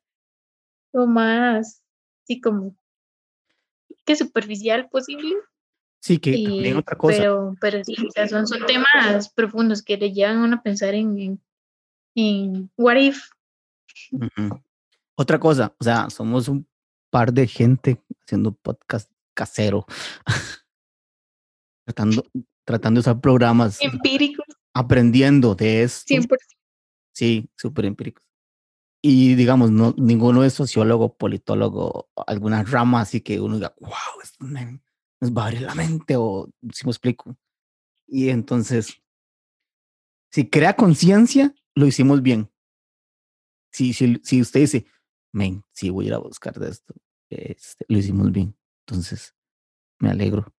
lo 0.92 1.06
más, 1.06 1.82
sí, 2.24 2.40
como 2.40 2.76
que 4.04 4.16
superficial 4.16 4.88
posible. 4.88 5.34
Sí, 6.00 6.18
que 6.18 6.32
también 6.44 6.76
otra 6.76 6.96
cosa. 6.96 7.18
Pero, 7.18 7.54
pero 7.60 7.84
sí, 7.84 7.96
son, 8.28 8.46
son 8.46 8.64
temas 8.66 9.28
profundos 9.30 9.82
que 9.82 9.96
le 9.96 10.12
llevan 10.12 10.38
a 10.38 10.44
uno 10.44 10.56
a 10.56 10.62
pensar 10.62 10.94
en, 10.94 11.18
en, 11.18 11.42
en 12.14 12.70
what 12.76 12.96
if. 12.96 13.28
Otra 15.16 15.40
cosa, 15.40 15.74
o 15.78 15.84
sea, 15.84 16.08
somos 16.10 16.46
un 16.48 16.66
par 17.10 17.32
de 17.32 17.46
gente 17.46 18.02
haciendo 18.24 18.52
podcast 18.52 19.10
casero, 19.34 19.86
tratando, 21.86 22.24
tratando 22.64 22.98
de 22.98 23.00
usar 23.02 23.20
programas 23.20 23.80
empíricos, 23.80 24.46
aprendiendo 24.74 25.54
de 25.54 25.82
esto. 25.82 26.14
100%. 26.14 26.36
Sí, 27.12 27.48
súper 27.56 27.86
empíricos. 27.86 28.24
Y 29.02 29.34
digamos, 29.36 29.70
no, 29.70 29.94
ninguno 29.96 30.42
es 30.42 30.54
sociólogo, 30.54 31.16
politólogo, 31.16 32.08
alguna 32.26 32.64
rama 32.64 33.02
así 33.02 33.20
que 33.20 33.40
uno 33.40 33.54
diga, 33.56 33.74
wow, 33.78 34.20
esto 34.22 34.44
me, 34.44 34.80
nos 35.20 35.32
va 35.32 35.44
a 35.44 35.46
abrir 35.46 35.62
la 35.62 35.74
mente 35.74 36.16
o 36.16 36.50
si 36.72 36.84
me 36.84 36.90
explico. 36.90 37.36
Y 38.06 38.30
entonces, 38.30 39.00
si 40.30 40.48
crea 40.48 40.74
conciencia, 40.74 41.54
lo 41.74 41.86
hicimos 41.86 42.22
bien. 42.22 42.50
Si, 43.72 43.92
si, 43.92 44.20
si 44.24 44.40
usted 44.40 44.60
dice, 44.60 44.86
men, 45.36 45.62
sí 45.72 45.90
voy 45.90 46.06
a 46.06 46.08
ir 46.08 46.14
a 46.14 46.18
buscar 46.18 46.54
de 46.58 46.70
esto, 46.70 46.94
este, 47.30 47.84
lo 47.88 47.98
hicimos 47.98 48.32
bien. 48.32 48.56
Entonces, 48.86 49.34
me 50.00 50.10
alegro. 50.10 50.52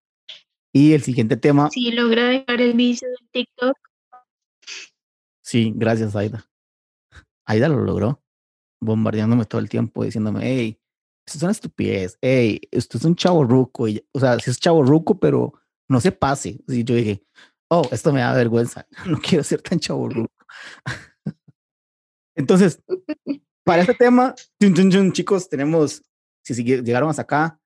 Y 0.71 0.93
el 0.93 1.01
siguiente 1.01 1.35
tema. 1.35 1.69
Sí, 1.71 1.91
logra 1.91 2.25
dejar 2.25 2.61
el 2.61 2.73
vicio 2.73 3.07
del 3.07 3.29
TikTok. 3.31 3.77
Sí, 5.43 5.73
gracias, 5.75 6.15
Aida. 6.15 6.45
Aida 7.45 7.69
lo 7.69 7.81
logró, 7.83 8.21
bombardeándome 8.79 9.45
todo 9.45 9.61
el 9.61 9.69
tiempo, 9.69 10.03
diciéndome, 10.03 10.41
hey, 10.43 10.79
esto 11.25 11.39
es 11.39 11.43
una 11.43 11.51
estupidez, 11.53 12.17
hey, 12.21 12.61
esto 12.69 12.97
es 12.97 13.05
un 13.05 13.15
chavo 13.15 13.45
ruco, 13.45 13.85
o 14.11 14.19
sea, 14.19 14.37
sí 14.39 14.51
es 14.51 14.59
chavo 14.59 14.83
ruco, 14.83 15.19
pero 15.19 15.53
no 15.89 15.99
se 16.01 16.11
pase. 16.11 16.59
Y 16.67 16.83
yo 16.83 16.95
dije, 16.95 17.23
oh, 17.69 17.87
esto 17.91 18.13
me 18.13 18.19
da 18.19 18.33
vergüenza, 18.33 18.85
no 19.07 19.17
quiero 19.19 19.43
ser 19.43 19.61
tan 19.61 19.79
chavo 19.79 20.07
ruco. 20.09 20.33
Entonces, 22.35 22.83
para 23.67 23.81
este 23.81 23.93
tema, 23.95 24.33
chicos, 25.11 25.49
tenemos, 25.49 26.01
si 26.41 26.63
llegaron 26.63 27.09
hasta 27.09 27.23
acá, 27.23 27.59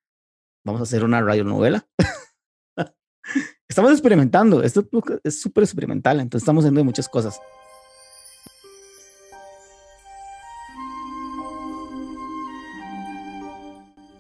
vamos 0.65 0.81
a 0.81 0.83
hacer 0.83 1.03
una 1.03 1.21
radionovela. 1.21 1.87
estamos 3.69 3.91
experimentando, 3.91 4.63
esto 4.63 4.83
es 5.23 5.39
súper 5.39 5.63
experimental, 5.63 6.19
entonces 6.19 6.41
estamos 6.41 6.63
haciendo 6.63 6.83
muchas 6.83 7.07
cosas. 7.07 7.39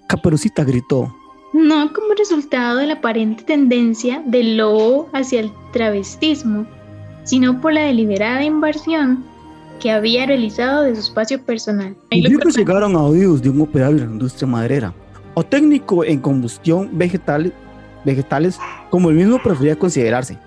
Caperucita 0.07 0.63
gritó. 0.63 1.15
No 1.51 1.91
como 1.93 2.13
resultado 2.13 2.77
de 2.77 2.85
la 2.85 2.93
aparente 2.93 3.43
tendencia 3.43 4.21
del 4.27 4.57
lobo 4.57 5.09
hacia 5.13 5.39
el 5.39 5.51
travestismo, 5.73 6.67
sino 7.23 7.59
por 7.59 7.73
la 7.73 7.81
deliberada 7.81 8.43
inversión 8.43 9.30
que 9.81 9.91
había 9.91 10.25
realizado 10.27 10.83
de 10.83 10.95
su 10.95 11.01
espacio 11.01 11.43
personal. 11.43 11.97
Los 12.11 12.55
llegaron 12.55 12.95
a 12.95 13.03
oídos 13.03 13.41
de 13.41 13.49
un 13.49 13.61
operario 13.61 13.97
de 13.97 14.05
la 14.05 14.11
industria 14.11 14.47
maderera 14.47 14.93
o 15.33 15.43
técnico 15.43 16.05
en 16.05 16.19
combustión 16.19 16.89
vegetal, 16.93 17.51
vegetales, 18.05 18.59
como 18.89 19.09
el 19.09 19.15
mismo 19.15 19.41
prefería 19.41 19.75
considerarse. 19.75 20.37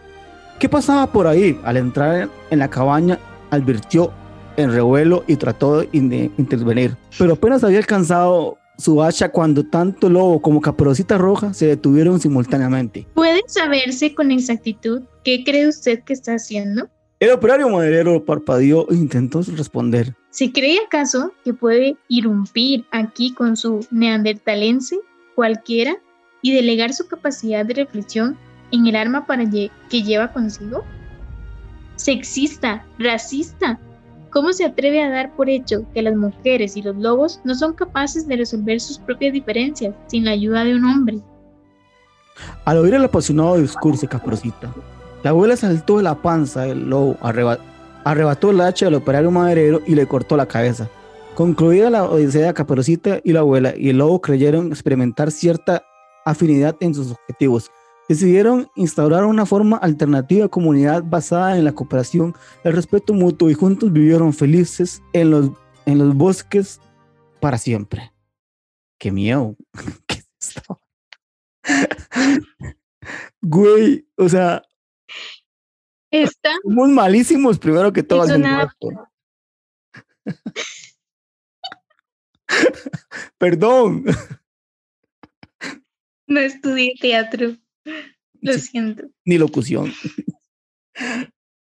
¿Qué 0.58 0.68
pasaba 0.68 1.10
por 1.10 1.26
ahí? 1.26 1.58
Al 1.64 1.76
entrar 1.76 2.28
en 2.50 2.58
la 2.58 2.68
cabaña, 2.68 3.18
advirtió 3.50 4.12
en 4.56 4.70
revuelo 4.70 5.24
y 5.26 5.36
trató 5.36 5.80
de 5.80 5.88
intervenir, 5.92 6.96
pero 7.18 7.32
apenas 7.32 7.64
había 7.64 7.78
alcanzado 7.78 8.56
su 8.78 9.02
hacha 9.02 9.28
cuando 9.30 9.64
tanto 9.64 10.08
lobo 10.08 10.40
como 10.40 10.60
caperucita 10.60 11.18
roja 11.18 11.54
se 11.54 11.66
detuvieron 11.66 12.20
simultáneamente. 12.20 13.06
¿Puede 13.14 13.40
saberse 13.46 14.14
con 14.14 14.30
exactitud 14.30 15.02
qué 15.24 15.42
cree 15.44 15.68
usted 15.68 16.02
que 16.04 16.12
está 16.12 16.34
haciendo? 16.34 16.88
El 17.20 17.30
operario 17.30 17.68
maderero 17.68 18.24
parpadeó 18.24 18.90
e 18.90 18.94
intentó 18.94 19.40
responder. 19.42 20.14
¿Se 20.30 20.52
cree 20.52 20.78
acaso 20.84 21.32
que 21.44 21.54
puede 21.54 21.96
irrumpir 22.08 22.84
aquí 22.90 23.32
con 23.32 23.56
su 23.56 23.86
neandertalense 23.90 24.98
cualquiera 25.34 25.96
y 26.42 26.52
delegar 26.52 26.92
su 26.92 27.06
capacidad 27.06 27.64
de 27.64 27.74
reflexión 27.74 28.36
en 28.72 28.86
el 28.86 28.96
arma 28.96 29.26
para 29.26 29.48
que 29.48 29.70
lleva 30.02 30.32
consigo? 30.32 30.84
Sexista, 31.96 32.84
racista, 32.98 33.78
¿Cómo 34.34 34.52
se 34.52 34.64
atreve 34.64 35.00
a 35.00 35.10
dar 35.10 35.32
por 35.36 35.48
hecho 35.48 35.86
que 35.94 36.02
las 36.02 36.16
mujeres 36.16 36.76
y 36.76 36.82
los 36.82 36.96
lobos 36.96 37.40
no 37.44 37.54
son 37.54 37.72
capaces 37.72 38.26
de 38.26 38.34
resolver 38.34 38.80
sus 38.80 38.98
propias 38.98 39.32
diferencias 39.32 39.94
sin 40.08 40.24
la 40.24 40.32
ayuda 40.32 40.64
de 40.64 40.74
un 40.74 40.84
hombre? 40.84 41.20
Al 42.64 42.78
oír 42.78 42.94
el 42.94 43.04
apasionado 43.04 43.58
discurso 43.58 44.00
de 44.00 44.08
Caprosita, 44.08 44.74
la 45.24 45.30
abuela 45.30 45.56
saltó 45.56 45.96
de 45.96 46.04
la 46.04 46.22
panza 46.22 46.62
del 46.62 46.88
lobo, 46.88 47.18
arrebató 48.04 48.50
el 48.50 48.60
hacha 48.60 48.84
del 48.84 48.94
operario 48.94 49.32
maderero 49.32 49.80
y 49.86 49.96
le 49.96 50.06
cortó 50.06 50.36
la 50.36 50.46
cabeza. 50.46 50.88
Concluida 51.34 51.90
la 51.90 52.04
odisea 52.04 52.46
de 52.46 52.54
Caprosita 52.54 53.18
y 53.24 53.32
la 53.32 53.40
abuela 53.40 53.74
y 53.76 53.88
el 53.88 53.98
lobo 53.98 54.20
creyeron 54.20 54.68
experimentar 54.68 55.32
cierta 55.32 55.82
afinidad 56.24 56.76
en 56.78 56.94
sus 56.94 57.10
objetivos 57.10 57.72
decidieron 58.08 58.70
instaurar 58.76 59.24
una 59.24 59.46
forma 59.46 59.76
alternativa 59.76 60.44
de 60.44 60.50
comunidad 60.50 61.02
basada 61.04 61.56
en 61.56 61.64
la 61.64 61.72
cooperación, 61.72 62.34
el 62.62 62.72
respeto 62.74 63.14
mutuo 63.14 63.50
y 63.50 63.54
juntos 63.54 63.92
vivieron 63.92 64.32
felices 64.32 65.02
en 65.12 65.30
los, 65.30 65.50
bosques 66.14 66.80
para 67.40 67.58
siempre. 67.58 68.12
Qué 68.98 69.10
miedo. 69.10 69.56
¿Qué 70.06 70.22
es? 70.40 70.54
Güey, 73.42 74.08
o 74.16 74.26
sea, 74.30 74.62
Esta 76.14 76.52
Somos 76.62 76.88
malísimos 76.90 77.58
primero 77.58 77.92
que 77.92 78.04
todo 78.04 78.22
una. 78.36 78.72
Perdón. 83.38 84.04
no 86.28 86.38
estudié 86.40 86.94
teatro. 87.00 87.56
Lo 88.40 88.52
Sí. 88.52 88.60
siento. 88.60 89.08
Ni 89.24 89.38
locución. 89.38 89.92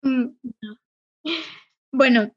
Mm, 0.02 0.26
no. 0.62 0.78
Bueno, 1.94 2.36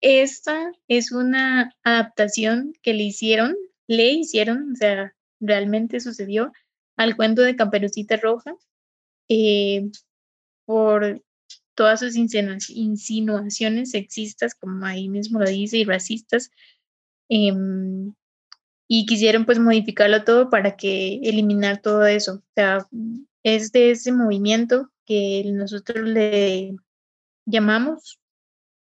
esta 0.00 0.70
es 0.86 1.10
una 1.10 1.74
adaptación 1.82 2.74
que 2.82 2.94
le 2.94 3.02
hicieron, 3.02 3.56
le 3.88 4.12
hicieron, 4.12 4.70
o 4.72 4.76
sea, 4.76 5.16
realmente 5.40 5.98
sucedió 5.98 6.52
al 6.96 7.16
cuento 7.16 7.42
de 7.42 7.56
Caperucita 7.56 8.16
Roja 8.18 8.54
eh, 9.28 9.90
por 10.64 11.22
todas 11.74 12.00
sus 12.00 12.16
insinu- 12.16 12.58
insinuaciones 12.74 13.90
sexistas, 13.90 14.54
como 14.54 14.84
ahí 14.84 15.08
mismo 15.08 15.38
lo 15.40 15.48
dice, 15.48 15.78
y 15.78 15.84
racistas. 15.84 16.50
em, 17.28 18.12
y 18.88 19.06
quisieron 19.06 19.46
pues 19.46 19.58
modificarlo 19.58 20.22
todo 20.22 20.50
para 20.50 20.76
que 20.76 21.14
eliminar 21.22 21.80
todo 21.80 22.04
eso. 22.04 22.34
O 22.34 22.52
sea, 22.54 22.86
es 23.42 23.72
de 23.72 23.92
ese 23.92 24.12
movimiento 24.12 24.90
que 25.06 25.42
nosotros 25.54 26.06
le 26.06 26.76
llamamos 27.46 28.20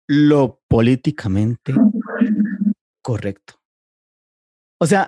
Lo 0.07 0.59
políticamente 0.67 1.75
correcto. 3.03 3.61
O 4.79 4.87
sea, 4.87 5.07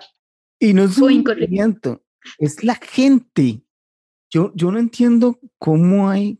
y 0.59 0.73
no 0.73 0.83
es 0.83 0.97
un 0.99 1.11
incorrecto. 1.11 1.47
movimiento, 1.47 2.05
es 2.37 2.63
la 2.63 2.75
gente. 2.75 3.63
Yo, 4.29 4.51
yo 4.55 4.71
no 4.71 4.77
entiendo 4.79 5.39
cómo 5.57 6.09
hay 6.09 6.39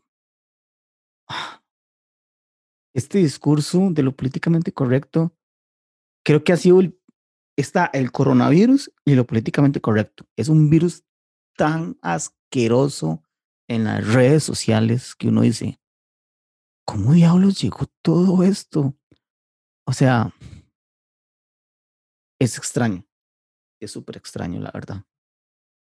este 2.94 3.18
discurso 3.18 3.90
de 3.90 4.02
lo 4.02 4.14
políticamente 4.14 4.72
correcto. 4.72 5.36
Creo 6.24 6.44
que 6.44 6.52
ha 6.52 6.56
sido 6.56 6.80
el, 6.80 6.98
está 7.56 7.90
el 7.92 8.12
coronavirus 8.12 8.92
y 9.04 9.14
lo 9.14 9.26
políticamente 9.26 9.80
correcto. 9.80 10.26
Es 10.36 10.48
un 10.48 10.70
virus 10.70 11.04
tan 11.56 11.98
asqueroso 12.02 13.22
en 13.68 13.84
las 13.84 14.06
redes 14.12 14.44
sociales 14.44 15.14
que 15.14 15.28
uno 15.28 15.42
dice, 15.42 15.80
¿cómo 16.86 17.12
diablos 17.12 17.60
llegó 17.60 17.86
todo 18.02 18.42
esto? 18.42 18.96
O 19.86 19.92
sea, 19.92 20.34
es 22.40 22.56
extraño, 22.58 23.06
es 23.80 23.90
súper 23.90 24.16
extraño, 24.16 24.60
la 24.60 24.70
verdad. 24.72 25.04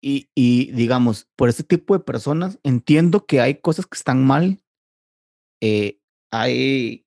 Y, 0.03 0.31
y 0.35 0.71
digamos, 0.73 1.29
por 1.37 1.49
este 1.49 1.65
tipo 1.65 1.97
de 1.97 2.05
personas, 2.05 2.59
entiendo 2.63 3.27
que 3.27 3.41
hay 3.41 3.61
cosas 3.61 3.87
que 3.87 3.97
están 3.97 4.25
mal. 4.25 4.63
Eh, 5.61 5.99
hay 6.31 7.07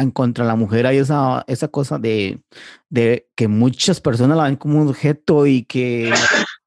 en 0.00 0.10
contra 0.10 0.44
de 0.44 0.48
la 0.48 0.56
mujer 0.56 0.86
hay 0.86 0.98
esa, 0.98 1.44
esa 1.46 1.68
cosa 1.68 1.98
de, 1.98 2.40
de 2.88 3.28
que 3.34 3.48
muchas 3.48 4.00
personas 4.00 4.36
la 4.36 4.44
ven 4.44 4.56
como 4.56 4.80
un 4.80 4.88
objeto 4.88 5.46
y 5.46 5.64
que... 5.64 6.12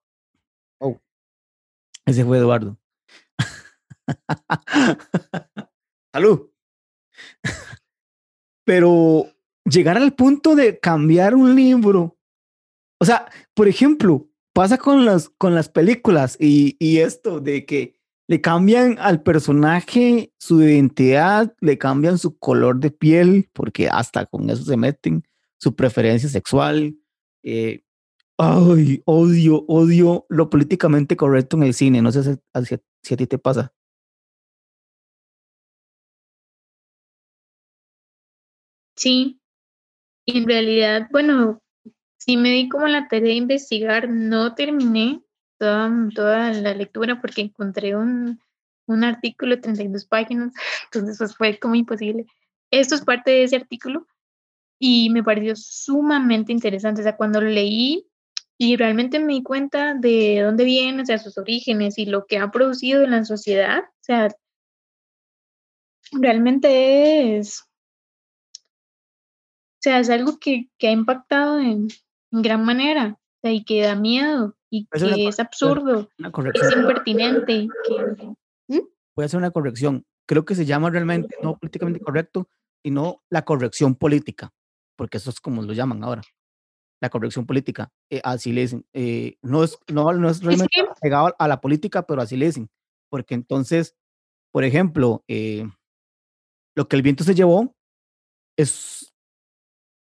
Oh, 0.81 0.97
ese 2.05 2.23
fue 2.23 2.37
Eduardo. 2.37 2.79
Salud. 6.13 6.49
Pero 8.63 9.25
llegar 9.65 9.97
al 9.97 10.13
punto 10.13 10.55
de 10.55 10.79
cambiar 10.79 11.35
un 11.35 11.53
libro, 11.53 12.17
o 12.97 13.03
sea, 13.03 13.29
por 13.53 13.67
ejemplo, 13.67 14.29
pasa 14.53 14.77
con 14.77 15.03
las, 15.03 15.27
con 15.27 15.53
las 15.53 15.67
películas 15.67 16.37
y, 16.39 16.77
y 16.79 16.99
esto 16.99 17.41
de 17.41 17.65
que 17.65 17.98
le 18.29 18.41
cambian 18.41 18.97
al 18.99 19.23
personaje 19.23 20.31
su 20.37 20.61
identidad, 20.61 21.55
le 21.61 21.79
cambian 21.79 22.19
su 22.19 22.37
color 22.37 22.79
de 22.79 22.91
piel, 22.91 23.49
porque 23.53 23.89
hasta 23.89 24.27
con 24.27 24.49
eso 24.51 24.63
se 24.63 24.77
meten, 24.77 25.23
su 25.59 25.75
preferencia 25.75 26.29
sexual. 26.29 26.95
eh, 27.43 27.83
ay, 28.37 29.01
odio, 29.05 29.65
odio 29.67 30.25
lo 30.29 30.49
políticamente 30.49 31.17
correcto 31.17 31.57
en 31.57 31.63
el 31.63 31.73
cine. 31.75 32.01
No 32.01 32.11
sé 32.11 32.23
si, 32.23 32.31
si- 32.65 32.77
si 33.03 33.13
a 33.15 33.17
ti 33.17 33.27
te 33.27 33.39
pasa. 33.39 33.73
Sí, 38.95 39.39
en 40.27 40.47
realidad, 40.47 41.07
bueno, 41.11 41.61
sí 42.19 42.37
me 42.37 42.49
di 42.51 42.69
como 42.69 42.87
la 42.87 43.07
tarea 43.07 43.29
de 43.29 43.35
investigar, 43.35 44.09
no 44.09 44.55
terminé 44.55 45.21
toda, 45.59 45.91
toda 46.15 46.53
la 46.53 46.73
lectura 46.73 47.21
porque 47.21 47.41
encontré 47.41 47.95
un, 47.95 48.41
un 48.87 49.03
artículo 49.03 49.55
de 49.55 49.61
32 49.61 50.05
páginas, 50.05 50.53
entonces 50.85 51.17
pues 51.17 51.35
fue 51.35 51.59
como 51.59 51.75
imposible. 51.75 52.25
Esto 52.71 52.95
es 52.95 53.01
parte 53.01 53.31
de 53.31 53.43
ese 53.43 53.57
artículo 53.57 54.07
y 54.79 55.09
me 55.11 55.23
pareció 55.23 55.55
sumamente 55.55 56.51
interesante, 56.51 57.01
o 57.01 57.03
sea, 57.03 57.17
cuando 57.17 57.41
lo 57.41 57.49
leí 57.49 58.07
y 58.57 58.75
realmente 58.77 59.19
me 59.19 59.33
di 59.33 59.43
cuenta 59.43 59.93
de 59.93 60.41
dónde 60.43 60.65
viene, 60.65 61.03
o 61.03 61.05
sea, 61.05 61.17
sus 61.17 61.37
orígenes 61.37 61.97
y 61.97 62.05
lo 62.05 62.25
que 62.25 62.37
ha 62.37 62.51
producido 62.51 63.03
en 63.03 63.11
la 63.11 63.25
sociedad, 63.25 63.79
o 63.79 64.03
sea, 64.03 64.29
realmente 66.11 67.37
es, 67.37 67.61
o 69.79 69.81
sea, 69.81 69.99
es 69.99 70.09
algo 70.09 70.39
que, 70.39 70.69
que 70.77 70.87
ha 70.89 70.91
impactado 70.91 71.59
en, 71.59 71.87
en 72.31 72.41
gran 72.41 72.65
manera 72.65 73.17
o 73.39 73.41
sea, 73.41 73.51
y 73.51 73.63
que 73.63 73.81
da 73.81 73.95
miedo 73.95 74.55
y 74.69 74.87
una 75.03 75.15
que 75.15 75.27
es 75.27 75.39
absurdo, 75.39 76.09
Una 76.19 76.31
es 76.53 76.75
impertinente. 76.75 77.67
que- 77.87 78.35
Voy 79.15 79.23
a 79.23 79.25
hacer 79.25 79.37
una 79.37 79.51
corrección. 79.51 80.05
Creo 80.27 80.45
que 80.45 80.55
se 80.55 80.65
llama 80.65 80.89
realmente 80.89 81.35
no 81.41 81.57
políticamente 81.57 81.99
correcto, 81.99 82.47
sino 82.83 83.21
la 83.29 83.43
corrección 83.43 83.95
política, 83.95 84.53
porque 84.95 85.17
eso 85.17 85.29
es 85.29 85.39
como 85.41 85.61
lo 85.63 85.73
llaman 85.73 86.03
ahora. 86.03 86.21
La 87.01 87.09
corrección 87.09 87.45
política. 87.45 87.91
eh, 88.09 88.21
así 88.23 88.51
le 88.53 88.61
dicen. 88.61 88.85
eh, 88.93 89.37
no, 89.41 89.63
es, 89.63 89.77
no, 89.91 90.11
no 90.13 90.29
es 90.29 90.37
Es 90.37 90.43
realmente 90.43 90.71
que, 90.73 90.87
pegado 91.01 91.35
a 91.37 91.47
la 91.47 91.59
política, 91.61 92.03
pero 92.05 92.21
así 92.21 92.37
le 92.37 92.45
dicen. 92.47 92.69
Porque 93.09 93.33
entonces, 93.33 93.95
por 94.51 94.63
ejemplo, 94.63 95.23
eh, 95.27 95.67
lo 96.75 96.87
que 96.87 96.95
el 96.95 97.01
viento 97.01 97.23
se 97.23 97.35
llevó 97.35 97.75
es, 98.57 99.13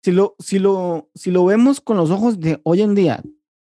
si 0.04 0.12
lo, 0.12 0.34
si 0.38 0.58
lo, 0.58 1.10
si 1.14 1.30
lo 1.30 1.44
vemos 1.44 1.80
con 1.80 1.96
los 1.96 2.10
ojos 2.10 2.40
de 2.40 2.60
hoy 2.64 2.82
en 2.82 2.94
día, 2.94 3.22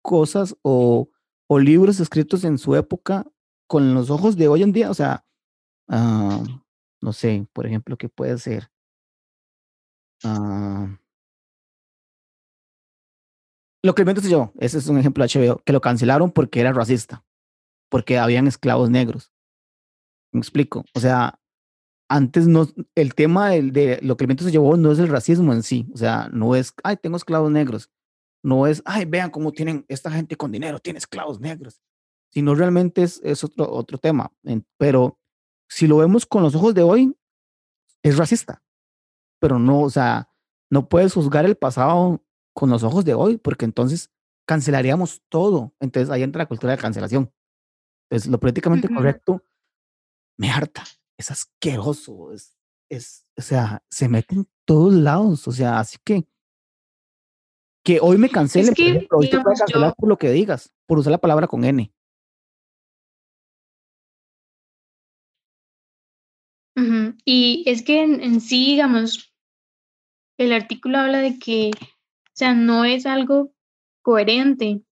cosas 0.02 0.56
o, 0.62 1.08
o 1.48 1.58
libros 1.58 2.00
escritos 2.00 2.44
en 2.44 2.58
su 2.58 2.76
época, 2.76 3.26
con 3.66 3.94
los 3.94 4.10
ojos 4.10 4.36
de 4.36 4.48
hoy 4.48 4.62
en 4.62 4.72
día, 4.72 4.90
o 4.90 4.94
sea, 4.94 5.24
ah, 5.88 6.42
no 7.00 7.12
sé, 7.12 7.46
por 7.52 7.66
ejemplo, 7.66 7.96
¿qué 7.96 8.08
puede 8.08 8.38
ser? 8.38 8.70
Ah, 10.24 10.88
lo 13.82 13.94
que 13.94 14.04
se 14.04 14.28
llevó, 14.28 14.52
ese 14.58 14.78
es 14.78 14.88
un 14.88 14.98
ejemplo 14.98 15.24
de 15.24 15.28
HBO, 15.30 15.62
que 15.64 15.72
lo 15.72 15.80
cancelaron 15.80 16.30
porque 16.30 16.60
era 16.60 16.72
racista, 16.72 17.24
porque 17.90 18.18
habían 18.18 18.46
esclavos 18.46 18.90
negros. 18.90 19.32
Me 20.32 20.40
explico. 20.40 20.84
O 20.94 21.00
sea, 21.00 21.38
antes 22.08 22.46
no, 22.46 22.68
el 22.94 23.14
tema 23.14 23.50
del- 23.50 23.72
de, 23.72 23.98
lo 24.02 24.16
que 24.16 24.24
el 24.24 24.28
viento 24.28 24.44
se 24.44 24.52
llevó 24.52 24.76
no 24.76 24.92
es 24.92 24.98
el 24.98 25.08
racismo 25.08 25.52
en 25.52 25.62
sí. 25.62 25.88
O 25.94 25.96
sea, 25.96 26.28
no 26.32 26.54
es, 26.56 26.74
ay, 26.84 26.96
tengo 26.96 27.16
esclavos 27.16 27.50
negros. 27.50 27.90
No 28.42 28.66
es, 28.66 28.82
ay, 28.84 29.04
vean 29.04 29.30
cómo 29.30 29.52
tienen 29.52 29.84
esta 29.88 30.10
gente 30.10 30.36
con 30.36 30.52
dinero, 30.52 30.78
tiene 30.78 30.98
esclavos 30.98 31.40
negros. 31.40 31.80
Sino 32.32 32.54
realmente 32.54 33.02
es, 33.02 33.20
es 33.24 33.44
otro, 33.44 33.70
otro 33.70 33.98
tema. 33.98 34.32
Pero 34.78 35.18
si 35.68 35.86
lo 35.86 35.98
vemos 35.98 36.26
con 36.26 36.42
los 36.42 36.54
ojos 36.54 36.74
de 36.74 36.82
hoy, 36.82 37.16
es 38.02 38.16
racista. 38.16 38.62
Pero 39.40 39.58
no, 39.58 39.80
o 39.80 39.90
sea, 39.90 40.30
no 40.70 40.88
puedes 40.88 41.14
juzgar 41.14 41.44
el 41.44 41.56
pasado 41.56 42.24
con 42.54 42.70
los 42.70 42.82
ojos 42.82 43.04
de 43.04 43.14
hoy, 43.14 43.36
porque 43.36 43.64
entonces 43.64 44.10
cancelaríamos 44.46 45.22
todo. 45.28 45.74
Entonces 45.80 46.10
ahí 46.10 46.22
entra 46.22 46.42
la 46.42 46.48
cultura 46.48 46.72
de 46.72 46.78
cancelación. 46.78 47.32
Entonces, 48.08 48.30
lo 48.30 48.40
políticamente 48.40 48.86
Ujú. 48.86 48.96
correcto 48.96 49.44
me 50.36 50.50
harta, 50.50 50.84
es 51.18 51.30
asqueroso, 51.30 52.32
es, 52.32 52.56
es, 52.88 53.26
o 53.36 53.42
sea, 53.42 53.84
se 53.90 54.08
mete 54.08 54.34
en 54.34 54.48
todos 54.64 54.94
lados, 54.94 55.46
o 55.46 55.52
sea, 55.52 55.78
así 55.78 55.98
que 56.02 56.26
que 57.90 57.98
hoy 58.00 58.18
me 58.18 58.28
cancelen, 58.28 58.68
por 58.68 58.76
que, 58.76 58.88
ejemplo, 58.90 59.18
hoy 59.18 59.26
te 59.26 59.36
digamos, 59.36 59.58
cancelar 59.58 59.90
yo- 59.90 59.94
por 59.96 60.08
lo 60.08 60.16
que 60.16 60.30
digas, 60.30 60.72
por 60.86 60.98
usar 60.98 61.10
la 61.10 61.18
palabra 61.18 61.48
con 61.48 61.64
N. 61.64 61.92
Y 67.24 67.62
es 67.66 67.82
que 67.82 68.02
en, 68.02 68.20
en 68.22 68.40
sí, 68.40 68.66
digamos, 68.66 69.34
el 70.38 70.52
artículo 70.52 70.98
habla 70.98 71.18
de 71.18 71.38
que, 71.38 71.70
o 71.74 72.32
sea, 72.32 72.54
no 72.54 72.84
es 72.84 73.06
algo 73.06 73.52
coherente 74.02 74.82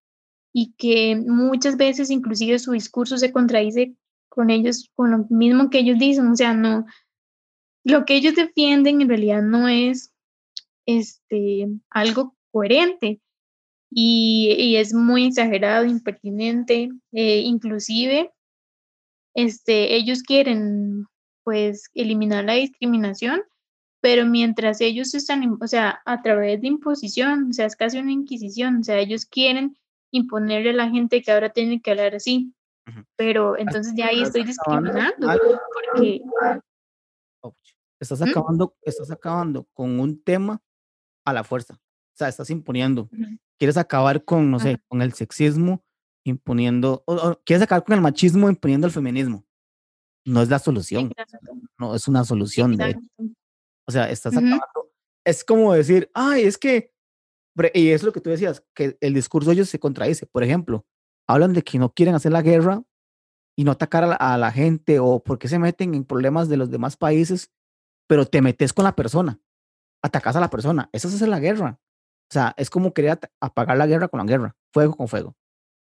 y 0.53 0.75
que 0.77 1.17
muchas 1.17 1.77
veces 1.77 2.11
inclusive 2.11 2.59
su 2.59 2.73
discurso 2.73 3.17
se 3.17 3.33
contradice 3.33 3.95
con 4.29 4.51
ellos, 4.51 4.91
con 4.95 5.11
lo 5.11 5.27
mismo 5.31 5.71
que 5.71 5.79
ellos 5.79 5.99
dicen, 5.99 6.27
o 6.27 6.37
sea, 6.37 6.53
no, 6.53 6.85
lo 7.85 8.05
que 8.05 8.17
ellos 8.17 8.35
defienden 8.35 9.01
en 9.01 9.09
realidad 9.09 9.43
no 9.43 9.69
es 9.69 10.13
este, 10.85 11.69
algo 11.91 12.37
coherente 12.59 13.21
y, 13.89 14.53
y 14.59 14.77
es 14.77 14.93
muy 14.93 15.27
exagerado, 15.27 15.85
impertinente, 15.85 16.89
eh, 17.13 17.39
inclusive 17.39 18.33
este, 19.35 19.95
ellos 19.95 20.23
quieren 20.25 21.07
pues 21.45 21.85
eliminar 21.95 22.45
la 22.45 22.55
discriminación, 22.55 23.43
pero 24.01 24.27
mientras 24.27 24.81
ellos 24.81 25.15
están, 25.15 25.57
o 25.61 25.67
sea, 25.69 26.03
a 26.05 26.21
través 26.21 26.61
de 26.61 26.67
imposición, 26.67 27.51
o 27.51 27.53
sea, 27.53 27.67
es 27.67 27.77
casi 27.77 27.99
una 27.99 28.11
inquisición, 28.11 28.79
o 28.79 28.83
sea, 28.83 28.99
ellos 28.99 29.25
quieren 29.25 29.79
imponerle 30.11 30.71
a 30.71 30.75
la 30.75 30.91
gente 30.91 31.23
que 31.23 31.31
ahora 31.31 31.51
tiene 31.51 31.81
que 31.81 31.93
hablar 31.93 32.17
así, 32.17 32.53
pero 33.15 33.57
entonces 33.57 33.95
ya 33.97 34.09
ahí 34.09 34.23
estoy 34.23 34.43
discriminando, 34.43 35.29
porque... 35.73 36.23
Estás 38.01 38.23
acabando, 38.23 38.75
estás 38.83 39.11
acabando 39.11 39.67
con 39.73 40.01
un 40.01 40.21
tema 40.23 40.61
a 41.25 41.33
la 41.33 41.45
fuerza, 41.45 41.79
sea, 42.19 42.29
estás 42.29 42.51
imponiendo, 42.51 43.09
quieres 43.59 43.77
acabar 43.77 44.25
con, 44.25 44.51
no 44.51 44.59
sé, 44.59 44.81
con 44.89 45.03
el 45.03 45.13
sexismo, 45.13 45.85
imponiendo, 46.25 47.03
o, 47.07 47.41
quieres 47.45 47.63
acabar 47.63 47.85
con 47.85 47.95
el 47.95 48.01
machismo 48.01 48.49
imponiendo 48.49 48.87
el 48.87 48.93
feminismo. 48.93 49.45
No 50.25 50.43
es 50.43 50.49
la 50.49 50.59
solución, 50.59 51.13
no 51.79 51.95
es 51.95 52.07
una 52.09 52.25
solución. 52.25 52.77
De 52.77 52.99
o 53.87 53.93
sea, 53.93 54.11
estás 54.11 54.37
acabando. 54.37 54.63
Es 55.25 55.45
como 55.45 55.73
decir, 55.73 56.11
ay, 56.15 56.43
es 56.43 56.59
que, 56.59 56.93
y 57.75 57.89
es 57.89 58.03
lo 58.03 58.13
que 58.13 58.21
tú 58.21 58.31
decías, 58.31 58.63
que 58.75 58.97
el 59.01 59.15
discurso 59.15 59.51
de 59.51 59.55
ellos 59.55 59.69
se 59.69 59.79
contradice. 59.79 60.27
Por 60.27 60.43
ejemplo, 60.43 60.87
hablan 61.27 61.53
de 61.53 61.63
que 61.63 61.79
no 61.79 61.93
quieren 61.93 62.15
hacer 62.15 62.33
la 62.33 62.43
guerra 62.43 62.83
y 63.57 63.65
no 63.65 63.73
atacar 63.73 64.05
a 64.05 64.39
la, 64.39 64.53
gente 64.53 65.01
o 65.01 65.23
porque 65.23 65.49
se 65.49 65.59
meten 65.59 65.95
en 65.95 66.05
problemas 66.05 66.49
de 66.49 66.57
los 66.57 66.71
demás 66.71 66.97
países, 66.97 67.51
pero 68.07 68.25
te 68.25 68.41
metes 68.41 68.73
con 68.73 68.85
la 68.85 68.95
persona, 68.95 69.41
atacas 70.03 70.37
a 70.37 70.41
la 70.41 70.49
persona. 70.49 70.89
Eso 70.93 71.09
es 71.09 71.15
hacer 71.15 71.29
la 71.29 71.41
guerra. 71.41 71.81
O 72.31 72.33
sea, 72.33 72.55
es 72.57 72.69
como 72.69 72.93
querer 72.93 73.19
apagar 73.41 73.77
la 73.77 73.87
guerra 73.87 74.09
con 74.09 74.19
la 74.19 74.27
guerra, 74.27 74.57
fuego 74.73 74.97
con 74.97 75.09
fuego. 75.09 75.37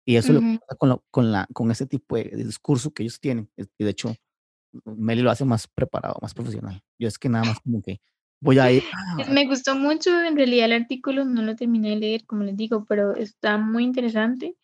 Y 0.05 0.17
eso 0.17 0.29
es 0.29 0.33
lo 0.35 0.41
que 0.41 0.59
pasa 0.59 0.75
con, 0.77 1.01
con, 1.09 1.31
la, 1.31 1.47
con 1.53 1.71
ese 1.71 1.87
tipo 1.87 2.15
de 2.15 2.23
discurso 2.23 2.91
que 2.91 3.03
ellos 3.03 3.19
tienen. 3.19 3.49
Y 3.57 3.83
de 3.83 3.89
hecho, 3.89 4.15
Meli 4.83 5.21
lo 5.21 5.31
hace 5.31 5.45
más 5.45 5.67
preparado, 5.67 6.17
más 6.21 6.33
profesional. 6.33 6.81
Yo 6.99 7.07
es 7.07 7.17
que 7.17 7.29
nada 7.29 7.45
más 7.45 7.59
como 7.59 7.81
que 7.81 7.99
voy 8.41 8.59
a 8.59 8.71
ir. 8.71 8.83
Me 9.33 9.47
gustó 9.47 9.75
mucho, 9.75 10.09
en 10.23 10.35
realidad 10.35 10.65
el 10.65 10.73
artículo 10.73 11.25
no 11.25 11.41
lo 11.41 11.55
terminé 11.55 11.91
de 11.91 11.95
leer, 11.95 12.25
como 12.25 12.43
les 12.43 12.55
digo, 12.55 12.85
pero 12.85 13.15
está 13.15 13.57
muy 13.57 13.83
interesante 13.83 14.55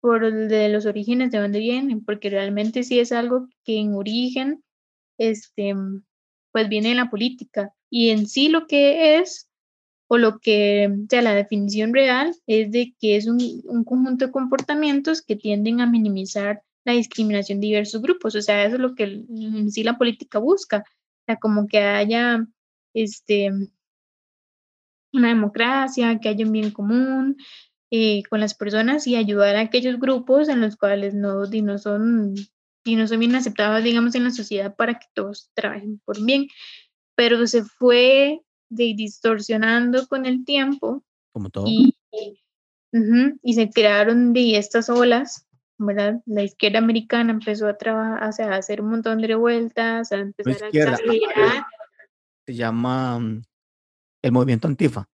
por 0.00 0.24
el 0.24 0.48
de 0.48 0.68
los 0.68 0.86
orígenes, 0.86 1.32
de 1.32 1.38
dónde 1.38 1.58
vienen, 1.58 2.04
porque 2.04 2.30
realmente 2.30 2.84
sí 2.84 3.00
es 3.00 3.10
algo 3.10 3.48
que 3.64 3.78
en 3.78 3.94
origen, 3.94 4.62
este, 5.18 5.74
pues 6.52 6.68
viene 6.68 6.90
de 6.90 6.94
la 6.94 7.10
política. 7.10 7.74
Y 7.90 8.10
en 8.10 8.28
sí 8.28 8.48
lo 8.48 8.66
que 8.66 9.18
es, 9.18 9.47
o 10.08 10.18
lo 10.18 10.38
que, 10.40 10.90
sea, 11.08 11.22
la 11.22 11.34
definición 11.34 11.92
real 11.94 12.34
es 12.46 12.72
de 12.72 12.94
que 12.98 13.16
es 13.16 13.26
un, 13.26 13.38
un 13.64 13.84
conjunto 13.84 14.26
de 14.26 14.32
comportamientos 14.32 15.22
que 15.22 15.36
tienden 15.36 15.80
a 15.80 15.86
minimizar 15.86 16.62
la 16.84 16.94
discriminación 16.94 17.60
de 17.60 17.68
diversos 17.68 18.00
grupos. 18.00 18.34
O 18.34 18.42
sea, 18.42 18.64
eso 18.64 18.76
es 18.76 18.80
lo 18.80 18.94
que 18.94 19.04
en 19.04 19.70
sí 19.70 19.84
la 19.84 19.98
política 19.98 20.38
busca. 20.38 20.78
O 20.78 21.24
sea, 21.26 21.36
como 21.36 21.66
que 21.66 21.78
haya 21.80 22.46
este, 22.94 23.50
una 25.12 25.28
democracia, 25.28 26.18
que 26.20 26.30
haya 26.30 26.46
un 26.46 26.52
bien 26.52 26.70
común 26.70 27.36
eh, 27.90 28.22
con 28.30 28.40
las 28.40 28.54
personas 28.54 29.06
y 29.06 29.16
ayudar 29.16 29.56
a 29.56 29.60
aquellos 29.60 29.98
grupos 29.98 30.48
en 30.48 30.60
los 30.62 30.76
cuales 30.76 31.14
no, 31.14 31.44
no 31.44 31.78
son 31.78 32.34
y 32.84 32.96
no 32.96 33.06
son 33.06 33.20
bien 33.20 33.34
aceptados, 33.34 33.84
digamos, 33.84 34.14
en 34.14 34.24
la 34.24 34.30
sociedad 34.30 34.74
para 34.74 34.94
que 34.98 35.06
todos 35.12 35.50
trabajen 35.54 36.00
por 36.06 36.24
bien. 36.24 36.48
Pero 37.14 37.46
se 37.46 37.64
fue 37.64 38.40
de, 38.68 38.94
distorsionando 38.96 40.06
con 40.06 40.26
el 40.26 40.44
tiempo. 40.44 41.04
Como 41.32 41.50
todo. 41.50 41.66
Y, 41.66 41.96
y 43.42 43.54
se 43.54 43.70
crearon 43.70 44.32
de 44.32 44.56
estas 44.56 44.88
olas 44.88 45.48
¿verdad? 45.78 46.20
La 46.26 46.42
izquierda 46.42 46.78
americana 46.78 47.32
empezó 47.32 47.68
a 47.68 47.78
trabajar, 47.78 48.28
o 48.28 48.32
sea, 48.32 48.52
a 48.52 48.56
hacer 48.56 48.80
un 48.80 48.90
montón 48.90 49.20
de 49.20 49.28
revueltas, 49.28 50.12
a 50.12 50.16
empezar 50.16 50.64
a 50.64 50.68
exagerar. 50.68 51.66
Se 52.46 52.54
llama 52.54 53.18
mm, 53.18 53.42
el 54.22 54.32
movimiento 54.32 54.68
antifa. 54.68 55.08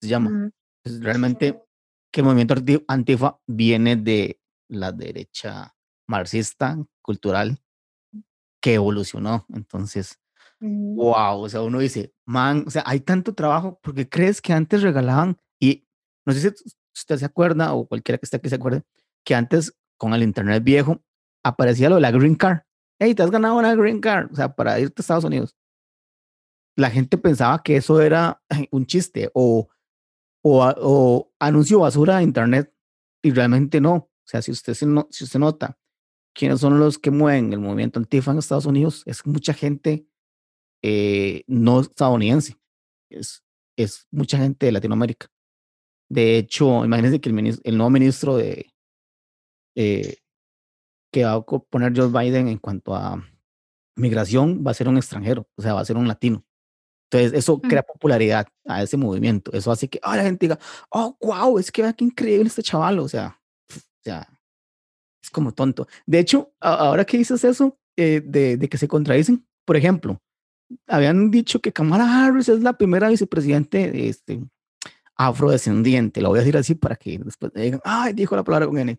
Se 0.00 0.08
llama. 0.08 0.50
Es 0.82 1.00
realmente 1.00 1.62
que 2.10 2.20
el 2.22 2.24
movimiento 2.24 2.54
antifa 2.88 3.38
viene 3.46 3.96
de 3.96 4.40
la 4.68 4.92
derecha 4.92 5.74
marxista, 6.08 6.78
cultural, 7.02 7.58
que 8.62 8.74
evolucionó. 8.74 9.44
Entonces, 9.50 10.18
wow, 10.60 11.40
o 11.40 11.48
sea, 11.48 11.62
uno 11.62 11.78
dice, 11.78 12.12
man, 12.26 12.64
o 12.66 12.70
sea, 12.70 12.82
hay 12.86 13.00
tanto 13.00 13.34
trabajo, 13.34 13.78
porque 13.82 14.08
crees 14.08 14.40
que 14.40 14.52
antes 14.52 14.82
regalaban, 14.82 15.38
y 15.58 15.86
no 16.26 16.32
sé 16.32 16.40
si 16.40 16.48
usted 16.94 17.16
se 17.16 17.24
acuerda, 17.24 17.72
o 17.74 17.86
cualquiera 17.86 18.18
que 18.18 18.26
esté 18.26 18.36
aquí 18.36 18.48
se 18.48 18.56
acuerde, 18.56 18.82
que 19.24 19.34
antes 19.34 19.74
con 19.96 20.14
el 20.14 20.22
internet 20.22 20.62
viejo 20.62 21.02
aparecía 21.44 21.88
lo 21.88 21.96
de 21.96 22.02
la 22.02 22.10
green 22.10 22.34
card. 22.34 22.60
Hey, 22.98 23.14
te 23.14 23.22
has 23.22 23.30
ganado 23.30 23.56
una 23.56 23.74
green 23.74 24.00
card, 24.00 24.30
o 24.32 24.36
sea, 24.36 24.54
para 24.54 24.78
irte 24.78 25.00
a 25.00 25.02
Estados 25.02 25.24
Unidos. 25.24 25.56
La 26.76 26.90
gente 26.90 27.18
pensaba 27.18 27.62
que 27.62 27.76
eso 27.76 28.00
era 28.00 28.42
un 28.70 28.86
chiste 28.86 29.30
o, 29.34 29.68
o, 30.42 30.74
o 30.76 31.32
anuncio 31.38 31.80
basura 31.80 32.18
de 32.18 32.24
internet 32.24 32.72
y 33.22 33.30
realmente 33.30 33.80
no. 33.80 33.94
O 33.94 34.10
sea, 34.24 34.42
si 34.42 34.50
usted, 34.50 34.78
no, 34.82 35.08
si 35.10 35.24
usted 35.24 35.40
nota 35.40 35.78
quiénes 36.34 36.60
son 36.60 36.78
los 36.78 36.98
que 36.98 37.10
mueven 37.10 37.52
el 37.52 37.58
movimiento 37.58 37.98
antifa 37.98 38.30
en 38.30 38.38
Estados 38.38 38.66
Unidos, 38.66 39.02
es 39.06 39.26
mucha 39.26 39.52
gente 39.52 40.06
eh, 40.82 41.42
no 41.46 41.80
estadounidense, 41.80 42.56
es, 43.10 43.42
es 43.76 44.06
mucha 44.10 44.38
gente 44.38 44.66
de 44.66 44.72
Latinoamérica. 44.72 45.28
De 46.08 46.38
hecho, 46.38 46.84
imagínense 46.84 47.20
que 47.20 47.30
el, 47.30 47.60
el 47.62 47.76
nuevo 47.76 47.90
ministro 47.90 48.36
de, 48.36 48.72
eh, 49.76 50.16
que 51.12 51.24
va 51.24 51.34
a 51.34 51.42
poner 51.42 51.96
Joe 51.96 52.08
Biden 52.08 52.48
en 52.48 52.58
cuanto 52.58 52.94
a 52.94 53.24
migración 53.96 54.64
va 54.66 54.70
a 54.70 54.74
ser 54.74 54.88
un 54.88 54.96
extranjero, 54.96 55.48
o 55.56 55.62
sea, 55.62 55.74
va 55.74 55.80
a 55.80 55.84
ser 55.84 55.96
un 55.96 56.08
latino. 56.08 56.44
Entonces, 57.10 57.36
eso 57.36 57.60
crea 57.60 57.82
popularidad 57.82 58.46
a 58.66 58.82
ese 58.84 58.96
movimiento. 58.96 59.52
Eso 59.52 59.72
hace 59.72 59.88
que 59.88 60.00
oh, 60.04 60.14
la 60.14 60.22
gente 60.22 60.46
diga, 60.46 60.58
oh, 60.90 61.16
wow, 61.20 61.58
es 61.58 61.72
que 61.72 61.82
vea 61.82 61.92
qué 61.92 62.04
increíble 62.04 62.46
este 62.46 62.62
chaval. 62.62 63.00
O 63.00 63.08
sea, 63.08 63.40
o 63.68 64.02
sea, 64.04 64.28
es 65.22 65.28
como 65.30 65.52
tonto. 65.52 65.88
De 66.06 66.20
hecho, 66.20 66.52
ahora 66.60 67.04
que 67.04 67.18
dices 67.18 67.42
eso, 67.42 67.76
eh, 67.96 68.22
de, 68.24 68.56
de, 68.56 68.68
que 68.68 68.78
se 68.78 68.86
contradicen, 68.86 69.44
por 69.64 69.76
ejemplo, 69.76 70.22
habían 70.86 71.30
dicho 71.30 71.60
que 71.60 71.72
Kamala 71.72 72.26
Harris 72.26 72.48
es 72.48 72.62
la 72.62 72.74
primera 72.74 73.08
vicepresidente 73.08 74.08
este, 74.08 74.40
afrodescendiente. 75.16 76.20
Lo 76.20 76.30
voy 76.30 76.38
a 76.38 76.42
decir 76.42 76.56
así 76.56 76.74
para 76.74 76.96
que 76.96 77.18
después 77.18 77.52
digan, 77.54 77.80
ay, 77.84 78.12
dijo 78.12 78.36
la 78.36 78.44
palabra 78.44 78.66
con 78.66 78.78
N. 78.78 78.98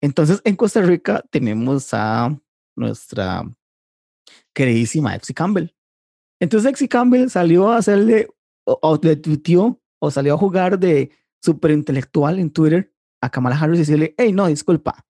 Entonces, 0.00 0.40
en 0.44 0.56
Costa 0.56 0.82
Rica 0.82 1.24
tenemos 1.30 1.92
a 1.92 2.38
nuestra 2.76 3.44
queridísima 4.54 5.14
Exy 5.14 5.34
Campbell. 5.34 5.74
Entonces, 6.40 6.70
Exy 6.70 6.88
Campbell 6.88 7.28
salió 7.30 7.70
a 7.70 7.78
hacerle, 7.78 8.28
o, 8.64 8.98
le 9.02 9.16
tuiteó, 9.16 9.80
o 10.00 10.10
salió 10.10 10.34
a 10.34 10.38
jugar 10.38 10.78
de 10.78 11.10
súper 11.42 11.70
intelectual 11.70 12.38
en 12.38 12.50
Twitter 12.50 12.92
a 13.20 13.30
Kamala 13.30 13.58
Harris 13.58 13.76
y 13.76 13.82
decirle, 13.82 14.14
hey, 14.18 14.32
no, 14.32 14.46
disculpa, 14.46 15.06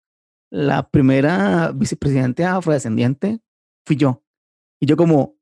la 0.50 0.90
primera 0.90 1.72
vicepresidenta 1.72 2.56
afrodescendiente 2.56 3.42
fui 3.86 3.96
yo. 3.96 4.24
Y 4.80 4.86
yo 4.86 4.98
como, 4.98 5.38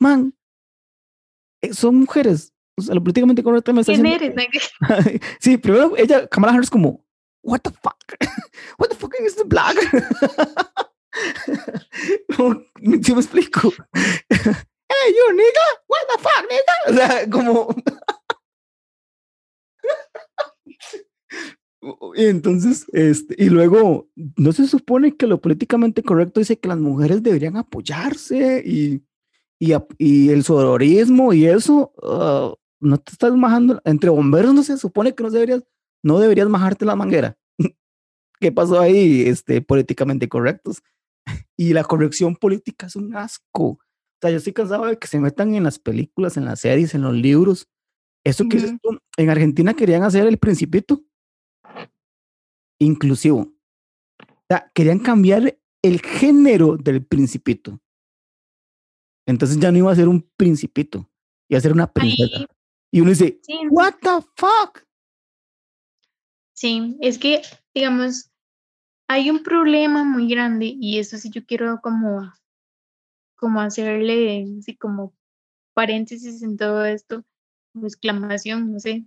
man, 0.00 0.34
eh, 1.62 1.72
son 1.72 2.00
mujeres. 2.00 2.52
O 2.76 2.82
sea, 2.82 2.94
lo 2.94 3.02
políticamente 3.02 3.42
correcto 3.42 3.72
me 3.72 3.80
está 3.82 3.92
¿Quién 3.92 4.06
eres? 4.06 4.34
sí, 5.40 5.58
primero 5.58 5.96
ella, 5.96 6.26
Kamala 6.26 6.54
Harris 6.54 6.70
como, 6.70 7.04
what 7.42 7.60
the 7.60 7.70
fuck? 7.70 7.96
What 8.78 8.88
the 8.88 8.96
fuck 8.96 9.14
is 9.24 9.36
the 9.36 9.44
black? 9.44 9.76
¿Sí 13.02 13.14
me 13.14 13.20
explico? 13.20 13.72
hey, 14.30 15.14
you 15.14 15.32
nigga, 15.34 15.66
what 15.86 16.06
the 16.08 16.18
fuck, 16.18 16.44
nigga? 16.50 16.74
O 16.88 16.94
sea, 16.94 17.30
como... 17.30 17.68
y 22.14 22.26
entonces, 22.26 22.86
este, 22.92 23.34
y 23.38 23.48
luego, 23.50 24.08
¿no 24.36 24.52
se 24.52 24.66
supone 24.66 25.16
que 25.16 25.26
lo 25.26 25.40
políticamente 25.40 26.02
correcto 26.02 26.40
dice 26.40 26.58
que 26.58 26.68
las 26.68 26.78
mujeres 26.78 27.22
deberían 27.22 27.56
apoyarse 27.56 28.62
y, 28.64 29.02
y, 29.60 29.74
y 29.98 30.30
el 30.30 30.42
sororismo 30.42 31.32
y 31.32 31.46
eso? 31.46 31.92
Uh, 32.02 32.56
no 32.80 32.98
te 32.98 33.12
estás 33.12 33.32
majando, 33.34 33.80
entre 33.84 34.10
bomberos 34.10 34.54
no 34.54 34.62
se 34.62 34.78
supone 34.78 35.14
que 35.14 35.22
no 35.22 35.30
deberías 35.30 35.62
no 36.02 36.18
deberías 36.18 36.48
majarte 36.48 36.84
la 36.84 36.96
manguera. 36.96 37.36
¿Qué 38.40 38.50
pasó 38.50 38.80
ahí? 38.80 39.22
Este, 39.28 39.60
políticamente 39.62 40.28
correctos. 40.28 40.82
Y 41.56 41.74
la 41.74 41.84
corrección 41.84 42.36
política 42.36 42.86
es 42.86 42.96
un 42.96 43.14
asco. 43.14 43.64
O 43.64 43.78
sea, 44.22 44.30
yo 44.30 44.38
estoy 44.38 44.54
cansado 44.54 44.86
de 44.86 44.98
que 44.98 45.06
se 45.06 45.20
metan 45.20 45.54
en 45.54 45.64
las 45.64 45.78
películas, 45.78 46.38
en 46.38 46.46
las 46.46 46.60
series, 46.60 46.94
en 46.94 47.02
los 47.02 47.12
libros. 47.12 47.68
Eso 48.24 48.48
que 48.48 48.78
en 49.18 49.30
Argentina 49.30 49.74
querían 49.74 50.02
hacer 50.02 50.26
el 50.26 50.38
principito 50.38 51.02
inclusivo. 52.78 53.40
O 53.40 54.46
sea, 54.48 54.70
querían 54.74 55.00
cambiar 55.00 55.58
el 55.82 56.00
género 56.00 56.78
del 56.78 57.04
principito. 57.04 57.78
Entonces 59.26 59.58
ya 59.58 59.70
no 59.70 59.78
iba 59.78 59.92
a 59.92 59.96
ser 59.96 60.08
un 60.08 60.22
principito, 60.36 61.08
iba 61.48 61.58
a 61.58 61.62
ser 61.62 61.72
una 61.72 61.92
princesa. 61.92 62.46
Y 62.92 63.00
uno 63.00 63.10
dice, 63.10 63.40
what 63.70 63.94
the 64.00 64.26
fuck? 64.36 64.84
Sí, 66.54 66.96
es 67.00 67.18
que, 67.18 67.42
digamos, 67.74 68.30
hay 69.08 69.30
un 69.30 69.42
problema 69.42 70.04
muy 70.04 70.28
grande 70.28 70.76
y 70.78 70.98
eso 70.98 71.16
sí 71.16 71.30
yo 71.30 71.44
quiero 71.44 71.80
como, 71.80 72.32
como 73.36 73.60
hacerle 73.60 74.46
así 74.58 74.76
como 74.76 75.14
paréntesis 75.74 76.42
en 76.42 76.56
todo 76.56 76.84
esto, 76.84 77.24
exclamación, 77.82 78.72
no 78.72 78.80
sé, 78.80 79.06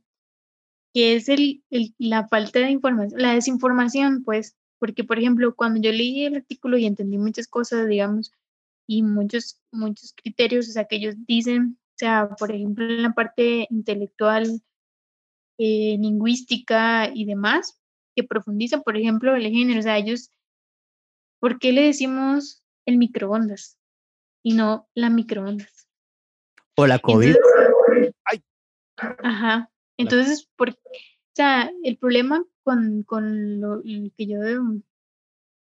que 0.94 1.16
es 1.16 1.30
el, 1.30 1.64
el, 1.70 1.94
la 1.98 2.28
falta 2.28 2.60
de 2.60 2.72
información, 2.72 3.22
la 3.22 3.34
desinformación, 3.34 4.24
pues, 4.24 4.56
porque 4.80 5.04
por 5.04 5.20
ejemplo, 5.20 5.56
cuando 5.56 5.80
yo 5.82 5.92
leí 5.92 6.26
el 6.26 6.36
artículo 6.36 6.78
y 6.78 6.86
entendí 6.86 7.18
muchas 7.18 7.48
cosas, 7.48 7.88
digamos, 7.88 8.32
y 8.88 9.04
muchos, 9.04 9.62
muchos 9.72 10.14
criterios, 10.16 10.70
o 10.70 10.72
sea, 10.72 10.86
que 10.86 10.98
ellos 10.98 11.16
dicen, 11.28 11.78
o 11.80 11.98
sea, 11.98 12.30
por 12.38 12.52
ejemplo, 12.52 12.86
en 12.86 13.04
la 13.04 13.14
parte 13.14 13.68
intelectual, 13.70 14.62
eh, 15.58 15.98
lingüística 16.00 17.10
y 17.14 17.26
demás, 17.26 17.80
que 18.16 18.24
profundizan, 18.24 18.84
por 18.84 18.98
ejemplo, 18.98 19.36
el 19.36 19.50
género, 19.50 19.80
o 19.80 19.84
sea, 19.84 19.98
ellos, 19.98 20.30
¿por 21.40 21.60
qué 21.60 21.72
le 21.72 21.84
decimos 21.84 22.64
el 22.86 22.98
microondas 22.98 23.78
y 24.44 24.54
no 24.54 24.90
la 24.94 25.10
microondas? 25.10 25.88
O 26.76 26.88
la 26.88 27.00
COVID. 27.00 27.36
Ajá. 28.98 29.70
Entonces, 29.98 30.50
por, 30.56 30.70
o 30.70 30.76
sea, 31.36 31.72
el 31.84 31.98
problema 31.98 32.44
con, 32.64 33.04
con 33.04 33.62
lo, 33.62 33.82
que 33.84 34.26
yo 34.26 34.40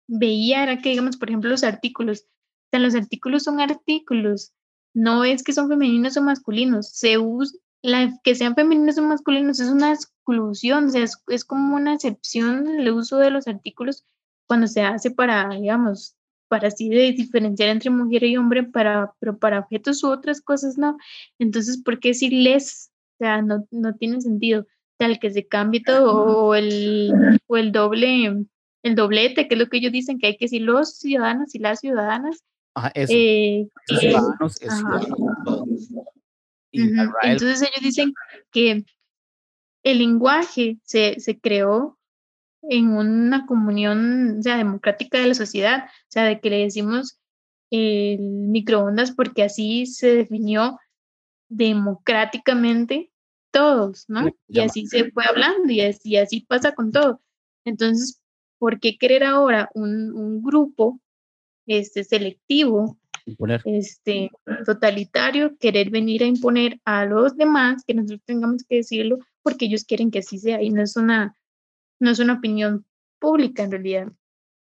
veía 0.07 0.63
era 0.63 0.81
que, 0.81 0.89
digamos, 0.89 1.17
por 1.17 1.29
ejemplo, 1.29 1.49
los 1.49 1.63
artículos, 1.63 2.27
sea, 2.73 2.79
los 2.79 2.95
artículos 2.95 3.43
son 3.43 3.59
artículos, 3.59 4.53
no 4.93 5.23
es 5.23 5.43
que 5.43 5.53
son 5.53 5.69
femeninos 5.69 6.17
o 6.17 6.21
masculinos, 6.21 6.89
se 6.89 7.17
usa, 7.17 7.57
que 8.23 8.35
sean 8.35 8.55
femeninos 8.55 8.97
o 8.97 9.03
masculinos 9.03 9.59
es 9.59 9.69
una 9.69 9.93
exclusión, 9.93 10.95
es, 10.95 11.21
es 11.27 11.45
como 11.45 11.75
una 11.75 11.93
excepción 11.93 12.67
el 12.79 12.89
uso 12.91 13.17
de 13.17 13.31
los 13.31 13.47
artículos 13.47 14.05
cuando 14.47 14.67
se 14.67 14.81
hace 14.81 15.11
para, 15.11 15.49
digamos, 15.49 16.15
para 16.47 16.67
así 16.67 16.89
de 16.89 17.11
diferenciar 17.13 17.69
entre 17.69 17.89
mujer 17.89 18.23
y 18.23 18.37
hombre, 18.37 18.63
para, 18.63 19.13
pero 19.19 19.37
para 19.37 19.59
objetos 19.59 20.03
u 20.03 20.09
otras 20.09 20.41
cosas 20.41 20.77
no. 20.77 20.97
Entonces, 21.39 21.81
¿por 21.81 21.99
qué 21.99 22.09
decir 22.09 22.31
les? 22.31 22.91
O 23.15 23.25
sea, 23.25 23.41
no, 23.41 23.67
no 23.71 23.95
tiene 23.95 24.21
sentido. 24.21 24.67
Tal 24.97 25.19
que 25.19 25.31
se 25.31 25.47
cambie 25.47 25.81
todo, 25.83 26.45
o 26.45 26.55
el, 26.55 27.11
o 27.47 27.57
el 27.57 27.71
doble, 27.71 28.45
el 28.83 28.95
doblete, 28.95 29.47
que 29.47 29.55
es 29.55 29.59
lo 29.59 29.67
que 29.67 29.77
ellos 29.77 29.91
dicen, 29.91 30.19
que 30.19 30.27
hay 30.27 30.37
que 30.37 30.45
decir 30.45 30.61
los 30.61 30.97
ciudadanos 30.99 31.55
y 31.55 31.59
las 31.59 31.79
ciudadanas. 31.79 32.43
Ajá, 32.75 32.91
eso. 32.95 33.13
Eh, 33.13 33.67
ciudadanos 33.87 34.61
es 34.61 34.73
Entonces 36.71 37.61
ellos 37.61 37.81
dicen 37.81 38.13
que 38.51 38.83
el 39.83 39.97
lenguaje 39.97 40.77
se, 40.83 41.19
se 41.19 41.39
creó 41.39 41.99
en 42.63 42.89
una 42.89 43.45
comunión 43.45 44.39
o 44.39 44.41
sea, 44.41 44.57
democrática 44.57 45.19
de 45.19 45.27
la 45.27 45.33
sociedad, 45.33 45.85
o 45.85 46.07
sea, 46.07 46.23
de 46.23 46.39
que 46.39 46.49
le 46.49 46.63
decimos 46.63 47.19
el 47.69 48.19
microondas 48.19 49.11
porque 49.11 49.43
así 49.43 49.85
se 49.85 50.15
definió 50.15 50.79
democráticamente 51.49 53.11
todos, 53.51 54.05
¿no? 54.07 54.29
Y 54.47 54.59
así 54.61 54.87
se 54.87 55.11
fue 55.11 55.25
hablando 55.25 55.71
y 55.71 55.81
así, 55.81 56.17
así 56.17 56.41
pasa 56.41 56.73
con 56.73 56.91
todo. 56.91 57.21
Entonces, 57.65 58.21
¿por 58.57 58.79
qué 58.79 58.97
querer 58.97 59.23
ahora 59.23 59.69
un, 59.73 60.11
un 60.13 60.41
grupo 60.41 60.99
este, 61.65 62.03
selectivo, 62.03 62.97
este, 63.65 64.31
totalitario, 64.65 65.57
querer 65.57 65.89
venir 65.89 66.23
a 66.23 66.27
imponer 66.27 66.79
a 66.83 67.05
los 67.05 67.35
demás 67.35 67.83
que 67.85 67.93
nosotros 67.93 68.21
tengamos 68.25 68.63
que 68.63 68.77
decirlo 68.77 69.19
porque 69.41 69.65
ellos 69.65 69.85
quieren 69.85 70.11
que 70.11 70.19
así 70.19 70.37
sea 70.37 70.61
y 70.61 70.69
no 70.69 70.81
es 70.81 70.95
una 70.95 71.35
no 71.99 72.11
es 72.11 72.19
una 72.19 72.33
opinión 72.33 72.85
pública 73.19 73.63
en 73.63 73.71
realidad. 73.71 74.11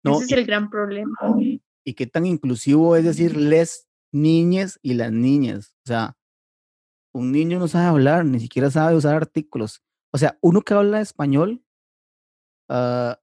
Ese 0.02 0.24
es 0.24 0.32
el 0.32 0.46
gran 0.46 0.70
problema. 0.70 1.14
Y 1.84 1.94
qué 1.94 2.06
tan 2.06 2.24
inclusivo 2.24 2.96
es 2.96 3.04
decir 3.04 3.36
les 3.36 3.86
niñas 4.12 4.78
y 4.82 4.94
las 4.94 5.12
niñas. 5.12 5.74
O 5.84 5.88
sea, 5.88 6.16
un 7.12 7.32
niño 7.32 7.58
no 7.58 7.68
sabe 7.68 7.86
hablar, 7.86 8.24
ni 8.24 8.40
siquiera 8.40 8.70
sabe 8.70 8.96
usar 8.96 9.14
artículos. 9.14 9.82
O 10.10 10.18
sea, 10.18 10.38
uno 10.40 10.62
que 10.62 10.72
habla 10.72 11.02
español, 11.02 11.62
ah, 12.70 13.20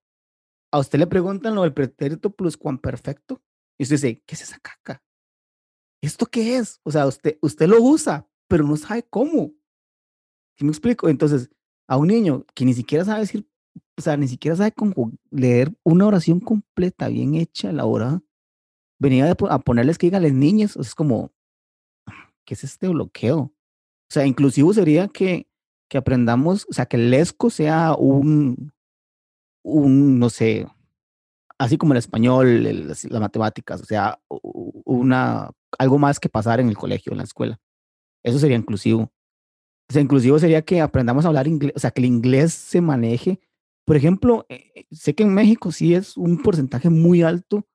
a 0.72 0.80
usted 0.80 1.00
le 1.00 1.08
preguntan 1.08 1.56
lo 1.56 1.64
del 1.64 1.74
pretérito 1.74 2.32
perfecto 2.36 3.42
y 3.78 3.84
usted 3.84 3.96
dice, 3.96 4.24
¿qué 4.26 4.36
es 4.36 4.42
esa 4.42 4.60
caca? 4.60 5.04
¿Esto 6.02 6.26
qué 6.26 6.58
es? 6.58 6.80
O 6.84 6.92
sea, 6.92 7.08
usted, 7.08 7.38
usted 7.42 7.68
lo 7.68 7.82
usa, 7.82 8.28
pero 8.48 8.64
no 8.64 8.78
sabe 8.78 9.04
cómo. 9.04 9.52
¿Sí 10.58 10.64
me 10.64 10.72
explico? 10.72 11.10
Entonces, 11.10 11.50
a 11.88 11.98
un 11.98 12.08
niño 12.08 12.46
que 12.54 12.66
ni 12.66 12.74
siquiera 12.74 13.04
sabe 13.04 13.22
decir 13.22 13.48
o 13.98 14.02
sea, 14.02 14.18
ni 14.18 14.28
siquiera 14.28 14.56
sabe 14.56 14.74
leer 15.32 15.74
una 15.84 16.08
oración 16.08 16.40
completa, 16.40 17.08
bien 17.08 17.36
hecha, 17.36 17.72
la 17.72 17.86
hora, 17.86 18.22
venía 19.00 19.32
a 19.32 19.60
ponerles 19.60 19.98
que 19.98 20.08
digan 20.08 20.24
las 20.24 20.34
niñas, 20.34 20.76
es 20.76 20.96
como, 20.96 21.32
¿qué 22.46 22.54
es 22.54 22.64
este 22.64 22.88
bloqueo? 22.90 23.40
O 23.40 23.54
sea, 24.10 24.26
inclusivo 24.26 24.74
sería 24.74 25.08
que, 25.08 25.48
que 25.90 25.98
aprendamos, 25.98 26.68
o 26.70 26.74
sea, 26.74 26.86
que 26.86 26.98
el 26.98 27.14
ESCO 27.14 27.50
sea 27.50 27.96
un, 27.96 28.74
un, 29.64 30.20
no 30.20 30.30
sé, 30.30 30.68
así 31.60 31.78
como 31.78 31.94
el 31.94 32.00
español, 32.00 32.64
las 32.88 33.06
matemáticas, 33.06 33.82
o 33.82 33.86
sea, 33.86 34.20
una, 34.30 35.52
algo 35.78 35.98
más 35.98 36.20
que 36.20 36.30
pasar 36.30 36.60
en 36.60 36.70
el 36.70 36.78
colegio, 36.78 37.12
en 37.12 37.18
la 37.18 37.24
escuela. 37.24 37.60
Eso 38.24 38.40
sería 38.40 38.58
inclusivo. 38.58 39.12
O 39.90 39.94
sea, 39.94 40.02
inclusivo 40.02 40.40
sería 40.40 40.64
que 40.64 40.82
aprendamos 40.82 41.26
a 41.26 41.28
hablar 41.28 41.48
inglés, 41.48 41.74
o 41.76 41.80
sea, 41.80 41.92
que 41.92 42.02
el 42.02 42.06
inglés 42.06 42.54
se 42.54 42.82
maneje 42.82 43.40
por 43.86 43.96
ejemplo, 43.96 44.46
eh, 44.50 44.72
eh, 44.76 44.88
sé 44.92 45.14
que 45.14 45.24
en 45.24 45.34
México 45.34 45.72
sí 45.72 45.94
es 45.94 46.18
un 46.18 46.42
porcentaje 46.42 46.90
muy 46.90 47.22
alto 47.22 47.68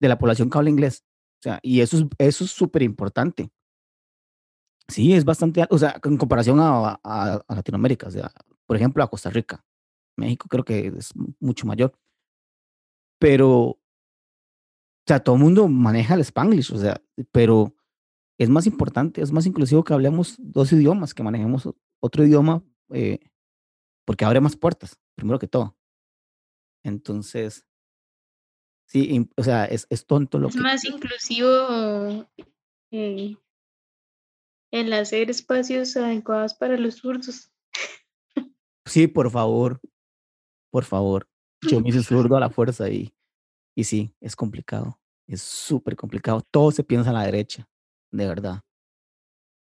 de 0.00 0.08
la 0.08 0.18
población 0.18 0.48
que 0.48 0.58
habla 0.58 0.70
inglés. 0.70 1.04
O 1.40 1.42
sea, 1.42 1.58
y 1.62 1.80
eso 1.80 1.98
es 1.98 2.04
eso 2.18 2.44
es 2.44 2.50
súper 2.52 2.82
importante. 2.82 3.50
Sí, 4.88 5.12
es 5.12 5.24
bastante 5.24 5.60
alto, 5.60 5.74
o 5.74 5.78
sea, 5.78 6.00
en 6.02 6.16
comparación 6.16 6.60
a, 6.60 6.98
a, 7.04 7.44
Latinoamérica, 7.48 8.08
o 8.08 8.10
sea, 8.10 8.30
por 8.66 8.76
ejemplo, 8.76 9.02
a 9.02 9.08
Costa 9.10 9.30
Rica. 9.30 9.64
México 10.16 10.48
creo 10.48 10.64
que 10.64 10.86
es 10.86 11.12
mucho 11.40 11.66
mayor. 11.66 11.92
Pero, 13.18 13.50
o 13.52 13.78
sea, 15.06 15.20
todo 15.20 15.36
el 15.36 15.42
mundo 15.42 15.68
maneja 15.68 16.14
el 16.14 16.20
spanglish, 16.20 16.72
o 16.72 16.78
sea, 16.78 17.02
pero 17.32 17.74
es 18.38 18.48
más 18.48 18.66
importante, 18.66 19.20
es 19.20 19.32
más 19.32 19.46
inclusivo 19.46 19.82
que 19.82 19.92
hablemos 19.92 20.36
dos 20.38 20.72
idiomas, 20.72 21.14
que 21.14 21.22
manejemos 21.22 21.68
otro 22.00 22.24
idioma, 22.24 22.62
eh, 22.90 23.18
porque 24.04 24.24
abre 24.24 24.40
más 24.40 24.56
puertas 24.56 24.98
primero 25.16 25.38
que 25.38 25.48
todo. 25.48 25.76
Entonces, 26.84 27.66
sí, 28.86 29.28
o 29.36 29.42
sea, 29.42 29.64
es, 29.64 29.86
es 29.90 30.06
tonto 30.06 30.38
lo 30.38 30.48
es 30.48 30.54
que... 30.54 30.58
Es 30.58 30.62
más 30.62 30.84
inclusivo 30.84 32.28
eh, 32.92 33.36
el 34.70 34.92
hacer 34.92 35.30
espacios 35.30 35.96
adecuados 35.96 36.54
para 36.54 36.76
los 36.78 36.96
zurdos. 36.96 37.50
Sí, 38.86 39.06
por 39.06 39.30
favor, 39.30 39.80
por 40.70 40.84
favor. 40.84 41.28
Yo 41.62 41.80
me 41.80 41.88
hice 41.88 42.02
zurdo 42.02 42.36
a 42.36 42.40
la 42.40 42.50
fuerza 42.50 42.88
y, 42.88 43.12
y 43.76 43.84
sí, 43.84 44.14
es 44.20 44.36
complicado, 44.36 45.00
es 45.26 45.42
súper 45.42 45.96
complicado. 45.96 46.40
Todo 46.50 46.70
se 46.70 46.84
piensa 46.84 47.10
a 47.10 47.14
la 47.14 47.24
derecha, 47.24 47.68
de 48.12 48.26
verdad. 48.26 48.62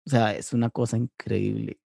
O 0.06 0.10
sea, 0.10 0.36
es 0.36 0.54
una 0.54 0.70
cosa 0.70 0.98
increíble. 0.98 1.80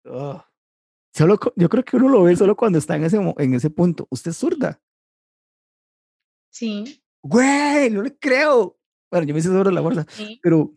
Solo, 1.14 1.39
yo 1.55 1.70
creo 1.70 1.84
que 1.84 1.95
uno 1.95 2.10
lo 2.10 2.24
ve 2.24 2.36
solo 2.36 2.55
cuando 2.55 2.78
está 2.78 2.95
en 2.95 3.05
ese, 3.05 3.18
en 3.18 3.53
ese 3.53 3.70
punto. 3.70 4.07
¿Usted 4.10 4.32
es 4.32 4.38
zurda? 4.38 4.82
Sí. 6.51 7.01
Güey, 7.24 7.89
no 7.89 8.01
le 8.01 8.18
creo. 8.18 8.78
Bueno, 9.12 9.26
yo 9.26 9.34
me 9.34 9.39
hice 9.39 9.49
sobre 9.49 9.72
la 9.72 9.82
fuerza, 9.82 10.05
pero, 10.41 10.74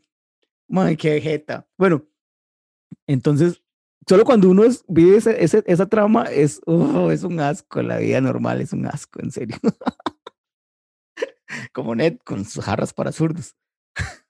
madre, 0.69 0.97
qué 0.97 1.21
jeta. 1.21 1.69
Bueno, 1.77 2.07
entonces, 3.07 3.62
solo 4.09 4.25
cuando 4.25 4.49
uno 4.49 4.65
es, 4.65 4.85
vive 4.89 5.17
ese, 5.17 5.43
ese, 5.43 5.63
esa 5.67 5.87
trama, 5.87 6.25
es, 6.25 6.61
oh, 6.67 7.11
es 7.11 7.23
un 7.23 7.41
asco. 7.41 7.83
La 7.83 7.99
vida 7.99 8.21
normal 8.21 8.61
es 8.61 8.73
un 8.73 8.87
asco, 8.87 9.21
en 9.23 9.31
serio. 9.31 9.57
Como 11.73 11.95
Ned 11.95 12.19
con 12.25 12.45
sus 12.45 12.65
jarras 12.65 12.93
para 12.93 13.13
zurdos. 13.13 13.57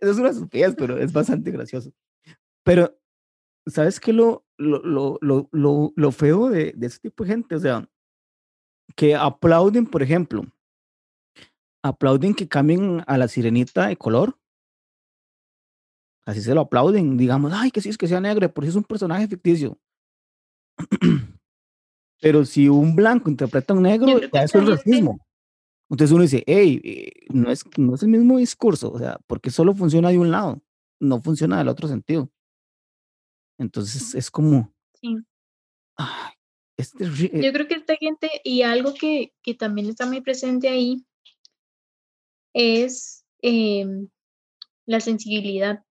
Es 0.00 0.16
una 0.16 0.28
estupidez, 0.28 0.76
pero 0.78 0.96
es 0.96 1.12
bastante 1.12 1.50
gracioso. 1.50 1.92
Pero 2.62 2.96
¿sabes 3.66 3.98
qué 3.98 4.12
lo, 4.12 4.46
lo, 4.56 5.18
lo, 5.20 5.48
lo, 5.50 5.92
lo 5.96 6.12
feo 6.12 6.50
de, 6.50 6.72
de 6.76 6.86
ese 6.86 7.00
tipo 7.00 7.24
de 7.24 7.30
gente? 7.30 7.56
O 7.56 7.58
sea, 7.58 7.88
que 8.94 9.14
aplauden, 9.14 9.86
por 9.86 10.02
ejemplo, 10.02 10.44
aplauden 11.82 12.34
que 12.34 12.48
cambien 12.48 13.02
a 13.06 13.18
la 13.18 13.28
sirenita 13.28 13.88
de 13.88 13.96
color. 13.96 14.38
Así 16.28 16.42
se 16.42 16.54
lo 16.54 16.60
aplauden, 16.60 17.16
digamos, 17.16 17.54
ay, 17.54 17.70
que 17.70 17.80
sí 17.80 17.88
es 17.88 17.96
que 17.96 18.06
sea 18.06 18.20
negro, 18.20 18.52
por 18.52 18.62
si 18.62 18.68
es 18.68 18.76
un 18.76 18.84
personaje 18.84 19.26
ficticio. 19.26 19.78
Pero 22.20 22.44
si 22.44 22.68
un 22.68 22.94
blanco 22.94 23.30
interpreta 23.30 23.72
a 23.72 23.76
un 23.78 23.84
negro, 23.84 24.20
ya 24.30 24.42
es 24.42 24.52
racismo. 24.52 25.26
Entonces 25.88 26.12
uno 26.12 26.24
dice, 26.24 26.44
hey, 26.46 26.82
eh, 26.84 27.12
no 27.30 27.50
es, 27.50 27.64
no 27.78 27.94
es 27.94 28.02
el 28.02 28.10
mismo 28.10 28.36
discurso, 28.36 28.92
o 28.92 28.98
sea, 28.98 29.18
porque 29.26 29.50
solo 29.50 29.72
funciona 29.72 30.10
de 30.10 30.18
un 30.18 30.30
lado, 30.30 30.60
no 31.00 31.18
funciona 31.22 31.56
del 31.56 31.68
otro 31.68 31.88
sentido. 31.88 32.30
Entonces 33.56 34.14
es 34.14 34.30
como, 34.30 34.70
sí. 35.00 35.16
Es 36.76 36.92
terrible. 36.92 37.42
Yo 37.42 37.54
creo 37.54 37.68
que 37.68 37.76
esta 37.76 37.96
gente, 37.96 38.28
y 38.44 38.60
algo 38.60 38.92
que, 38.92 39.32
que 39.42 39.54
también 39.54 39.88
está 39.88 40.04
muy 40.04 40.20
presente 40.20 40.68
ahí, 40.68 41.06
es 42.52 43.24
em, 43.40 44.10
la 44.84 45.00
sensibilidad 45.00 45.82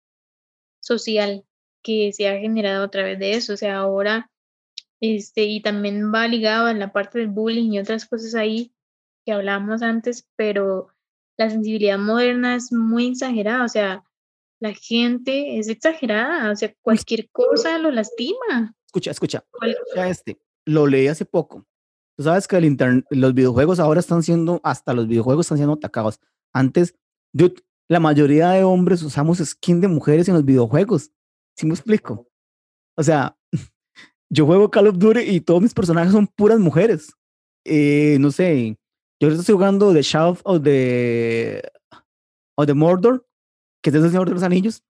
social 0.94 1.44
que 1.82 2.12
se 2.12 2.28
ha 2.28 2.38
generado 2.38 2.84
a 2.84 2.90
través 2.90 3.18
de 3.18 3.32
eso. 3.32 3.54
O 3.54 3.56
sea, 3.56 3.78
ahora, 3.78 4.30
este, 5.00 5.44
y 5.44 5.60
también 5.60 6.12
va 6.12 6.26
ligado 6.26 6.66
a 6.66 6.74
la 6.74 6.92
parte 6.92 7.18
del 7.18 7.28
bullying 7.28 7.72
y 7.72 7.78
otras 7.78 8.06
cosas 8.06 8.34
ahí 8.34 8.72
que 9.24 9.32
hablábamos 9.32 9.82
antes, 9.82 10.26
pero 10.36 10.88
la 11.36 11.50
sensibilidad 11.50 11.98
moderna 11.98 12.56
es 12.56 12.72
muy 12.72 13.08
exagerada. 13.08 13.64
O 13.64 13.68
sea, 13.68 14.04
la 14.60 14.74
gente 14.74 15.58
es 15.58 15.68
exagerada. 15.68 16.50
O 16.50 16.56
sea, 16.56 16.74
cualquier 16.82 17.28
cosa 17.30 17.78
lo 17.78 17.90
lastima. 17.90 18.74
Escucha, 18.86 19.10
escucha. 19.10 19.44
Ya 19.94 20.08
este, 20.08 20.38
lo 20.66 20.86
leí 20.86 21.06
hace 21.08 21.24
poco. 21.24 21.66
Tú 22.16 22.24
sabes 22.24 22.48
que 22.48 22.56
el 22.56 22.64
internet, 22.64 23.04
los 23.10 23.32
videojuegos 23.32 23.78
ahora 23.78 24.00
están 24.00 24.24
siendo, 24.24 24.60
hasta 24.64 24.92
los 24.92 25.06
videojuegos 25.06 25.46
están 25.46 25.58
siendo 25.58 25.74
atacados. 25.74 26.18
Antes, 26.52 26.94
dude, 27.32 27.62
la 27.88 28.00
mayoría 28.00 28.50
de 28.50 28.64
hombres 28.64 29.02
usamos 29.02 29.38
skin 29.38 29.80
de 29.80 29.88
mujeres 29.88 30.28
en 30.28 30.34
los 30.34 30.44
videojuegos. 30.44 31.10
¿Sí 31.56 31.66
me 31.66 31.74
explico? 31.74 32.28
O 32.96 33.02
sea, 33.02 33.36
yo 34.30 34.46
juego 34.46 34.70
Call 34.70 34.88
of 34.88 34.98
Duty 34.98 35.20
y 35.20 35.40
todos 35.40 35.62
mis 35.62 35.74
personajes 35.74 36.12
son 36.12 36.26
puras 36.26 36.58
mujeres. 36.58 37.12
Eh, 37.64 38.18
no 38.20 38.30
sé, 38.30 38.78
yo 39.20 39.28
estoy 39.28 39.54
jugando 39.54 39.92
The 39.92 40.02
Shadow 40.02 40.38
of 40.44 40.62
the, 40.62 41.62
of 42.56 42.66
the 42.66 42.74
Mordor, 42.74 43.26
que 43.82 43.90
es 43.90 43.96
el 43.96 44.08
Señor 44.10 44.28
de 44.28 44.34
los 44.34 44.42
Anillos, 44.42 44.82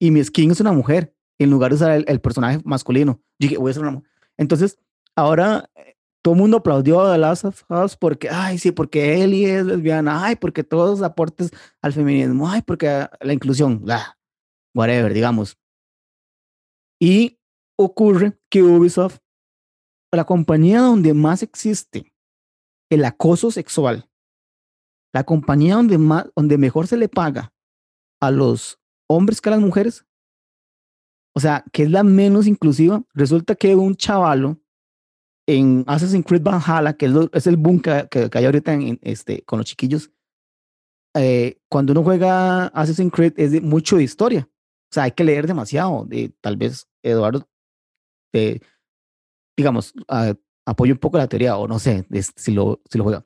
y 0.00 0.10
mi 0.10 0.22
skin 0.24 0.50
es 0.50 0.60
una 0.60 0.72
mujer, 0.72 1.14
en 1.38 1.50
lugar 1.50 1.70
de 1.70 1.76
usar 1.76 2.04
el, 2.06 2.20
personaje 2.20 2.60
masculino. 2.64 3.20
Yo 3.38 3.48
dije, 3.48 3.58
voy 3.58 3.70
a 3.70 3.74
ser 3.74 3.82
una 3.82 3.92
mujer. 3.92 4.10
Entonces, 4.38 4.78
ahora 5.14 5.70
todo 6.26 6.34
el 6.34 6.40
mundo 6.40 6.56
aplaudió 6.56 7.02
a 7.02 7.12
The 7.12 7.18
Last 7.18 7.44
of 7.44 7.62
Us 7.70 7.96
porque, 7.96 8.28
ay, 8.28 8.58
sí, 8.58 8.72
porque 8.72 9.22
Ellie 9.22 9.58
es 9.58 9.64
lesbiana, 9.64 10.24
ay, 10.24 10.34
porque 10.34 10.64
todos 10.64 10.98
los 10.98 11.08
aportes 11.08 11.52
al 11.80 11.92
feminismo, 11.92 12.50
ay, 12.50 12.62
porque 12.62 13.06
la 13.20 13.32
inclusión, 13.32 13.84
bla, 13.84 14.18
whatever, 14.74 15.14
digamos. 15.14 15.56
Y 17.00 17.38
ocurre 17.78 18.36
que 18.50 18.64
Ubisoft, 18.64 19.18
la 20.12 20.24
compañía 20.24 20.80
donde 20.80 21.14
más 21.14 21.44
existe 21.44 22.12
el 22.90 23.04
acoso 23.04 23.52
sexual, 23.52 24.10
la 25.14 25.22
compañía 25.22 25.76
donde, 25.76 25.96
más, 25.96 26.26
donde 26.34 26.58
mejor 26.58 26.88
se 26.88 26.96
le 26.96 27.08
paga 27.08 27.54
a 28.20 28.32
los 28.32 28.80
hombres 29.08 29.40
que 29.40 29.48
a 29.48 29.52
las 29.52 29.60
mujeres, 29.60 30.04
o 31.36 31.38
sea, 31.38 31.64
que 31.72 31.84
es 31.84 31.90
la 31.92 32.02
menos 32.02 32.48
inclusiva, 32.48 33.04
resulta 33.14 33.54
que 33.54 33.76
un 33.76 33.94
chavalo 33.94 34.60
en 35.46 35.84
Assassin's 35.86 36.26
Creed 36.26 36.42
Valhalla, 36.42 36.94
que 36.94 37.06
es, 37.32 37.46
el 37.46 37.56
boom 37.56 37.80
que, 37.80 38.06
que, 38.10 38.28
hay 38.32 38.44
ahorita 38.44 38.74
en, 38.74 38.98
este, 39.02 39.42
con 39.42 39.58
los 39.58 39.66
chiquillos, 39.66 40.10
eh, 41.14 41.60
cuando 41.68 41.92
uno 41.92 42.02
juega 42.02 42.66
Assassin's 42.66 43.12
Creed 43.12 43.34
es 43.36 43.52
de 43.52 43.60
mucho 43.60 43.96
de 43.96 44.02
historia. 44.02 44.48
O 44.90 44.94
sea, 44.94 45.04
hay 45.04 45.12
que 45.12 45.24
leer 45.24 45.46
demasiado. 45.46 46.04
De, 46.04 46.32
tal 46.40 46.56
vez 46.56 46.88
Eduardo, 47.02 47.48
digamos, 49.56 49.94
apoye 50.66 50.92
un 50.92 50.98
poco 50.98 51.16
la 51.16 51.28
teoría, 51.28 51.56
o 51.56 51.66
no 51.66 51.78
sé 51.78 52.06
si, 52.36 52.52
lo, 52.52 52.82
si 52.90 52.98
lo 52.98 53.04
juega. 53.04 53.24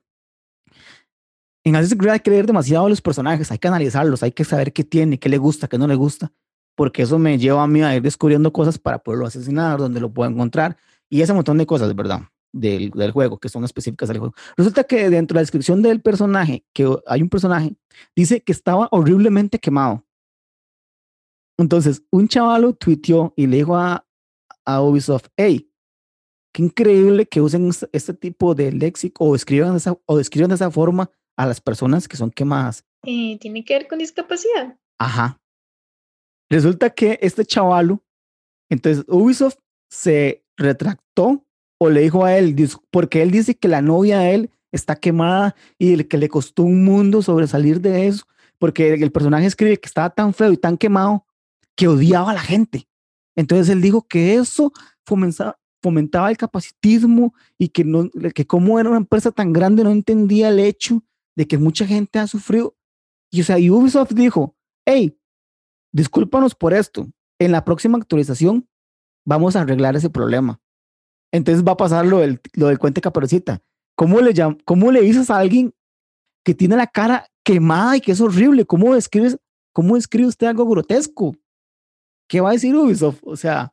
En 1.65 1.75
Assassin's 1.75 1.99
Creed 1.99 2.13
hay 2.13 2.21
que 2.21 2.31
leer 2.31 2.47
demasiado 2.47 2.89
los 2.89 3.01
personajes, 3.01 3.51
hay 3.51 3.59
que 3.59 3.69
analizarlos, 3.69 4.23
hay 4.23 4.33
que 4.33 4.45
saber 4.45 4.73
qué 4.73 4.85
tiene, 4.85 5.19
qué 5.19 5.29
le 5.29 5.39
gusta, 5.39 5.69
qué 5.69 5.77
no 5.77 5.87
le 5.87 5.95
gusta, 5.95 6.33
porque 6.77 7.03
eso 7.03 7.19
me 7.19 7.39
lleva 7.39 7.63
a 7.63 7.67
mí 7.67 7.83
a 7.83 7.97
ir 7.97 8.03
descubriendo 8.03 8.53
cosas 8.53 8.79
para 8.79 8.99
poderlo 8.99 9.27
asesinar, 9.27 9.79
donde 9.79 10.01
lo 10.01 10.13
puedo 10.13 10.31
encontrar 10.31 10.77
y 11.11 11.21
ese 11.23 11.35
montón 11.35 11.59
de 11.59 11.67
cosas, 11.67 11.95
¿verdad? 11.95 12.23
Del, 12.53 12.91
del, 12.91 13.11
juego, 13.13 13.39
que 13.39 13.49
son 13.49 13.65
específicas 13.65 14.09
del 14.09 14.19
juego. 14.19 14.35
Resulta 14.57 14.85
que 14.85 15.11
dentro 15.11 15.35
de 15.35 15.39
la 15.39 15.43
descripción 15.43 15.83
del 15.83 16.01
personaje, 16.01 16.65
que 16.73 16.89
hay 17.07 17.23
un 17.23 17.29
personaje, 17.29 17.77
dice 18.17 18.43
que 18.43 18.53
estaba 18.53 18.89
horriblemente 18.91 19.59
quemado. 19.59 20.05
Entonces, 21.59 22.03
un 22.11 22.27
chavalo 22.27 22.73
tuiteó 22.73 23.35
y 23.37 23.47
le 23.47 23.59
dijo 23.59 23.77
a, 23.77 24.07
a 24.65 24.83
Ubisoft, 24.83 25.27
hey, 25.37 25.71
qué 26.53 26.63
increíble 26.63 27.27
que 27.27 27.41
usen 27.41 27.71
este 27.93 28.15
tipo 28.15 28.55
de 28.55 28.73
léxico 28.73 29.25
o 29.25 29.35
escriban, 29.35 29.77
esa, 29.77 29.97
o 30.07 30.19
escriban 30.19 30.49
de 30.49 30.55
esa 30.55 30.71
forma 30.71 31.11
a 31.37 31.47
las 31.47 31.61
personas 31.61 32.09
que 32.09 32.17
son 32.17 32.31
quemadas. 32.31 32.85
Eh, 33.05 33.39
Tiene 33.39 33.65
que 33.65 33.75
ver 33.75 33.89
con 33.89 33.99
discapacidad. 33.99 34.77
Ajá. 34.99 35.41
Resulta 36.51 36.91
que 36.91 37.19
este 37.23 37.45
chavalo, 37.45 38.03
entonces 38.69 39.05
Ubisoft 39.09 39.59
se 39.89 40.45
retractó 40.61 41.45
o 41.79 41.91
le 41.91 42.03
dijo 42.03 42.25
a 42.25 42.37
él, 42.37 42.55
porque 42.91 43.23
él 43.23 43.31
dice 43.31 43.57
que 43.57 43.67
la 43.67 43.83
novia 43.83 44.19
de 44.21 44.35
él 44.35 44.51
está 44.71 44.97
quemada 44.97 45.57
y 45.79 46.05
que 46.05 46.19
le 46.19 46.29
costó 46.29 46.63
un 46.63 46.85
mundo 46.85 47.23
sobresalir 47.23 47.81
de 47.81 48.07
eso, 48.07 48.27
porque 48.59 48.95
el 48.95 49.11
personaje 49.11 49.47
escribe 49.47 49.81
que 49.81 49.89
estaba 49.89 50.11
tan 50.11 50.35
feo 50.35 50.53
y 50.53 50.57
tan 50.57 50.77
quemado 50.77 51.25
que 51.75 51.89
odiaba 51.89 52.31
a 52.31 52.35
la 52.35 52.41
gente. 52.41 52.87
Entonces 53.35 53.71
él 53.71 53.81
dijo 53.81 54.07
que 54.07 54.35
eso 54.35 54.73
fomentaba, 55.07 55.59
fomentaba 55.83 56.31
el 56.31 56.37
capacitismo 56.37 57.35
y 57.59 57.69
que, 57.69 57.85
no, 57.85 58.11
que 58.35 58.47
como 58.47 58.79
era 58.79 58.91
una 58.91 58.99
empresa 58.99 59.31
tan 59.33 59.53
grande 59.53 59.83
no 59.83 59.91
entendía 59.91 60.51
el 60.51 60.59
hecho 60.59 61.03
de 61.35 61.47
que 61.47 61.57
mucha 61.57 61.87
gente 61.87 62.19
ha 62.19 62.27
sufrido. 62.27 62.77
Y 63.31 63.41
o 63.41 63.45
sea, 63.45 63.57
Ubisoft 63.57 64.13
dijo, 64.13 64.55
hey, 64.85 65.17
discúlpanos 65.93 66.55
por 66.55 66.75
esto. 66.75 67.09
En 67.39 67.53
la 67.53 67.65
próxima 67.65 67.97
actualización 67.97 68.69
vamos 69.25 69.57
a 69.57 69.63
arreglar 69.63 69.97
ese 69.97 70.11
problema. 70.11 70.61
Entonces 71.33 71.65
va 71.65 71.73
a 71.73 71.77
pasar 71.77 72.07
lo 72.07 72.19
del, 72.19 72.41
lo 72.55 72.69
del 72.69 72.79
cuente 72.79 73.01
caperucita. 73.01 73.63
¿Cómo 73.95 74.21
le, 74.21 74.35
¿Cómo 74.65 74.91
le 74.91 75.03
dices 75.03 75.31
a 75.31 75.39
alguien 75.39 75.75
que 76.45 76.55
tiene 76.55 76.77
la 76.77 76.87
cara 76.87 77.27
quemada 77.45 77.97
y 77.97 78.01
que 78.01 78.13
es 78.13 78.21
horrible? 78.21 78.65
¿Cómo 78.65 78.95
describes, 78.95 79.39
cómo 79.73 79.97
describe 79.97 80.29
usted 80.29 80.47
algo 80.47 80.67
grotesco? 80.67 81.37
¿Qué 82.29 82.41
va 82.41 82.51
a 82.51 82.53
decir 82.53 82.75
Ubisoft? 82.75 83.21
O 83.23 83.37
sea, 83.37 83.73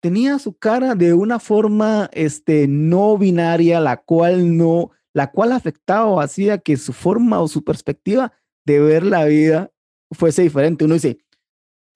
tenía 0.00 0.38
su 0.38 0.56
cara 0.56 0.94
de 0.94 1.12
una 1.12 1.38
forma 1.38 2.08
este, 2.12 2.66
no 2.68 3.18
binaria, 3.18 3.80
la 3.80 3.96
cual 3.98 4.56
no, 4.56 4.92
la 5.12 5.30
cual 5.30 5.52
afectaba 5.52 6.06
o 6.06 6.20
hacía 6.20 6.58
que 6.58 6.76
su 6.76 6.92
forma 6.92 7.40
o 7.40 7.48
su 7.48 7.64
perspectiva 7.64 8.32
de 8.64 8.80
ver 8.80 9.04
la 9.04 9.24
vida 9.24 9.72
fuese 10.12 10.42
diferente. 10.42 10.84
Uno 10.84 10.94
dice, 10.94 11.18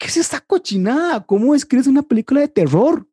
¿qué 0.00 0.06
es 0.06 0.16
esta 0.16 0.40
cochinada? 0.40 1.24
¿Cómo 1.24 1.54
escribes 1.54 1.86
una 1.86 2.02
película 2.02 2.40
de 2.40 2.48
terror? 2.48 3.06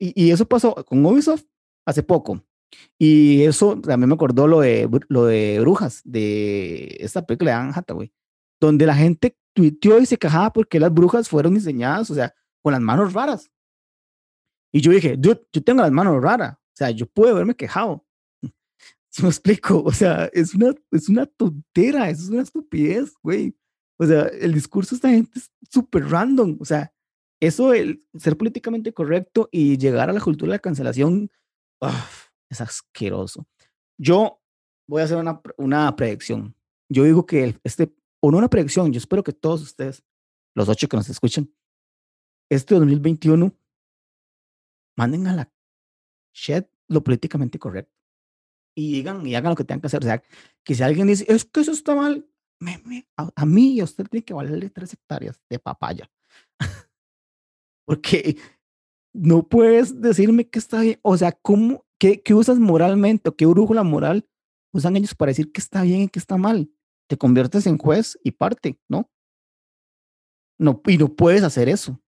Y, 0.00 0.30
eso 0.30 0.46
pasó 0.46 0.72
con 0.86 1.04
Ubisoft 1.04 1.44
hace 1.84 2.04
poco. 2.04 2.40
Y 2.96 3.42
eso 3.42 3.80
también 3.80 4.08
me 4.08 4.14
acordó 4.14 4.46
lo 4.46 4.60
de, 4.60 4.88
lo 5.08 5.24
de 5.24 5.58
Brujas, 5.60 6.00
de 6.04 6.96
esta 7.00 7.26
película 7.26 7.50
de 7.50 7.56
Anne 7.56 7.72
Hathaway, 7.74 8.12
donde 8.60 8.86
la 8.86 8.94
gente 8.94 9.36
tuiteó 9.52 9.98
y 9.98 10.06
se 10.06 10.16
quejaba 10.16 10.52
porque 10.52 10.78
las 10.78 10.94
brujas 10.94 11.28
fueron 11.28 11.54
diseñadas, 11.54 12.10
o 12.10 12.14
sea, 12.14 12.32
con 12.62 12.72
las 12.72 12.80
manos 12.80 13.12
raras. 13.12 13.50
Y 14.72 14.80
yo 14.80 14.92
dije, 14.92 15.16
yo, 15.18 15.40
yo 15.52 15.64
tengo 15.64 15.82
las 15.82 15.90
manos 15.90 16.22
raras, 16.22 16.54
o 16.54 16.76
sea, 16.76 16.90
yo 16.90 17.06
puedo 17.06 17.34
haberme 17.34 17.56
quejado. 17.56 18.06
Si 19.10 19.22
me 19.22 19.30
explico, 19.30 19.82
o 19.82 19.90
sea, 19.90 20.26
es 20.34 20.54
una, 20.54 20.74
es 20.92 21.08
una 21.08 21.26
tontera, 21.26 22.10
es 22.10 22.28
una 22.28 22.42
estupidez, 22.42 23.14
güey. 23.22 23.57
O 23.98 24.06
sea, 24.06 24.22
el 24.26 24.54
discurso 24.54 24.90
de 24.90 24.96
esta 24.96 25.10
gente 25.10 25.38
es 25.38 25.50
súper 25.70 26.08
random. 26.08 26.56
O 26.60 26.64
sea, 26.64 26.92
eso, 27.40 27.72
el 27.72 28.04
ser 28.18 28.36
políticamente 28.36 28.92
correcto 28.92 29.48
y 29.52 29.76
llegar 29.76 30.10
a 30.10 30.12
la 30.12 30.20
cultura 30.20 30.50
de 30.50 30.56
la 30.56 30.60
cancelación, 30.60 31.30
es 32.50 32.60
asqueroso. 32.60 33.46
Yo 33.98 34.40
voy 34.88 35.02
a 35.02 35.04
hacer 35.04 35.18
una, 35.18 35.40
una 35.56 35.94
predicción. 35.94 36.54
Yo 36.88 37.04
digo 37.04 37.26
que 37.26 37.58
este, 37.62 37.94
o 38.20 38.30
no 38.30 38.38
una 38.38 38.50
predicción, 38.50 38.92
yo 38.92 38.98
espero 38.98 39.22
que 39.22 39.32
todos 39.32 39.62
ustedes, 39.62 40.02
los 40.54 40.68
ocho 40.68 40.88
que 40.88 40.96
nos 40.96 41.08
escuchan, 41.08 41.52
este 42.50 42.74
2021, 42.74 43.54
manden 44.96 45.26
a 45.26 45.36
la 45.36 45.52
shed 46.32 46.66
lo 46.88 47.04
políticamente 47.04 47.58
correcto 47.58 47.92
y 48.74 48.92
digan 48.92 49.26
y 49.26 49.34
hagan 49.34 49.50
lo 49.50 49.56
que 49.56 49.64
tengan 49.64 49.80
que 49.80 49.88
hacer. 49.88 50.00
O 50.00 50.06
sea, 50.06 50.22
que 50.64 50.74
si 50.74 50.82
alguien 50.82 51.08
dice, 51.08 51.24
es 51.28 51.44
que 51.44 51.60
eso 51.60 51.72
está 51.72 51.94
mal, 51.94 52.26
a, 53.16 53.46
mí 53.46 53.74
y 53.74 53.80
a 53.80 53.84
usted 53.84 54.06
tiene 54.06 54.24
que 54.24 54.34
valerle 54.34 54.70
tres 54.70 54.92
hectáreas 54.92 55.40
de 55.48 55.58
papaya. 55.58 56.10
Porque 57.86 58.36
no 59.14 59.48
puedes 59.48 60.00
decirme 60.00 60.48
que 60.48 60.58
está 60.58 60.80
bien. 60.80 60.98
O 61.02 61.16
sea, 61.16 61.32
¿cómo, 61.32 61.86
qué, 61.98 62.20
qué 62.22 62.34
usas 62.34 62.58
moralmente 62.58 63.28
o 63.28 63.36
qué 63.36 63.46
brújula 63.46 63.82
moral 63.82 64.28
usan 64.72 64.96
ellos 64.96 65.14
para 65.14 65.30
decir 65.30 65.52
que 65.52 65.60
está 65.60 65.82
bien 65.82 66.02
y 66.02 66.08
que 66.08 66.18
está 66.18 66.36
mal? 66.36 66.70
Te 67.08 67.16
conviertes 67.16 67.66
en 67.66 67.78
juez 67.78 68.18
y 68.22 68.32
parte, 68.32 68.78
¿no? 68.88 69.10
No, 70.58 70.82
y 70.86 70.98
no 70.98 71.14
puedes 71.14 71.42
hacer 71.42 71.68
eso. 71.68 72.00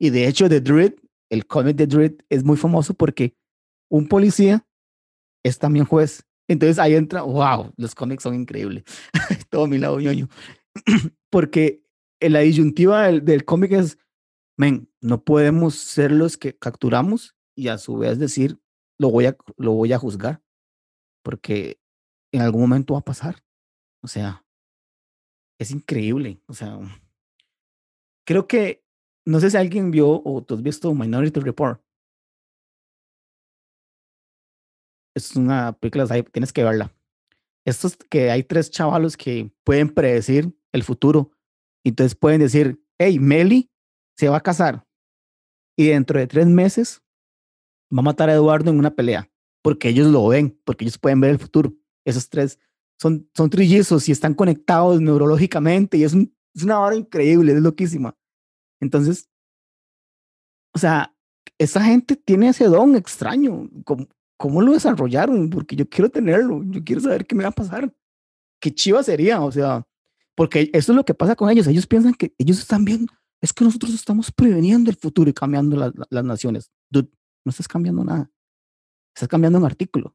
Y 0.00 0.10
de 0.10 0.26
hecho, 0.26 0.48
The 0.48 0.60
Dread, 0.60 0.94
el 1.30 1.46
cómic 1.46 1.76
de 1.76 1.86
Dread 1.86 2.12
es 2.28 2.42
muy 2.42 2.56
famoso 2.56 2.94
porque 2.94 3.36
un 3.90 4.08
policía 4.08 4.66
es 5.44 5.58
también 5.58 5.84
juez 5.84 6.26
entonces 6.48 6.78
ahí 6.78 6.94
entra, 6.94 7.22
wow, 7.22 7.72
los 7.76 7.94
cómics 7.94 8.22
son 8.22 8.34
increíbles. 8.34 8.84
Todo 9.56 9.68
mi 9.68 9.78
lado 9.78 9.98
ñoño. 9.98 10.28
Porque 11.30 11.82
la 12.20 12.40
disyuntiva 12.40 13.06
del, 13.06 13.24
del 13.24 13.46
cómic 13.46 13.72
es, 13.72 13.96
men, 14.58 14.92
no 15.00 15.24
podemos 15.24 15.76
ser 15.76 16.12
los 16.12 16.36
que 16.36 16.58
capturamos 16.58 17.38
y 17.56 17.68
a 17.68 17.78
su 17.78 17.96
vez 17.96 18.18
decir 18.18 18.60
lo 18.98 19.08
voy 19.08 19.24
a, 19.24 19.36
lo 19.56 19.72
voy 19.72 19.94
a 19.94 19.98
juzgar, 19.98 20.42
porque 21.22 21.80
en 22.34 22.42
algún 22.42 22.60
momento 22.60 22.92
va 22.92 23.00
a 23.00 23.04
pasar. 23.04 23.42
O 24.02 24.08
sea, 24.08 24.44
es 25.58 25.70
increíble. 25.70 26.38
O 26.48 26.52
sea, 26.52 26.78
creo 28.26 28.46
que, 28.46 28.84
no 29.24 29.40
sé 29.40 29.50
si 29.50 29.56
alguien 29.56 29.90
vio 29.90 30.20
o 30.22 30.44
tú 30.44 30.52
has 30.56 30.62
visto 30.62 30.92
Minority 30.92 31.40
Report. 31.40 31.82
Es 35.14 35.34
una 35.34 35.72
película, 35.72 36.06
tienes 36.30 36.52
que 36.52 36.62
verla. 36.62 36.95
Esto 37.66 37.88
es 37.88 37.96
que 37.96 38.30
hay 38.30 38.44
tres 38.44 38.70
chavalos 38.70 39.16
que 39.16 39.52
pueden 39.64 39.92
predecir 39.92 40.56
el 40.72 40.84
futuro. 40.84 41.32
Entonces 41.84 42.14
pueden 42.14 42.40
decir, 42.40 42.80
hey, 42.98 43.18
Meli 43.18 43.70
se 44.16 44.28
va 44.28 44.38
a 44.38 44.42
casar 44.42 44.86
y 45.76 45.88
dentro 45.88 46.18
de 46.18 46.26
tres 46.26 46.46
meses 46.46 47.02
va 47.92 48.00
a 48.00 48.02
matar 48.02 48.30
a 48.30 48.34
Eduardo 48.34 48.70
en 48.70 48.78
una 48.78 48.94
pelea, 48.94 49.30
porque 49.62 49.88
ellos 49.88 50.06
lo 50.06 50.26
ven, 50.28 50.58
porque 50.64 50.84
ellos 50.84 50.98
pueden 50.98 51.20
ver 51.20 51.30
el 51.30 51.38
futuro. 51.38 51.74
Esos 52.04 52.28
tres 52.30 52.58
son, 53.00 53.28
son 53.34 53.50
trillizos 53.50 54.08
y 54.08 54.12
están 54.12 54.34
conectados 54.34 55.00
neurológicamente 55.00 55.98
y 55.98 56.04
es, 56.04 56.14
es 56.14 56.62
una 56.62 56.80
hora 56.80 56.96
increíble, 56.96 57.52
es 57.52 57.60
loquísima. 57.60 58.16
Entonces, 58.80 59.28
o 60.72 60.78
sea, 60.78 61.14
esa 61.58 61.82
gente 61.82 62.16
tiene 62.16 62.48
ese 62.48 62.66
don 62.66 62.94
extraño. 62.94 63.68
¿Cómo, 63.84 64.06
¿Cómo, 64.36 64.60
lo 64.60 64.72
desarrollaron? 64.72 65.48
Porque 65.50 65.76
yo 65.76 65.88
quiero 65.88 66.10
tenerlo, 66.10 66.62
yo 66.64 66.84
quiero 66.84 67.00
saber 67.00 67.26
qué 67.26 67.34
me 67.34 67.44
va 67.44 67.50
a 67.50 67.52
pasar. 67.52 67.92
Qué 68.60 68.74
chiva 68.74 69.02
sería, 69.02 69.40
o 69.40 69.50
sea, 69.52 69.86
porque 70.34 70.70
eso 70.72 70.92
es 70.92 70.96
lo 70.96 71.04
que 71.04 71.14
pasa 71.14 71.36
con 71.36 71.50
ellos. 71.50 71.66
Ellos 71.66 71.86
piensan 71.86 72.14
que 72.14 72.34
ellos 72.38 72.58
están 72.58 72.84
viendo, 72.84 73.12
es 73.40 73.52
que 73.52 73.64
nosotros 73.64 73.94
estamos 73.94 74.30
preveniendo 74.30 74.90
el 74.90 74.96
futuro 74.96 75.30
y 75.30 75.32
cambiando 75.32 75.92
las 76.10 76.24
naciones. 76.24 76.70
Dude, 76.90 77.10
no 77.44 77.50
estás 77.50 77.68
cambiando 77.68 78.04
nada. 78.04 78.30
Estás 79.14 79.28
cambiando 79.28 79.58
un 79.58 79.64
artículo. 79.64 80.14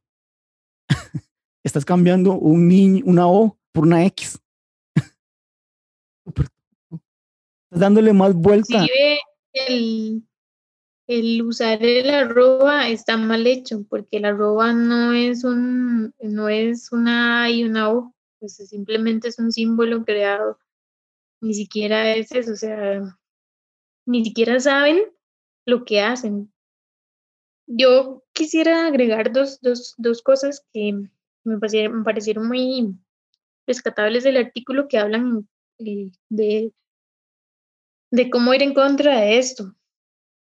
estás 1.64 1.84
cambiando 1.84 2.34
un 2.34 2.68
niño, 2.68 3.02
una 3.06 3.26
O 3.26 3.58
por 3.72 3.84
una 3.84 4.04
X. 4.06 4.40
estás 6.26 6.50
dándole 7.70 8.12
más 8.12 8.34
vuelta. 8.34 8.86
el, 9.52 10.24
el 11.18 11.42
usar 11.42 11.82
el 11.82 12.10
arroba 12.10 12.88
está 12.88 13.16
mal 13.16 13.46
hecho, 13.46 13.84
porque 13.88 14.18
el 14.18 14.24
arroba 14.24 14.72
no 14.72 15.12
es 15.12 15.44
un, 15.44 16.14
no 16.20 16.48
es 16.48 16.92
una 16.92 17.50
y 17.50 17.64
una 17.64 17.90
O, 17.90 18.14
pues 18.38 18.56
simplemente 18.56 19.28
es 19.28 19.38
un 19.38 19.52
símbolo 19.52 20.04
creado. 20.04 20.58
Ni 21.40 21.54
siquiera 21.54 22.14
es 22.14 22.32
eso, 22.32 22.52
o 22.52 22.56
sea, 22.56 23.02
ni 24.06 24.24
siquiera 24.24 24.58
saben 24.60 25.02
lo 25.66 25.84
que 25.84 26.00
hacen. 26.00 26.52
Yo 27.66 28.24
quisiera 28.32 28.86
agregar 28.86 29.32
dos, 29.32 29.60
dos, 29.60 29.94
dos 29.98 30.22
cosas 30.22 30.66
que 30.72 30.92
me 31.44 31.58
parecieron, 31.58 31.98
me 31.98 32.04
parecieron 32.04 32.48
muy 32.48 32.94
rescatables 33.66 34.24
del 34.24 34.36
artículo 34.36 34.88
que 34.88 34.98
hablan 34.98 35.48
eh, 35.78 36.10
de, 36.28 36.72
de 38.10 38.30
cómo 38.30 38.54
ir 38.54 38.62
en 38.62 38.74
contra 38.74 39.20
de 39.20 39.38
esto. 39.38 39.74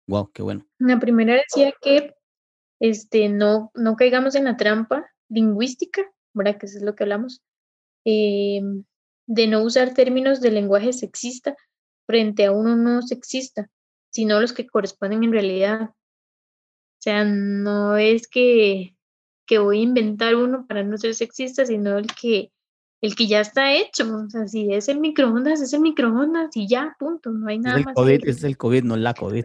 Wow, 0.07 0.31
qué 0.33 0.41
bueno. 0.41 0.65
La 0.79 0.99
primera 0.99 1.35
decía 1.35 1.73
que 1.81 2.13
este, 2.79 3.29
no, 3.29 3.71
no 3.73 3.95
caigamos 3.95 4.35
en 4.35 4.45
la 4.45 4.57
trampa 4.57 5.09
lingüística, 5.29 6.01
¿verdad? 6.33 6.57
Que 6.57 6.65
eso 6.65 6.77
es 6.77 6.83
lo 6.83 6.95
que 6.95 7.03
hablamos, 7.03 7.41
eh, 8.05 8.61
de 9.25 9.47
no 9.47 9.63
usar 9.63 9.93
términos 9.93 10.41
de 10.41 10.51
lenguaje 10.51 10.91
sexista 10.93 11.55
frente 12.05 12.45
a 12.45 12.51
uno 12.51 12.75
no 12.75 13.01
sexista, 13.01 13.69
sino 14.11 14.41
los 14.41 14.53
que 14.53 14.67
corresponden 14.67 15.23
en 15.23 15.31
realidad. 15.31 15.81
O 15.83 17.01
sea, 17.01 17.23
no 17.25 17.97
es 17.97 18.27
que, 18.27 18.95
que 19.45 19.59
voy 19.59 19.79
a 19.79 19.83
inventar 19.83 20.35
uno 20.35 20.65
para 20.67 20.83
no 20.83 20.97
ser 20.97 21.15
sexista, 21.15 21.65
sino 21.65 21.97
el 21.97 22.07
que, 22.07 22.51
el 23.03 23.15
que 23.15 23.27
ya 23.27 23.41
está 23.41 23.75
hecho. 23.75 24.05
O 24.15 24.29
sea, 24.29 24.47
si 24.47 24.73
es 24.73 24.87
el 24.87 24.99
microondas, 24.99 25.61
es 25.61 25.73
el 25.73 25.81
microondas 25.81 26.55
y 26.55 26.67
ya, 26.67 26.95
punto, 26.97 27.31
no 27.31 27.47
hay 27.49 27.59
nada 27.59 27.75
es 27.75 27.79
el 27.81 27.85
más. 27.85 27.95
COVID, 27.95 28.27
es 28.27 28.43
el 28.45 28.57
COVID, 28.57 28.83
no 28.83 28.95
la 28.95 29.13
COVID. 29.13 29.43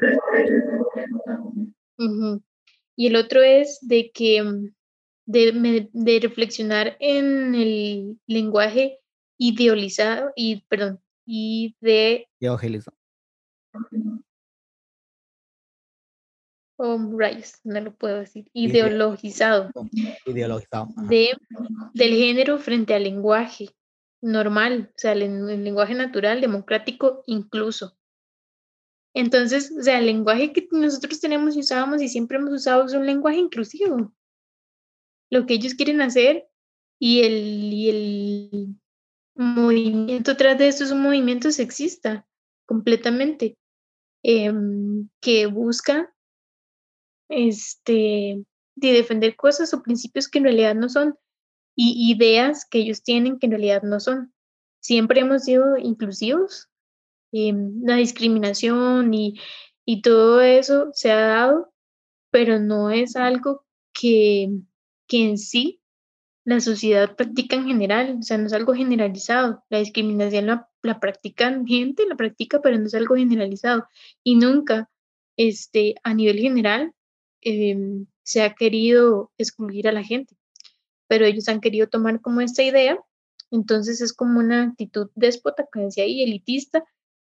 Y 2.97 3.07
el 3.09 3.17
otro 3.17 3.43
es 3.43 3.81
de 3.83 4.13
que 4.13 4.71
de, 5.27 5.89
de 5.93 6.21
reflexionar 6.21 6.97
en 7.01 7.57
el 7.57 8.21
lenguaje 8.29 9.01
idealizado 9.39 10.31
y, 10.37 10.65
perdón, 10.69 11.01
y 11.27 11.77
de... 11.81 12.29
Evangelizado. 12.41 12.97
Rayos, 16.79 17.55
no 17.65 17.81
lo 17.81 17.95
puedo 17.95 18.21
decir. 18.21 18.49
Ideologizado. 18.53 19.71
Ideologizado. 20.27 20.89
De, 21.09 21.37
del 21.93 22.15
género 22.15 22.59
frente 22.59 22.95
al 22.95 23.03
lenguaje 23.03 23.71
normal, 24.21 24.91
o 24.95 24.99
sea, 24.99 25.13
el, 25.13 25.23
el, 25.23 25.65
lenguaje 25.65 25.95
natural, 25.95 26.41
democrático, 26.41 27.23
incluso. 27.27 27.97
Entonces, 29.15 29.73
o 29.77 29.83
sea, 29.83 29.99
el 29.99 30.07
lenguaje 30.07 30.53
que 30.53 30.69
nosotros 30.71 31.21
tenemos 31.21 31.57
y 31.57 31.61
usábamos 31.61 32.01
y 32.01 32.09
siempre 32.09 32.39
hemos 32.39 32.53
usado 32.53 32.87
es 32.87 32.95
un 32.95 33.07
lenguaje 33.07 33.39
inclusivo. 33.39 34.13
Lo 35.31 35.47
que 35.47 35.55
ellos 35.55 35.75
quieren 35.75 36.01
hacer 36.01 36.49
y 37.01 37.23
el, 37.23 37.73
y 37.73 37.91
el 37.91 38.81
movimiento 39.35 40.37
tras 40.37 40.59
de 40.59 40.69
esto 40.69 40.85
es 40.85 40.91
un 40.91 41.03
movimiento 41.03 41.51
sexista, 41.51 42.27
completamente, 42.67 43.57
em, 44.23 45.09
que 45.21 45.47
busca 45.47 46.15
este, 47.29 48.45
de 48.77 48.93
defender 48.93 49.37
cosas 49.37 49.73
o 49.75 49.83
principios 49.83 50.29
que 50.29 50.39
en 50.39 50.45
realidad 50.45 50.75
no 50.75 50.89
son 50.89 51.17
y 51.77 52.13
ideas 52.13 52.67
que 52.69 52.79
ellos 52.79 53.03
tienen 53.03 53.39
que 53.39 53.47
en 53.47 53.53
realidad 53.53 53.83
no 53.83 54.01
son. 54.01 54.33
Siempre 54.81 55.21
hemos 55.21 55.45
sido 55.45 55.77
inclusivos, 55.77 56.69
em, 57.33 57.81
la 57.85 57.97
discriminación 57.97 59.15
y, 59.15 59.35
y 59.85 60.03
todo 60.03 60.41
eso 60.41 60.91
se 60.93 61.13
ha 61.13 61.21
dado, 61.21 61.73
pero 62.31 62.59
no 62.59 62.91
es 62.91 63.17
algo 63.17 63.65
que, 63.93 64.51
que 65.07 65.25
en 65.25 65.39
sí 65.39 65.81
la 66.45 66.61
sociedad 66.61 67.15
practica 67.15 67.57
en 67.57 67.67
general, 67.67 68.17
o 68.21 68.23
sea, 68.23 68.39
no 68.39 68.47
es 68.47 68.53
algo 68.55 68.75
generalizado. 68.75 69.63
La 69.69 69.79
discriminación 69.79 70.47
la, 70.47 70.69
la 70.83 70.99
practican 70.99 71.67
gente, 71.67 72.07
la 72.09 72.17
practica, 72.17 72.61
pero 72.63 72.79
no 72.79 72.87
es 72.87 72.95
algo 72.95 73.17
generalizado. 73.17 73.87
Y 74.25 74.37
nunca, 74.37 74.91
este, 75.37 75.97
a 76.03 76.15
nivel 76.15 76.39
general, 76.39 76.95
em, 77.43 78.07
se 78.23 78.43
ha 78.43 78.55
querido 78.55 79.33
excluir 79.39 79.89
a 79.89 79.93
la 79.93 80.05
gente, 80.05 80.37
pero 81.09 81.25
ellos 81.25 81.49
han 81.49 81.61
querido 81.61 81.89
tomar 81.89 82.21
como 82.21 82.41
esta 82.41 82.63
idea, 82.63 82.99
entonces 83.51 84.01
es 84.01 84.13
como 84.13 84.39
una 84.41 84.65
actitud 84.65 85.11
déspota, 85.15 85.67
como 85.73 85.87
decía 85.87 86.05
ahí, 86.05 86.23
elitista 86.23 86.85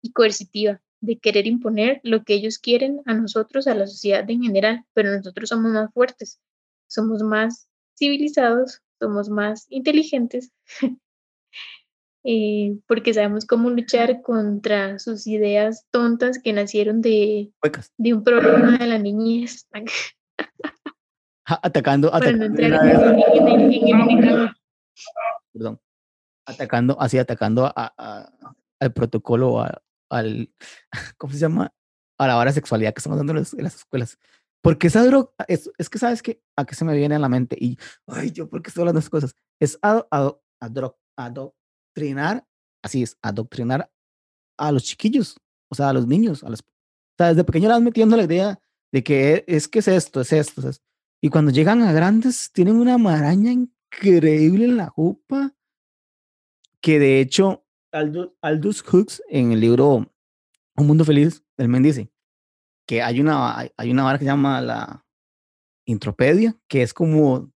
y 0.01 0.11
coercitiva, 0.11 0.81
de 0.99 1.19
querer 1.19 1.47
imponer 1.47 1.99
lo 2.03 2.23
que 2.23 2.33
ellos 2.33 2.59
quieren 2.59 3.01
a 3.05 3.13
nosotros, 3.13 3.67
a 3.67 3.75
la 3.75 3.87
sociedad 3.87 4.29
en 4.29 4.43
general, 4.43 4.85
pero 4.93 5.15
nosotros 5.15 5.49
somos 5.49 5.71
más 5.71 5.91
fuertes, 5.93 6.39
somos 6.87 7.23
más 7.23 7.67
civilizados, 7.97 8.81
somos 8.99 9.29
más 9.29 9.65
inteligentes, 9.69 10.51
eh, 12.23 12.77
porque 12.87 13.13
sabemos 13.13 13.45
cómo 13.45 13.69
luchar 13.69 14.21
contra 14.21 14.99
sus 14.99 15.25
ideas 15.27 15.87
tontas 15.91 16.39
que 16.39 16.53
nacieron 16.53 17.01
de, 17.01 17.51
de 17.97 18.13
un 18.13 18.23
problema 18.23 18.77
de 18.77 18.87
la 18.87 18.99
niñez. 18.99 19.67
atacando, 21.45 22.13
atacando, 22.13 22.55
perdón, 25.53 25.79
atacando, 26.45 27.01
así 27.01 27.17
atacando 27.17 27.65
a, 27.75 28.31
al 28.79 28.93
protocolo, 28.93 29.65
al, 30.09 30.53
¿cómo 31.17 31.33
se 31.33 31.39
llama? 31.39 31.73
A 32.19 32.27
la 32.27 32.37
hora 32.37 32.51
sexualidad 32.51 32.93
que 32.93 32.99
estamos 32.99 33.17
dando 33.17 33.33
en 33.33 33.63
las 33.63 33.75
escuelas. 33.75 34.19
Porque 34.63 34.87
esa 34.87 35.03
droga, 35.03 35.31
es, 35.47 35.71
es, 35.79 35.89
que 35.89 35.97
sabes 35.97 36.21
que 36.21 36.39
a 36.55 36.65
qué 36.65 36.75
se 36.75 36.85
me 36.85 36.95
viene 36.95 37.15
a 37.15 37.19
la 37.19 37.29
mente 37.29 37.57
y, 37.59 37.79
ay, 38.05 38.31
yo, 38.31 38.47
¿por 38.47 38.61
qué 38.61 38.69
estoy 38.69 38.81
hablando 38.81 38.99
de 38.99 39.01
esas 39.01 39.09
cosas? 39.09 39.35
Es 39.59 39.79
adoctrinar, 41.91 42.47
así 42.83 43.03
es, 43.03 43.17
adoctrinar 43.21 43.91
a 44.57 44.71
los 44.71 44.83
chiquillos, 44.83 45.37
o 45.69 45.75
sea, 45.75 45.89
a 45.89 45.93
los 45.93 46.07
niños, 46.07 46.43
a 46.43 46.49
los, 46.49 46.61
o 46.61 46.63
sea, 47.17 47.29
desde 47.29 47.43
pequeño 47.43 47.67
le 47.67 47.73
vas 47.75 47.81
metiendo 47.81 48.17
la 48.17 48.23
idea 48.23 48.59
de 48.91 49.03
que 49.03 49.43
es 49.47 49.67
que 49.67 49.79
es 49.79 49.87
esto, 49.87 50.21
es 50.21 50.33
esto, 50.33 50.61
es 50.61 50.67
esto. 50.67 50.85
Y 51.21 51.29
cuando 51.29 51.51
llegan 51.51 51.81
a 51.83 51.93
grandes, 51.93 52.51
tienen 52.51 52.77
una 52.77 52.97
maraña 52.97 53.51
increíble 53.51 54.65
en 54.65 54.77
la 54.77 54.89
jupa, 54.89 55.53
que 56.81 56.99
de 56.99 57.19
hecho, 57.19 57.65
Aldous, 57.91 58.31
Aldous 58.41 58.81
Hooks, 58.81 59.21
en 59.29 59.51
el 59.51 59.59
libro 59.59 60.11
Un 60.75 60.87
Mundo 60.87 61.05
Feliz, 61.05 61.43
el 61.57 61.69
men 61.69 61.83
dice, 61.83 62.11
que 62.87 63.01
hay 63.01 63.21
una, 63.21 63.57
hay 63.59 63.91
una 63.91 64.03
vara 64.03 64.17
que 64.17 64.25
se 64.25 64.31
llama 64.31 64.61
la 64.61 65.05
intropedia, 65.85 66.57
que 66.67 66.81
es 66.81 66.93
como 66.93 67.51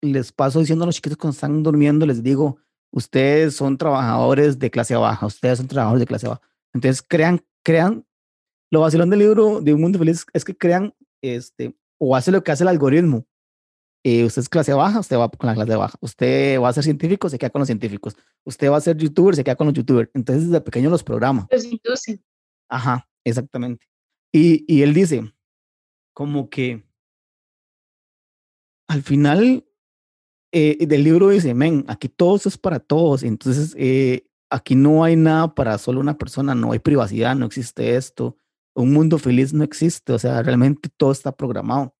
les 0.00 0.32
paso 0.32 0.60
diciendo 0.60 0.84
a 0.84 0.86
los 0.86 0.96
chiquitos 0.96 1.18
cuando 1.18 1.34
están 1.34 1.62
durmiendo, 1.62 2.06
les 2.06 2.22
digo, 2.22 2.58
ustedes 2.92 3.56
son 3.56 3.76
trabajadores 3.76 4.58
de 4.58 4.70
clase 4.70 4.94
baja, 4.94 5.26
ustedes 5.26 5.58
son 5.58 5.68
trabajadores 5.68 6.00
de 6.00 6.06
clase 6.06 6.28
baja. 6.28 6.40
Entonces 6.74 7.02
crean, 7.02 7.44
crean, 7.64 8.06
lo 8.70 8.80
vacilón 8.80 9.10
del 9.10 9.20
libro 9.20 9.60
de 9.60 9.74
Un 9.74 9.80
Mundo 9.80 9.98
Feliz 9.98 10.24
es 10.32 10.44
que 10.44 10.56
crean, 10.56 10.94
este, 11.22 11.76
o 11.98 12.14
hace 12.16 12.30
lo 12.30 12.42
que 12.42 12.52
hace 12.52 12.64
el 12.64 12.68
algoritmo, 12.68 13.26
eh, 14.04 14.24
usted 14.24 14.42
es 14.42 14.48
clase 14.48 14.72
baja, 14.72 15.00
usted 15.00 15.16
va 15.16 15.28
con 15.28 15.46
la 15.46 15.54
clase 15.54 15.76
baja. 15.76 15.96
Usted 16.00 16.60
va 16.60 16.68
a 16.68 16.72
ser 16.72 16.82
científico, 16.82 17.28
se 17.28 17.38
queda 17.38 17.50
con 17.50 17.60
los 17.60 17.68
científicos. 17.68 18.16
Usted 18.44 18.70
va 18.70 18.76
a 18.76 18.80
ser 18.80 18.96
youtuber, 18.96 19.36
se 19.36 19.44
queda 19.44 19.54
con 19.54 19.68
los 19.68 19.74
youtubers. 19.74 20.10
Entonces, 20.14 20.46
desde 20.46 20.60
pequeño 20.60 20.90
los 20.90 21.04
programa. 21.04 21.46
Los 21.50 21.64
inducen. 21.64 22.24
Ajá, 22.68 23.08
exactamente. 23.24 23.86
Y, 24.32 24.64
y 24.66 24.82
él 24.82 24.92
dice, 24.92 25.32
como 26.14 26.48
que 26.48 26.84
al 28.88 29.02
final 29.02 29.64
eh, 30.52 30.86
del 30.86 31.02
libro 31.02 31.30
dice, 31.30 31.54
men, 31.54 31.84
aquí 31.88 32.08
todo 32.08 32.36
es 32.36 32.58
para 32.58 32.78
todos. 32.78 33.22
Entonces, 33.22 33.74
eh, 33.78 34.28
aquí 34.50 34.74
no 34.74 35.02
hay 35.02 35.16
nada 35.16 35.54
para 35.54 35.78
solo 35.78 36.00
una 36.00 36.18
persona, 36.18 36.54
no 36.54 36.72
hay 36.72 36.78
privacidad, 36.78 37.34
no 37.34 37.46
existe 37.46 37.96
esto. 37.96 38.36
Un 38.74 38.92
mundo 38.92 39.18
feliz 39.18 39.52
no 39.52 39.64
existe, 39.64 40.12
o 40.12 40.18
sea, 40.18 40.42
realmente 40.42 40.88
todo 40.96 41.12
está 41.12 41.32
programado. 41.32 41.94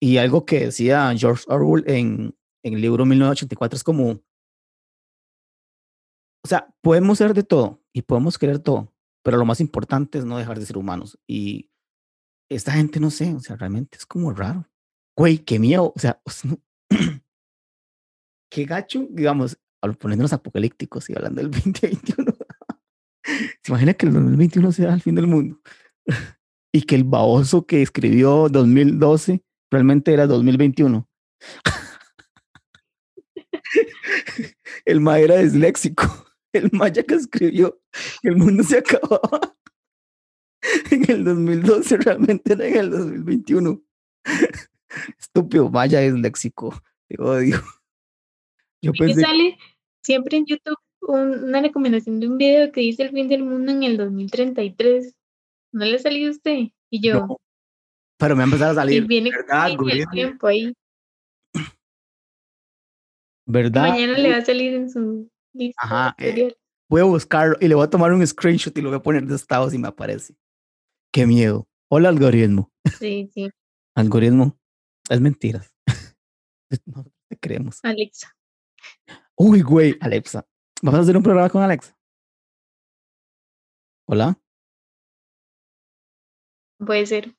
Y 0.00 0.16
algo 0.16 0.44
que 0.46 0.60
decía 0.60 1.12
George 1.16 1.44
Orwell 1.48 1.84
en, 1.86 2.36
en 2.62 2.74
el 2.74 2.80
libro 2.80 3.04
1984 3.04 3.76
es 3.76 3.84
como, 3.84 4.10
o 6.44 6.48
sea, 6.48 6.74
podemos 6.82 7.18
ser 7.18 7.34
de 7.34 7.42
todo 7.42 7.82
y 7.92 8.02
podemos 8.02 8.38
querer 8.38 8.58
todo, 8.58 8.94
pero 9.22 9.36
lo 9.36 9.44
más 9.44 9.60
importante 9.60 10.18
es 10.18 10.24
no 10.24 10.38
dejar 10.38 10.58
de 10.58 10.66
ser 10.66 10.78
humanos. 10.78 11.18
Y 11.26 11.70
esta 12.50 12.72
gente, 12.72 13.00
no 13.00 13.10
sé, 13.10 13.34
o 13.34 13.40
sea, 13.40 13.56
realmente 13.56 13.98
es 13.98 14.06
como 14.06 14.32
raro. 14.32 14.68
Güey, 15.16 15.38
qué 15.38 15.58
miedo, 15.58 15.92
o 15.94 15.98
sea, 15.98 16.22
qué 18.48 18.64
gacho, 18.64 19.06
digamos, 19.10 19.58
poniéndonos 19.98 20.32
apocalípticos 20.32 21.08
y 21.10 21.14
hablando 21.14 21.42
del 21.42 21.50
2021. 21.52 22.32
¿Se 23.24 23.68
imagina 23.68 23.94
que 23.94 24.06
el 24.06 24.12
2021 24.14 24.72
sea 24.72 24.94
el 24.94 25.02
fin 25.02 25.14
del 25.14 25.26
mundo? 25.26 25.60
y 26.72 26.82
que 26.82 26.94
el 26.94 27.04
baboso 27.04 27.66
que 27.66 27.82
escribió 27.82 28.48
2012 28.48 29.42
realmente 29.70 30.12
era 30.12 30.26
2021. 30.26 31.08
el 34.84 35.00
ma 35.00 35.18
era 35.18 35.38
disléxico. 35.38 36.26
El 36.52 36.70
maya 36.72 37.02
que 37.02 37.14
escribió 37.14 37.78
que 38.22 38.28
el 38.30 38.36
mundo 38.36 38.64
se 38.64 38.78
acababa 38.78 39.58
en 40.90 41.10
el 41.10 41.24
2012 41.24 41.96
realmente 41.98 42.52
era 42.52 42.66
en 42.66 42.76
el 42.76 42.90
2021. 42.90 43.82
Estúpido 45.18 45.70
maya 45.70 46.00
disléxico. 46.00 46.74
Te 47.08 47.20
odio. 47.20 47.62
Yo 48.82 48.92
pensé... 48.92 49.20
sale 49.20 49.58
siempre 50.02 50.36
en 50.36 50.46
YouTube 50.46 50.78
una 51.00 51.60
recomendación 51.60 52.20
de 52.20 52.28
un 52.28 52.38
video 52.38 52.72
que 52.72 52.80
dice 52.80 53.04
el 53.04 53.10
fin 53.10 53.28
del 53.28 53.44
mundo 53.44 53.72
en 53.72 53.82
el 53.82 53.96
2033. 53.96 55.14
¿No 55.72 55.84
le 55.84 55.96
ha 55.96 55.98
salido 55.98 56.28
a 56.28 56.32
usted? 56.32 56.68
Y 56.90 57.00
yo, 57.00 57.38
pero 58.18 58.34
me 58.34 58.42
ha 58.42 58.44
empezado 58.44 58.72
a 58.72 58.74
salir. 58.74 59.04
Y 59.04 59.06
viene 59.06 59.30
¿verdad? 59.30 59.70
el 59.70 60.08
tiempo 60.10 60.48
ahí. 60.48 60.74
¿Verdad? 63.46 63.88
Mañana 63.88 64.18
le 64.18 64.30
va 64.30 64.36
a 64.38 64.44
salir 64.44 64.74
en 64.74 64.90
su 64.90 65.30
lista. 65.54 65.80
Ajá. 65.82 66.14
Eh, 66.18 66.54
voy 66.90 67.00
a 67.00 67.04
buscarlo 67.04 67.56
y 67.60 67.68
le 67.68 67.74
voy 67.74 67.84
a 67.84 67.90
tomar 67.90 68.12
un 68.12 68.26
screenshot 68.26 68.76
y 68.76 68.82
lo 68.82 68.90
voy 68.90 68.98
a 68.98 69.02
poner 69.02 69.24
de 69.24 69.36
estado 69.36 69.70
si 69.70 69.78
me 69.78 69.88
aparece. 69.88 70.34
Qué 71.12 71.26
miedo. 71.26 71.66
Hola, 71.88 72.10
algoritmo. 72.10 72.70
Sí, 72.98 73.30
sí. 73.32 73.48
algoritmo. 73.94 74.58
Es 75.08 75.20
mentiras. 75.20 75.72
no 76.86 77.04
te 77.28 77.38
creemos. 77.38 77.78
Alexa. 77.82 78.36
Uy, 79.36 79.62
güey, 79.62 79.96
Alexa. 80.00 80.46
¿Vamos 80.82 81.00
a 81.00 81.02
hacer 81.02 81.16
un 81.16 81.22
programa 81.22 81.48
con 81.48 81.62
Alexa? 81.62 81.96
Hola. 84.06 84.40
Puede 86.78 87.06
ser. 87.06 87.36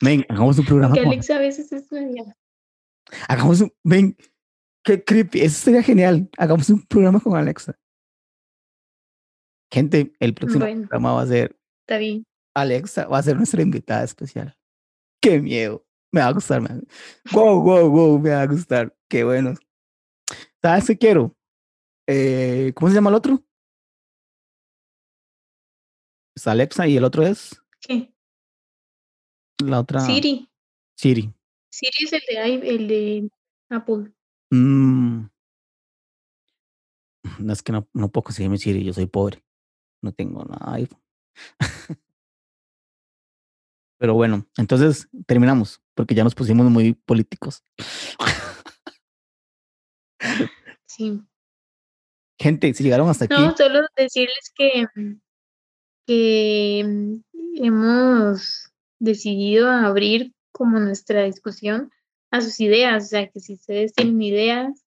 Ven, 0.00 0.24
hagamos 0.28 0.58
un 0.58 0.64
programa. 0.64 0.94
Porque 0.94 1.06
Alexa 1.06 1.36
a 1.36 1.38
veces 1.38 1.72
es 1.72 1.90
media. 1.92 2.36
Hagamos 3.28 3.60
un. 3.60 3.72
Ven, 3.84 4.16
qué 4.84 5.02
creepy. 5.02 5.40
Eso 5.40 5.58
sería 5.58 5.82
genial. 5.82 6.28
Hagamos 6.38 6.68
un 6.70 6.82
programa 6.86 7.20
con 7.20 7.36
Alexa. 7.36 7.78
Gente, 9.72 10.12
el 10.20 10.34
próximo 10.34 10.64
programa 10.64 11.14
va 11.14 11.22
a 11.22 11.26
ser. 11.26 11.58
Está 11.86 11.98
bien. 11.98 12.24
Alexa 12.54 13.06
va 13.06 13.18
a 13.18 13.22
ser 13.22 13.36
nuestra 13.36 13.62
invitada 13.62 14.04
especial. 14.04 14.56
Qué 15.22 15.40
miedo. 15.40 15.86
Me 16.12 16.20
va 16.20 16.28
a 16.28 16.32
gustar. 16.32 16.60
Wow, 17.32 17.62
wow, 17.62 17.88
wow. 17.88 18.18
Me 18.18 18.30
va 18.30 18.42
a 18.42 18.46
gustar. 18.46 18.94
Qué 19.08 19.24
bueno. 19.24 19.54
¿Sabes 20.62 20.86
qué 20.86 20.96
quiero? 20.96 21.36
Eh, 22.06 22.72
¿Cómo 22.74 22.88
se 22.88 22.94
llama 22.94 23.10
el 23.10 23.16
otro? 23.16 23.42
Es 26.36 26.46
Alexa 26.46 26.86
y 26.86 26.96
el 26.96 27.04
otro 27.04 27.26
es. 27.26 27.60
¿Qué? 27.80 28.14
La 29.64 29.80
otra. 29.80 30.00
Siri. 30.00 30.48
Siri. 30.96 31.34
Siri 31.68 32.04
es 32.04 32.12
el 32.12 32.20
de, 32.28 32.68
el 32.68 32.88
de 32.88 33.30
Apple. 33.70 34.12
Mm. 34.50 35.26
No 37.38 37.52
es 37.52 37.62
que 37.62 37.72
no, 37.72 37.88
no 37.92 38.08
puedo 38.08 38.24
conseguirme 38.24 38.58
Siri, 38.58 38.84
yo 38.84 38.92
soy 38.92 39.06
pobre. 39.06 39.44
No 40.00 40.12
tengo 40.12 40.44
nada 40.44 40.74
iPhone. 40.74 41.02
Pero 43.98 44.14
bueno, 44.14 44.46
entonces 44.56 45.08
terminamos, 45.26 45.80
porque 45.94 46.14
ya 46.14 46.24
nos 46.24 46.34
pusimos 46.34 46.70
muy 46.70 46.94
políticos. 46.94 47.64
Sí. 50.94 51.22
Gente, 52.38 52.74
si 52.74 52.84
llegaron 52.84 53.08
hasta 53.08 53.24
aquí. 53.24 53.34
No, 53.34 53.56
solo 53.56 53.80
decirles 53.96 54.52
que, 54.54 54.86
que 56.06 57.20
hemos 57.54 58.70
decidido 58.98 59.70
abrir 59.70 60.34
como 60.52 60.78
nuestra 60.80 61.24
discusión 61.24 61.90
a 62.30 62.40
sus 62.40 62.60
ideas, 62.60 63.04
o 63.04 63.06
sea, 63.08 63.28
que 63.28 63.40
si 63.40 63.54
ustedes 63.54 63.92
tienen 63.94 64.20
ideas 64.20 64.84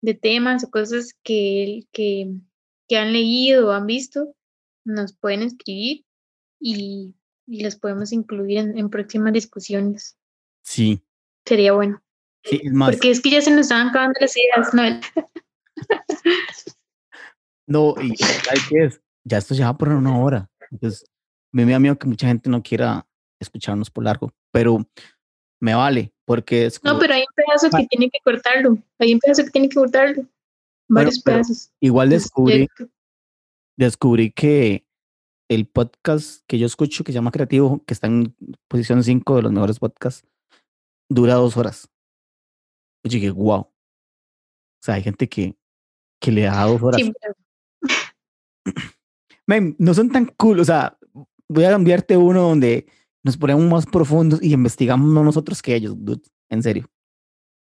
de 0.00 0.14
temas 0.14 0.64
o 0.64 0.70
cosas 0.70 1.14
que, 1.22 1.82
que, 1.92 2.30
que 2.88 2.96
han 2.96 3.12
leído 3.12 3.68
o 3.68 3.72
han 3.72 3.86
visto, 3.86 4.34
nos 4.84 5.14
pueden 5.16 5.42
escribir 5.42 6.04
y, 6.60 7.14
y 7.46 7.62
las 7.62 7.76
podemos 7.76 8.12
incluir 8.12 8.58
en, 8.58 8.78
en, 8.78 8.90
próximas 8.90 9.32
discusiones. 9.32 10.16
Sí. 10.62 11.02
Sería 11.44 11.72
bueno. 11.72 12.03
Sí, 12.44 12.60
es 12.62 12.72
más. 12.72 12.90
Porque 12.90 13.10
es 13.10 13.20
que 13.20 13.30
ya 13.30 13.40
se 13.40 13.50
nos 13.50 13.60
estaban 13.62 13.88
acabando 13.88 14.18
las 14.20 14.36
ideas, 14.36 14.74
¿no? 14.74 14.82
no, 17.66 17.94
y 18.02 18.14
qué 18.68 18.84
es? 18.84 19.00
Ya 19.24 19.38
esto 19.38 19.54
ya 19.54 19.66
va 19.66 19.78
por 19.78 19.88
una 19.88 20.18
hora. 20.18 20.50
Entonces, 20.70 21.04
me 21.52 21.64
da 21.64 21.78
miedo 21.78 21.98
que 21.98 22.06
mucha 22.06 22.26
gente 22.26 22.50
no 22.50 22.62
quiera 22.62 23.06
escucharnos 23.40 23.90
por 23.90 24.04
largo, 24.04 24.32
pero 24.52 24.86
me 25.60 25.74
vale, 25.74 26.12
porque 26.26 26.66
es 26.66 26.82
No, 26.82 26.98
pero 26.98 27.14
hay 27.14 27.20
un 27.20 27.34
pedazo 27.34 27.70
que 27.76 27.86
tiene 27.86 28.10
que 28.10 28.18
cortarlo, 28.24 28.78
hay 28.98 29.14
un 29.14 29.20
pedazo 29.20 29.44
que 29.44 29.50
tiene 29.50 29.68
que 29.68 29.76
cortarlo, 29.76 30.26
varios 30.88 31.20
pedazos. 31.20 31.70
Igual 31.80 32.10
descubrí, 32.10 32.68
descubrí 33.76 34.30
que 34.30 34.84
el 35.48 35.66
podcast 35.66 36.42
que 36.46 36.58
yo 36.58 36.66
escucho, 36.66 37.04
que 37.04 37.12
se 37.12 37.16
llama 37.16 37.30
Creativo, 37.30 37.82
que 37.86 37.94
está 37.94 38.08
en 38.08 38.34
posición 38.68 39.02
5 39.02 39.36
de 39.36 39.42
los 39.42 39.52
mejores 39.52 39.78
podcasts, 39.78 40.26
dura 41.08 41.34
dos 41.34 41.56
horas. 41.56 41.88
Oye, 43.04 43.20
que 43.20 43.30
wow. 43.30 43.60
O 43.60 43.72
sea, 44.80 44.94
hay 44.94 45.02
gente 45.02 45.28
que, 45.28 45.56
que 46.20 46.32
le 46.32 46.42
da 46.42 46.64
dos 46.64 46.82
horas. 46.82 47.00
no 49.78 49.94
son 49.94 50.10
tan 50.10 50.26
cool, 50.36 50.60
o 50.60 50.64
sea, 50.64 50.98
voy 51.48 51.64
a 51.64 51.72
enviarte 51.72 52.16
uno 52.16 52.42
donde 52.42 52.86
nos 53.22 53.36
ponemos 53.36 53.64
más 53.64 53.86
profundos 53.86 54.42
y 54.42 54.52
investigamos 54.52 55.08
nosotros 55.24 55.62
que 55.62 55.74
ellos, 55.74 55.94
dude, 55.98 56.22
en 56.50 56.62
serio. 56.62 56.86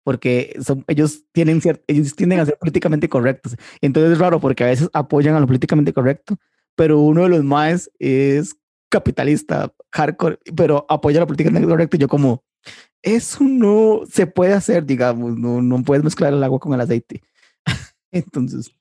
Porque 0.04 0.56
son, 0.62 0.84
ellos, 0.88 1.24
tienen 1.32 1.60
ellos 1.86 2.16
tienden 2.16 2.40
a 2.40 2.46
ser 2.46 2.56
políticamente 2.58 3.08
correctos. 3.08 3.56
Entonces 3.80 4.12
es 4.12 4.18
raro 4.18 4.40
porque 4.40 4.64
a 4.64 4.68
veces 4.68 4.88
apoyan 4.92 5.34
a 5.34 5.40
lo 5.40 5.46
políticamente 5.46 5.92
correcto, 5.92 6.36
pero 6.76 7.00
uno 7.00 7.24
de 7.24 7.28
los 7.28 7.44
más 7.44 7.90
es 7.98 8.56
capitalista, 8.88 9.72
hardcore, 9.92 10.38
pero 10.56 10.86
apoya 10.88 11.18
a 11.18 11.20
lo 11.20 11.26
políticamente 11.26 11.68
correcto. 11.68 11.96
Y 11.96 12.00
yo 12.00 12.08
como, 12.08 12.44
eso 13.02 13.44
no 13.44 14.02
se 14.10 14.26
puede 14.26 14.52
hacer, 14.52 14.84
digamos, 14.84 15.36
no, 15.36 15.62
no 15.62 15.82
puedes 15.82 16.04
mezclar 16.04 16.32
el 16.32 16.42
agua 16.42 16.58
con 16.58 16.74
el 16.74 16.80
aceite. 16.80 17.22
Entonces, 18.12 18.74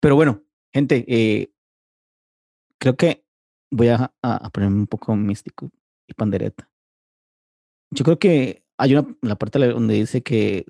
pero 0.00 0.16
bueno, 0.16 0.42
gente, 0.72 1.04
eh, 1.08 1.52
creo 2.78 2.96
que 2.96 3.24
voy 3.70 3.88
a, 3.88 4.12
a, 4.22 4.50
ponerme 4.50 4.76
un 4.76 4.86
poco 4.86 5.14
místico 5.16 5.70
y 6.06 6.14
pandereta. 6.14 6.70
Yo 7.90 8.04
creo 8.04 8.18
que 8.18 8.64
hay 8.78 8.94
una 8.94 9.06
la 9.22 9.36
parte 9.36 9.58
donde 9.58 9.94
dice 9.94 10.22
que 10.22 10.66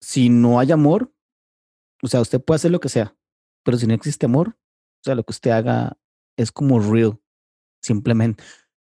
si 0.00 0.28
no 0.28 0.58
hay 0.58 0.72
amor, 0.72 1.12
o 2.02 2.08
sea, 2.08 2.20
usted 2.20 2.42
puede 2.42 2.56
hacer 2.56 2.70
lo 2.70 2.80
que 2.80 2.88
sea, 2.88 3.16
pero 3.64 3.76
si 3.76 3.86
no 3.86 3.94
existe 3.94 4.26
amor, 4.26 4.48
o 4.48 5.04
sea, 5.04 5.14
lo 5.14 5.24
que 5.24 5.32
usted 5.32 5.50
haga 5.50 5.98
es 6.36 6.52
como 6.52 6.80
real, 6.80 7.20
simplemente 7.82 8.42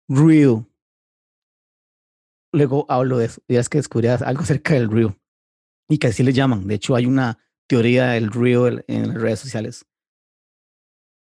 real. 0.09 0.67
Luego 2.53 2.87
hablo 2.89 3.19
de 3.19 3.27
eso, 3.27 3.43
es 3.49 3.69
que 3.69 3.79
descubrí 3.79 4.09
algo 4.09 4.43
acerca 4.43 4.75
del 4.75 4.91
real 4.91 5.17
y 5.89 5.99
que 5.99 6.09
así 6.09 6.23
le 6.23 6.33
llaman. 6.33 6.67
De 6.67 6.75
hecho, 6.75 6.97
hay 6.97 7.07
una 7.07 7.39
teoría 7.69 8.09
del 8.09 8.31
real 8.33 8.85
en 8.89 9.09
las 9.09 9.21
redes 9.21 9.41
sociales 9.41 9.87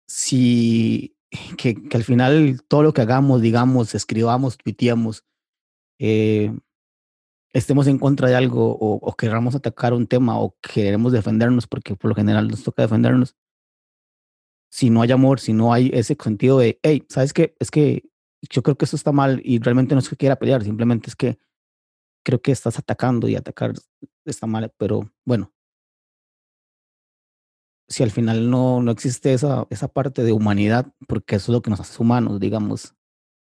si 0.10 1.16
que, 1.58 1.76
que, 1.76 1.98
al 1.98 2.04
final 2.04 2.62
todo 2.68 2.82
lo 2.84 2.94
que 2.94 3.02
hagamos, 3.02 3.42
digamos, 3.42 3.94
escribamos, 3.94 4.58
tuiteamos, 4.58 5.24
eh, 6.00 6.52
estemos 7.54 7.88
en 7.88 8.00
contra 8.00 8.28
de 8.28 8.36
algo 8.36 8.76
o, 8.76 8.96
o 8.96 9.16
queramos 9.16 9.54
atacar 9.56 9.94
un 9.94 10.08
tema 10.08 10.40
o 10.40 10.56
queremos 10.62 11.14
defendernos, 11.14 11.68
porque 11.68 11.96
por 11.96 12.10
lo 12.10 12.16
general 12.16 12.48
nos 12.48 12.64
toca 12.64 12.82
defendernos, 12.82 13.36
si 14.72 14.90
no 14.90 15.04
hay 15.04 15.12
amor, 15.12 15.40
si 15.40 15.54
no 15.54 15.74
hay 15.74 15.92
ese 15.94 16.18
sentido 16.22 16.58
de, 16.58 16.80
hey, 16.82 17.06
¿sabes 17.10 17.34
qué? 17.34 17.56
Es 17.60 17.70
que 17.70 18.10
yo 18.42 18.64
creo 18.64 18.78
que 18.78 18.86
eso 18.86 18.96
está 18.96 19.12
mal 19.12 19.42
y 19.44 19.60
realmente 19.60 19.96
no 19.96 20.00
es 20.00 20.10
que 20.10 20.16
quiera 20.16 20.38
pelear, 20.38 20.64
simplemente 20.64 21.10
es 21.10 21.16
que 21.16 21.40
creo 22.24 22.42
que 22.42 22.52
estás 22.52 22.78
atacando 22.78 23.28
y 23.28 23.36
atacar 23.36 23.74
está 24.26 24.48
mal, 24.48 24.72
pero 24.78 25.12
bueno, 25.26 25.52
si 27.88 28.04
al 28.04 28.12
final 28.12 28.50
no, 28.50 28.82
no 28.82 28.92
existe 28.92 29.34
esa, 29.34 29.66
esa 29.70 29.88
parte 29.88 30.24
de 30.24 30.32
humanidad, 30.32 30.94
porque 31.08 31.36
eso 31.36 31.52
es 31.52 31.54
lo 31.54 31.62
que 31.62 31.72
nos 31.72 31.80
hace 31.80 32.02
humanos, 32.02 32.40
digamos, 32.40 32.96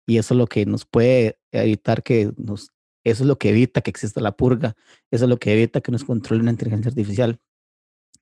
y 0.06 0.18
eso 0.18 0.34
es 0.34 0.38
lo 0.38 0.48
que 0.48 0.66
nos 0.66 0.86
puede 0.86 1.40
evitar 1.52 2.04
que 2.04 2.34
nos, 2.38 2.74
eso 3.06 3.24
es 3.24 3.28
lo 3.28 3.38
que 3.38 3.50
evita 3.50 3.82
que 3.82 3.90
exista 3.90 4.20
la 4.20 4.36
purga, 4.36 4.76
eso 5.12 5.26
es 5.26 5.30
lo 5.30 5.38
que 5.38 5.54
evita 5.54 5.82
que 5.82 5.94
nos 5.94 6.04
controle 6.04 6.42
una 6.42 6.52
inteligencia 6.52 6.90
artificial, 6.90 7.40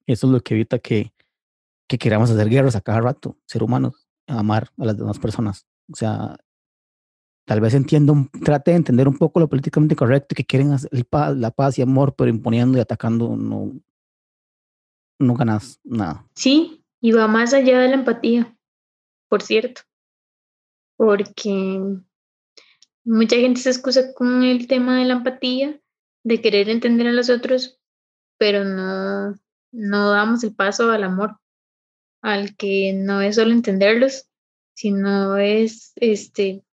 eso 0.05 0.27
es 0.27 0.33
lo 0.33 0.41
que 0.41 0.53
evita 0.53 0.77
que, 0.79 1.13
que 1.87 1.97
queramos 1.97 2.29
hacer 2.29 2.49
guerras 2.49 2.75
a 2.75 2.81
cada 2.81 3.01
rato, 3.01 3.37
ser 3.45 3.63
humanos, 3.63 4.07
amar 4.27 4.71
a 4.77 4.85
las 4.85 4.97
demás 4.97 5.19
personas. 5.19 5.65
O 5.91 5.95
sea, 5.95 6.37
tal 7.45 7.61
vez 7.61 7.73
entiendo, 7.73 8.15
trate 8.43 8.71
de 8.71 8.77
entender 8.77 9.07
un 9.07 9.17
poco 9.17 9.39
lo 9.39 9.49
políticamente 9.49 9.95
correcto, 9.95 10.35
que 10.35 10.45
quieren 10.45 10.71
hacer 10.71 10.89
la 11.35 11.51
paz 11.51 11.77
y 11.77 11.81
amor, 11.81 12.15
pero 12.15 12.29
imponiendo 12.29 12.77
y 12.77 12.81
atacando 12.81 13.35
no, 13.35 13.73
no 15.19 15.33
ganas 15.33 15.79
nada. 15.83 16.27
Sí, 16.35 16.83
y 16.99 17.11
va 17.11 17.27
más 17.27 17.53
allá 17.53 17.79
de 17.79 17.89
la 17.89 17.95
empatía, 17.95 18.55
por 19.27 19.41
cierto, 19.41 19.81
porque 20.97 21.81
mucha 23.03 23.35
gente 23.35 23.61
se 23.61 23.69
excusa 23.69 24.13
con 24.13 24.43
el 24.43 24.67
tema 24.67 24.99
de 24.99 25.05
la 25.05 25.13
empatía, 25.13 25.79
de 26.23 26.41
querer 26.41 26.69
entender 26.69 27.07
a 27.07 27.11
los 27.11 27.29
otros, 27.29 27.79
pero 28.37 28.63
no, 28.63 29.35
no 29.71 30.11
damos 30.11 30.43
el 30.43 30.53
paso 30.53 30.91
al 30.91 31.03
amor, 31.03 31.37
al 32.21 32.55
que 32.55 32.93
no 32.93 33.21
es 33.21 33.35
solo 33.35 33.51
entenderlos, 33.51 34.27
sino 34.75 35.37
es 35.37 35.93
este 35.95 36.63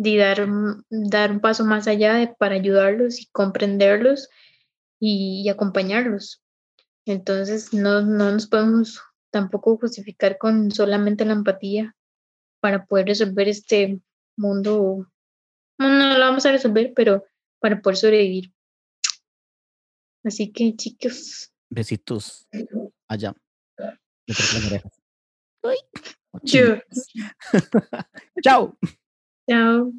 de 0.00 0.16
dar, 0.16 0.48
dar 0.88 1.30
un 1.30 1.40
paso 1.40 1.62
más 1.62 1.86
allá 1.86 2.34
para 2.38 2.54
ayudarlos 2.54 3.20
y 3.20 3.26
comprenderlos 3.26 4.30
y, 4.98 5.46
acompañarlos. 5.50 6.42
Entonces 7.04 7.74
no, 7.74 8.00
no 8.00 8.32
nos 8.32 8.46
podemos 8.46 9.02
tampoco 9.30 9.76
justificar 9.76 10.38
con 10.38 10.70
solamente 10.70 11.26
la 11.26 11.34
empatía 11.34 11.94
para 12.60 12.86
poder 12.86 13.08
resolver 13.08 13.46
este 13.48 14.00
mundo. 14.38 15.06
No, 15.78 15.90
no 15.90 16.16
lo 16.16 16.24
vamos 16.24 16.46
a 16.46 16.52
resolver, 16.52 16.94
pero 16.96 17.26
para 17.58 17.82
poder 17.82 17.98
sobrevivir. 17.98 18.54
Así 20.24 20.50
que 20.50 20.74
chicos. 20.76 21.52
Besitos 21.68 22.48
allá. 23.06 23.34
Chao. 26.46 26.80
Chao. 28.42 28.78
Chao. 29.50 29.92